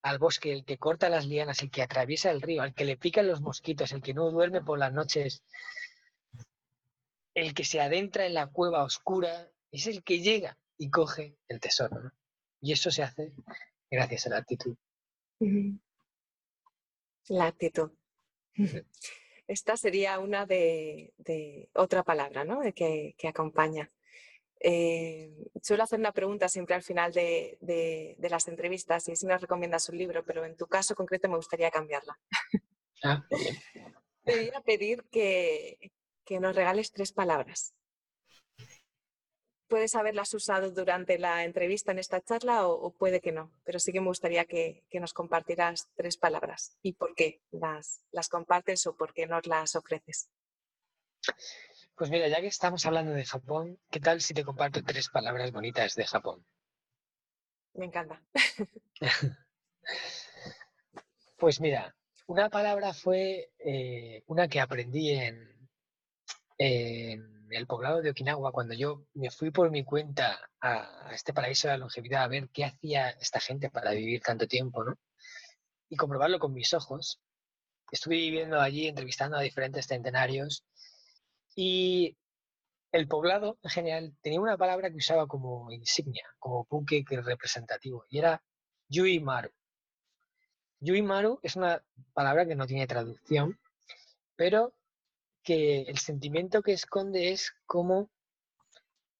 al 0.01 0.17
bosque, 0.17 0.51
el 0.51 0.65
que 0.65 0.77
corta 0.77 1.09
las 1.09 1.25
lianas, 1.25 1.61
el 1.61 1.71
que 1.71 1.81
atraviesa 1.81 2.31
el 2.31 2.41
río, 2.41 2.63
el 2.63 2.73
que 2.73 2.85
le 2.85 2.97
pican 2.97 3.27
los 3.27 3.41
mosquitos, 3.41 3.91
el 3.91 4.01
que 4.01 4.13
no 4.13 4.29
duerme 4.31 4.61
por 4.61 4.77
las 4.77 4.91
noches, 4.91 5.43
el 7.33 7.53
que 7.53 7.63
se 7.63 7.79
adentra 7.79 8.25
en 8.25 8.33
la 8.33 8.47
cueva 8.47 8.83
oscura, 8.83 9.49
es 9.71 9.87
el 9.87 10.03
que 10.03 10.19
llega 10.19 10.57
y 10.77 10.89
coge 10.89 11.37
el 11.47 11.59
tesoro. 11.59 12.11
Y 12.61 12.73
eso 12.73 12.91
se 12.91 13.03
hace 13.03 13.33
gracias 13.89 14.27
a 14.27 14.29
la 14.29 14.37
actitud. 14.37 14.75
La 17.27 17.47
actitud. 17.47 17.91
Esta 19.47 19.77
sería 19.77 20.19
una 20.19 20.45
de, 20.45 21.69
otra 21.73 22.03
palabra, 22.03 22.43
¿no? 22.43 22.61
que, 22.73 23.15
acompaña. 23.27 23.89
Eh, 24.61 25.47
suelo 25.61 25.83
hacer 25.83 25.99
una 25.99 26.11
pregunta 26.11 26.49
siempre 26.49 26.75
al 26.75 26.83
final 26.83 27.13
de, 27.13 28.15
las 28.19 28.47
entrevistas 28.47 29.07
y 29.07 29.15
si 29.15 29.25
nos 29.25 29.41
recomiendas 29.41 29.89
un 29.89 29.97
libro, 29.97 30.23
pero 30.23 30.45
en 30.45 30.55
tu 30.55 30.67
caso 30.67 30.95
concreto 30.95 31.29
me 31.29 31.37
gustaría 31.37 31.71
cambiarla. 31.71 32.19
Ah, 33.03 33.25
Te 34.23 34.35
voy 34.35 34.51
a 34.53 34.61
pedir 34.61 35.05
que, 35.09 35.91
que 36.25 36.39
nos 36.39 36.55
regales 36.55 36.91
tres 36.91 37.11
palabras 37.13 37.73
puedes 39.69 39.95
haberlas 39.95 40.33
usado 40.33 40.71
durante 40.71 41.17
la 41.17 41.45
entrevista 41.45 41.91
en 41.91 41.99
esta 41.99 42.21
charla 42.21 42.67
o, 42.67 42.91
puede 42.91 43.21
que 43.21 43.31
no, 43.31 43.53
pero 43.63 43.79
sí 43.79 43.93
que 43.93 44.01
me 44.01 44.07
gustaría 44.07 44.45
que, 44.45 44.83
nos 44.93 45.13
compartieras 45.13 45.89
tres 45.95 46.17
palabras 46.17 46.77
y 46.81 46.93
por 46.93 47.15
qué 47.15 47.41
las, 47.51 48.01
las 48.11 48.27
compartes 48.27 48.85
o 48.87 48.97
por 48.97 49.13
qué 49.13 49.27
nos 49.27 49.45
las 49.45 49.75
ofreces. 49.75 50.29
Pues 51.95 52.09
mira, 52.09 52.27
ya 52.27 52.41
que 52.41 52.47
estamos 52.47 52.85
hablando 52.85 53.11
de 53.11 53.25
Japón, 53.25 53.79
¿qué 53.89 53.99
tal 53.99 54.21
si 54.21 54.33
te 54.33 54.43
comparto 54.43 54.83
tres 54.83 55.09
palabras 55.09 55.51
bonitas 55.51 55.95
de 55.95 56.05
Japón? 56.05 56.45
Me 57.73 57.85
encanta. 57.85 58.21
pues 61.37 61.61
mira, 61.61 61.95
una 62.27 62.49
palabra 62.49 62.93
fue 62.93 63.51
eh, 63.59 64.23
una 64.27 64.47
que 64.47 64.59
aprendí 64.59 65.11
en, 65.11 65.69
en 66.57 67.38
el 67.51 67.67
poblado 67.67 68.01
de 68.01 68.11
Okinawa, 68.11 68.51
cuando 68.51 68.73
yo 68.73 69.05
me 69.13 69.31
fui 69.31 69.51
por 69.51 69.71
mi 69.71 69.83
cuenta 69.83 70.39
a, 70.61 71.09
este 71.11 71.33
paraíso 71.33 71.67
de 71.67 71.73
la 71.73 71.79
longevidad 71.79 72.23
a 72.23 72.27
ver 72.27 72.49
qué 72.49 72.65
hacía 72.65 73.09
esta 73.11 73.39
gente 73.39 73.69
para 73.69 73.91
vivir 73.91 74.21
tanto 74.21 74.47
tiempo, 74.47 74.83
¿no? 74.83 74.97
Y 75.89 75.95
comprobarlo 75.95 76.39
con 76.39 76.53
mis 76.53 76.73
ojos. 76.73 77.19
Estuve 77.91 78.15
viviendo 78.17 78.59
allí, 78.59 78.87
entrevistando 78.87 79.37
a 79.37 79.41
diferentes 79.41 79.87
centenarios 79.87 80.63
y 81.55 82.15
el 82.91 83.07
poblado 83.07 83.57
en 83.63 83.69
general 83.69 84.17
tenía 84.21 84.39
una 84.39 84.57
palabra 84.57 84.89
que 84.89 84.97
usaba 84.97 85.27
como 85.27 85.71
insignia, 85.71 86.25
como 86.39 86.65
buque 86.69 87.03
representativo, 87.09 88.05
y 88.09 88.19
era 88.19 88.43
Yui 88.87 89.19
Maru. 89.19 89.51
Yui 90.79 91.01
Maru 91.01 91.39
es 91.43 91.55
una 91.55 91.83
palabra 92.13 92.45
que 92.45 92.55
no 92.55 92.65
tiene 92.65 92.87
traducción, 92.87 93.59
pero 94.35 94.73
que 95.49 95.81
el 95.81 95.97
sentimiento 95.97 96.61
que 96.61 96.73
esconde 96.73 97.31
es 97.31 97.55
como 97.65 98.11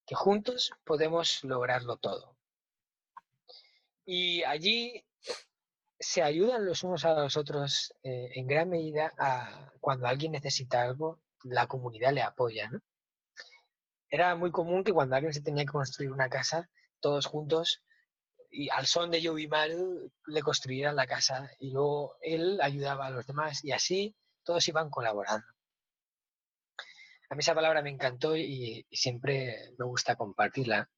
que 0.05 0.13
juntos 0.13 0.69
podemos 0.83 1.43
lograrlo 1.43 1.97
todo. 1.97 2.37
Y 4.05 4.43
allí 4.43 5.03
se 5.99 6.21
ayudan 6.21 6.67
los 6.67 6.83
unos 6.83 7.03
a 7.05 7.15
los 7.15 7.35
otros 7.35 7.95
eh, 8.03 8.29
en 8.35 8.45
gran 8.45 8.69
medida 8.69 9.11
cuando 9.81 10.05
alguien 10.05 10.33
necesita 10.33 10.83
algo, 10.83 11.19
la 11.41 11.65
comunidad 11.65 12.13
le 12.13 12.21
apoya. 12.21 12.69
Era 14.07 14.35
muy 14.35 14.51
común 14.51 14.83
que 14.83 14.93
cuando 14.93 15.15
alguien 15.15 15.33
se 15.33 15.41
tenía 15.41 15.65
que 15.65 15.71
construir 15.71 16.11
una 16.11 16.29
casa, 16.29 16.69
todos 16.99 17.25
juntos 17.25 17.81
y 18.51 18.69
al 18.69 18.85
son 18.85 19.09
de 19.09 19.19
Yobimaru 19.19 20.11
le 20.27 20.41
construyeran 20.43 20.95
la 20.95 21.07
casa 21.07 21.49
y 21.57 21.71
luego 21.71 22.17
él 22.21 22.59
ayudaba 22.61 23.07
a 23.07 23.09
los 23.09 23.25
demás 23.25 23.65
y 23.65 23.71
así 23.71 24.15
todos 24.43 24.67
iban 24.67 24.91
colaborando. 24.91 25.47
A 27.29 27.35
mí 27.35 27.41
esa 27.41 27.53
palabra 27.53 27.81
me 27.83 27.91
encantó 27.91 28.35
y, 28.35 28.85
siempre 28.91 29.71
me 29.77 29.85
gusta 29.85 30.15
compartirla. 30.15 30.89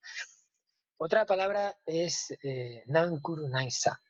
Otra 0.98 1.26
palabra 1.26 1.78
es 1.86 2.32
eh, 2.44 2.84
Nankuru 2.86 3.50
Naisa. 3.50 4.02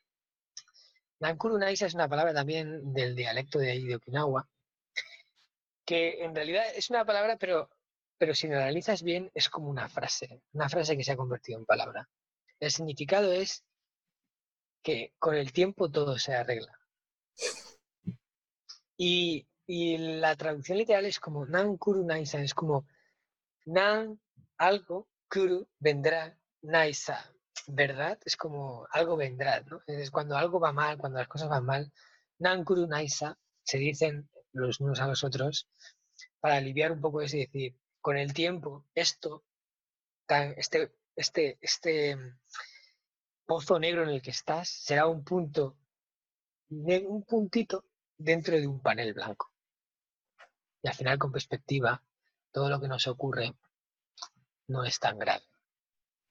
Nankuru 1.18 1.58
Naisa 1.58 1.86
es 1.86 1.94
una 1.94 2.08
palabra 2.08 2.32
también 2.32 2.92
del 2.92 3.16
dialecto 3.16 3.58
de 3.58 3.72
ahí 3.72 3.84
de 3.84 3.96
Okinawa, 3.96 4.48
que 5.84 6.22
en 6.22 6.34
realidad 6.34 6.64
es 6.76 6.90
una 6.90 7.04
palabra, 7.04 7.36
pero, 7.38 7.68
pero 8.18 8.34
si 8.34 8.46
lo 8.46 8.56
analizas 8.56 9.02
bien, 9.02 9.30
es 9.34 9.48
como 9.48 9.68
una 9.68 9.88
frase, 9.88 10.42
una 10.52 10.68
frase 10.68 10.96
que 10.96 11.04
se 11.04 11.12
ha 11.12 11.16
convertido 11.16 11.58
en 11.58 11.66
palabra. 11.66 12.08
El 12.60 12.70
significado 12.70 13.32
es 13.32 13.64
que 14.82 15.12
con 15.18 15.34
el 15.34 15.52
tiempo 15.52 15.90
todo 15.90 16.18
se 16.18 16.34
arregla. 16.34 16.78
Y 18.96 19.48
y 19.74 19.96
la 19.96 20.36
traducción 20.36 20.76
literal 20.76 21.06
es 21.06 21.18
como 21.18 21.46
Nan 21.46 21.78
Kuru 21.78 22.04
Naisa, 22.04 22.42
es 22.42 22.52
como 22.52 22.86
Nan 23.64 24.20
algo, 24.58 25.08
Kuru 25.30 25.66
vendrá, 25.78 26.38
Naisa, 26.60 27.32
¿verdad? 27.68 28.18
Es 28.26 28.36
como 28.36 28.86
algo 28.90 29.16
vendrá, 29.16 29.62
¿no? 29.62 29.80
Es 29.86 30.10
cuando 30.10 30.36
algo 30.36 30.60
va 30.60 30.74
mal, 30.74 30.98
cuando 30.98 31.20
las 31.20 31.26
cosas 31.26 31.48
van 31.48 31.64
mal, 31.64 31.90
Nan 32.38 32.64
Kuru 32.64 32.86
Naisa 32.86 33.38
se 33.62 33.78
dicen 33.78 34.28
los 34.52 34.78
unos 34.80 35.00
a 35.00 35.06
los 35.06 35.24
otros 35.24 35.70
para 36.38 36.56
aliviar 36.56 36.92
un 36.92 37.00
poco 37.00 37.22
eso 37.22 37.38
y 37.38 37.46
decir, 37.46 37.74
con 38.02 38.18
el 38.18 38.34
tiempo, 38.34 38.84
esto, 38.94 39.42
este, 40.28 40.92
este, 41.16 41.56
este 41.62 42.18
pozo 43.46 43.78
negro 43.78 44.02
en 44.02 44.10
el 44.10 44.20
que 44.20 44.32
estás 44.32 44.68
será 44.68 45.06
un 45.06 45.24
punto, 45.24 45.78
un 46.68 47.24
puntito 47.26 47.86
dentro 48.18 48.60
de 48.60 48.66
un 48.66 48.82
panel 48.82 49.14
blanco. 49.14 49.51
Y 50.82 50.88
al 50.88 50.94
final, 50.94 51.18
con 51.18 51.32
perspectiva, 51.32 52.02
todo 52.50 52.68
lo 52.68 52.80
que 52.80 52.88
nos 52.88 53.06
ocurre 53.06 53.54
no 54.68 54.84
es 54.84 54.98
tan 54.98 55.18
grave. 55.18 55.44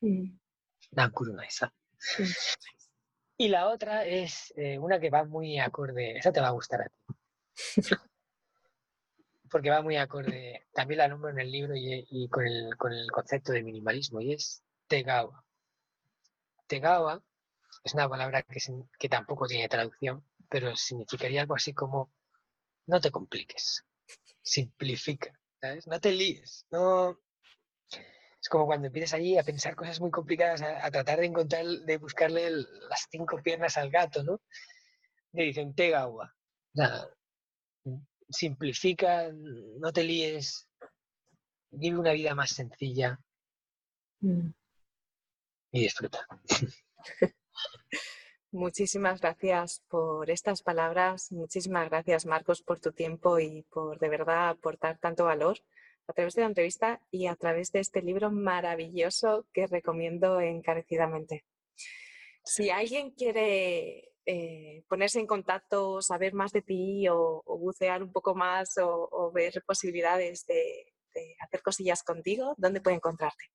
Mm. 0.02 0.38
Y 3.38 3.48
la 3.48 3.70
otra 3.70 4.06
es 4.06 4.54
eh, 4.56 4.78
una 4.78 5.00
que 5.00 5.10
va 5.10 5.24
muy 5.24 5.60
acorde, 5.60 6.18
esa 6.18 6.32
te 6.32 6.42
va 6.42 6.50
a 6.50 6.52
gustar 6.52 6.82
a 6.82 6.90
ti. 6.90 7.16
Porque 9.50 9.70
va 9.70 9.82
muy 9.82 9.98
acorde, 9.98 10.68
también 10.74 11.00
la 11.00 11.08
nombro 11.08 11.30
en 11.30 11.40
el 11.40 11.52
libro 11.52 11.74
y, 11.76 12.30
con, 12.30 12.46
el, 12.46 13.12
concepto 13.12 13.52
de 13.52 13.64
minimalismo, 13.64 14.22
y 14.22 14.34
es 14.34 14.64
Tegawa. 14.88 15.44
Tegawa 16.68 17.22
es 17.84 17.94
una 17.94 18.08
palabra 18.08 18.44
que, 18.44 18.60
que 18.98 19.10
tampoco 19.10 19.48
tiene 19.48 19.68
traducción, 19.68 20.24
pero 20.48 20.76
significaría 20.76 21.42
algo 21.42 21.56
así 21.56 21.74
como 21.74 22.14
no 22.86 23.02
te 23.02 23.12
compliques, 23.12 23.84
simplifica, 24.42 25.38
¿sabes? 25.60 25.88
No 25.88 26.00
te 26.00 26.12
líes, 26.12 26.66
no, 26.72 27.20
es 28.42 28.50
como 28.50 28.66
cuando 28.66 28.88
empiezas 28.88 29.14
allí 29.14 29.38
a 29.38 29.44
pensar 29.44 29.76
cosas 29.76 30.00
muy 30.00 30.10
complicadas, 30.10 30.62
a, 30.62 30.90
tratar 30.90 31.20
de 31.20 31.28
encontrar, 31.28 31.66
de 31.66 31.98
buscarle 31.98 32.50
las 32.50 33.08
cinco 33.12 33.40
piernas 33.44 33.78
al 33.78 33.92
gato, 33.92 34.24
¿no? 34.24 34.42
Le 35.34 35.44
dicen, 35.46 35.76
te 35.76 35.94
agua. 35.94 36.34
simplifica, 38.30 39.30
no 39.32 39.92
te 39.94 40.04
líes, 40.04 40.68
vive 41.70 42.00
una 42.00 42.14
vida 42.14 42.34
más 42.34 42.52
sencilla 42.52 43.20
mm. 44.22 44.50
y 45.74 45.82
disfruta. 45.82 46.26
Muchísimas 48.52 49.22
gracias 49.22 49.82
por 49.88 50.30
estas 50.30 50.62
palabras, 50.62 51.32
muchísimas 51.32 51.90
gracias 51.90 52.26
Marcos 52.26 52.62
por 52.62 52.82
tu 52.82 52.92
tiempo 52.92 53.40
y 53.40 53.64
por 53.64 53.98
de 53.98 54.10
verdad 54.10 54.50
aportar 54.50 54.98
tanto 55.00 55.24
valor 55.24 55.58
a 56.08 56.14
través 56.14 56.36
de 56.36 56.42
la 56.42 56.48
entrevista 56.48 57.00
y 57.12 57.28
a 57.28 57.36
través 57.36 57.72
de 57.72 57.80
este 57.80 58.02
libro 58.02 58.30
maravilloso 58.30 59.48
que 59.54 59.68
recomiendo 59.68 60.42
encarecidamente. 60.42 61.46
Si 62.44 62.70
alguien 62.70 63.12
quiere 63.12 64.12
eh, 64.26 64.84
ponerse 64.90 65.20
en 65.20 65.28
contacto, 65.28 66.02
saber 66.02 66.34
más 66.34 66.52
de 66.52 66.62
ti 66.62 67.08
o, 67.08 67.44
bucear 67.46 68.04
un 68.04 68.12
poco 68.12 68.36
más 68.36 68.76
o, 68.82 69.32
ver 69.34 69.64
posibilidades 69.66 70.46
de, 70.46 70.94
hacer 71.40 71.62
cosillas 71.62 72.04
contigo, 72.04 72.54
¿dónde 72.58 72.82
puede 72.82 72.98
encontrarte? 72.98 73.46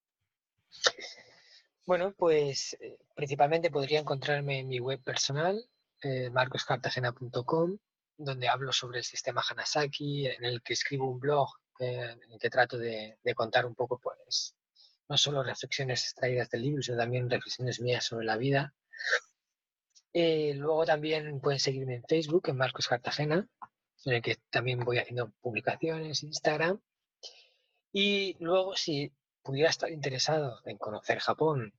Bueno, 1.86 2.12
pues 2.18 2.76
eh, 2.80 2.98
principalmente 3.14 3.70
podría 3.70 4.00
encontrarme 4.00 4.58
en 4.58 4.66
mi 4.68 4.80
web 4.80 5.00
personal, 5.04 5.64
eh, 6.02 6.30
marcoscartagena.com, 6.30 7.78
donde 8.18 8.48
hablo 8.48 8.72
sobre 8.72 8.98
el 8.98 9.04
sistema 9.04 9.44
Hanasaki, 9.48 10.26
en 10.26 10.44
el 10.44 10.62
que 10.62 10.72
escribo 10.72 11.08
un 11.08 11.20
blog 11.20 11.48
en 11.78 12.20
el 12.32 12.38
que 12.40 12.50
trato 12.50 12.76
de, 12.76 13.18
contar 13.36 13.66
un 13.66 13.76
poco, 13.76 14.00
pues, 14.00 14.56
no 15.08 15.16
solo 15.16 15.44
reflexiones 15.44 16.02
extraídas 16.02 16.50
del 16.50 16.62
libro, 16.62 16.82
sino 16.82 16.96
también 16.98 17.30
reflexiones 17.30 17.80
mías 17.80 18.04
sobre 18.04 18.26
la 18.26 18.36
vida. 18.36 18.74
Eh, 20.12 20.54
luego 20.56 20.84
también 20.86 21.40
pueden 21.40 21.60
seguirme 21.60 21.94
en 21.94 22.04
Facebook, 22.04 22.48
en 22.48 22.56
Marcos 22.56 22.88
Cartagena, 22.88 23.46
en 24.06 24.12
el 24.12 24.22
que 24.22 24.38
también 24.50 24.80
voy 24.80 24.98
haciendo 24.98 25.30
publicaciones, 25.40 26.24
Instagram. 26.24 26.80
Y 27.92 28.36
luego, 28.40 28.74
si 28.74 29.12
pudiera 29.46 29.70
estar 29.70 29.90
interesado 29.90 30.60
en 30.64 30.76
conocer 30.76 31.20
Japón 31.20 31.72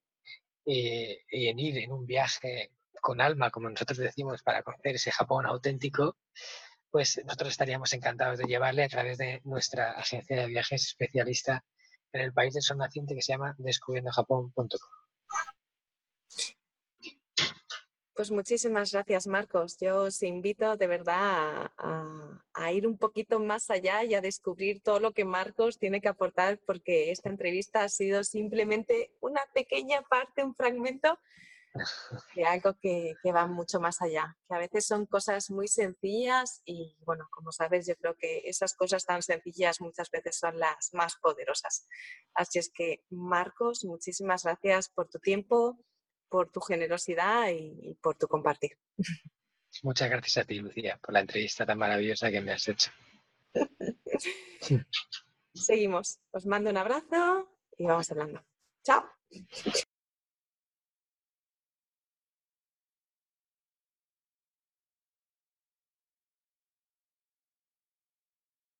eh, 0.65 1.19
y 1.29 1.47
en 1.47 1.59
ir 1.59 1.77
en 1.79 1.91
un 1.91 2.05
viaje 2.05 2.71
con 3.01 3.19
alma, 3.21 3.51
como 3.51 3.69
nosotros 3.69 3.97
decimos, 3.97 4.41
para 4.41 4.63
conocer 4.63 4.95
ese 4.95 5.11
Japón 5.11 5.45
auténtico, 5.45 6.17
pues 6.89 7.21
nosotros 7.25 7.49
estaríamos 7.49 7.93
encantados 7.93 8.39
de 8.39 8.45
llevarle 8.45 8.83
a 8.83 8.89
través 8.89 9.17
de 9.17 9.41
nuestra 9.43 9.91
agencia 9.91 10.37
de 10.37 10.47
viajes 10.47 10.85
especialista 10.85 11.63
en 12.13 12.21
el 12.21 12.33
país 12.33 12.53
del 12.53 12.63
sol 12.63 12.77
naciente 12.77 13.13
que 13.13 13.21
se 13.21 13.33
llama 13.33 13.53
descubriendojapón.com. 13.57 15.06
Pues 18.17 18.31
muchísimas 18.31 18.93
gracias, 18.93 19.27
Marcos. 19.27 19.77
Yo 19.79 20.05
os 20.05 20.23
invito 20.23 20.75
de 20.75 20.87
verdad 20.87 21.71
a, 21.77 22.71
ir 22.71 22.87
un 22.87 22.97
poquito 22.97 23.39
más 23.39 23.69
allá 23.69 24.03
y 24.03 24.15
a 24.15 24.21
descubrir 24.21 24.81
todo 24.81 24.99
lo 24.99 25.11
que 25.11 25.23
Marcos 25.23 25.77
tiene 25.77 26.01
que 26.01 26.07
aportar, 26.07 26.59
porque 26.65 27.11
esta 27.11 27.29
entrevista 27.29 27.83
ha 27.83 27.89
sido 27.89 28.23
simplemente 28.23 29.13
una 29.21 29.41
pequeña 29.53 30.01
parte, 30.01 30.43
un 30.43 30.55
fragmento 30.55 31.19
de 32.33 32.43
algo 32.43 32.75
que, 32.81 33.13
va 33.31 33.45
mucho 33.45 33.79
más 33.79 34.01
allá, 34.01 34.35
que 34.47 34.55
a 34.55 34.59
veces 34.59 34.87
son 34.87 35.05
cosas 35.05 35.51
muy 35.51 35.67
sencillas 35.67 36.63
y 36.65 36.97
bueno, 37.05 37.27
como 37.29 37.51
sabes, 37.51 37.85
yo 37.85 37.95
creo 37.97 38.15
que 38.15 38.41
esas 38.45 38.73
cosas 38.73 39.05
tan 39.05 39.21
sencillas 39.21 39.79
muchas 39.79 40.09
veces 40.09 40.39
son 40.39 40.57
las 40.57 40.89
más 40.93 41.17
poderosas. 41.17 41.87
Así 42.33 42.57
es 42.57 42.71
que, 42.73 43.03
Marcos, 43.11 43.85
muchísimas 43.85 44.41
gracias 44.41 44.89
por 44.89 45.07
tu 45.07 45.19
tiempo, 45.19 45.77
por 46.29 46.49
tu 46.49 46.59
generosidad 46.59 47.49
y, 47.51 47.95
por 48.01 48.15
tu 48.15 48.27
compartir. 48.27 48.77
Muchas 49.83 50.09
gracias 50.09 50.37
a 50.37 50.47
ti, 50.47 50.59
Lucía, 50.59 50.99
por 51.01 51.13
la 51.13 51.21
entrevista 51.21 51.65
tan 51.65 51.77
maravillosa 51.77 52.31
que 52.31 52.41
me 52.41 52.51
has 52.51 52.67
hecho. 52.67 52.91
Seguimos. 55.53 56.19
Os 56.31 56.45
mando 56.45 56.69
un 56.69 56.77
abrazo 56.77 57.49
y 57.77 57.85
vamos 57.85 58.09
hablando. 58.11 58.43
Chao. 58.83 59.03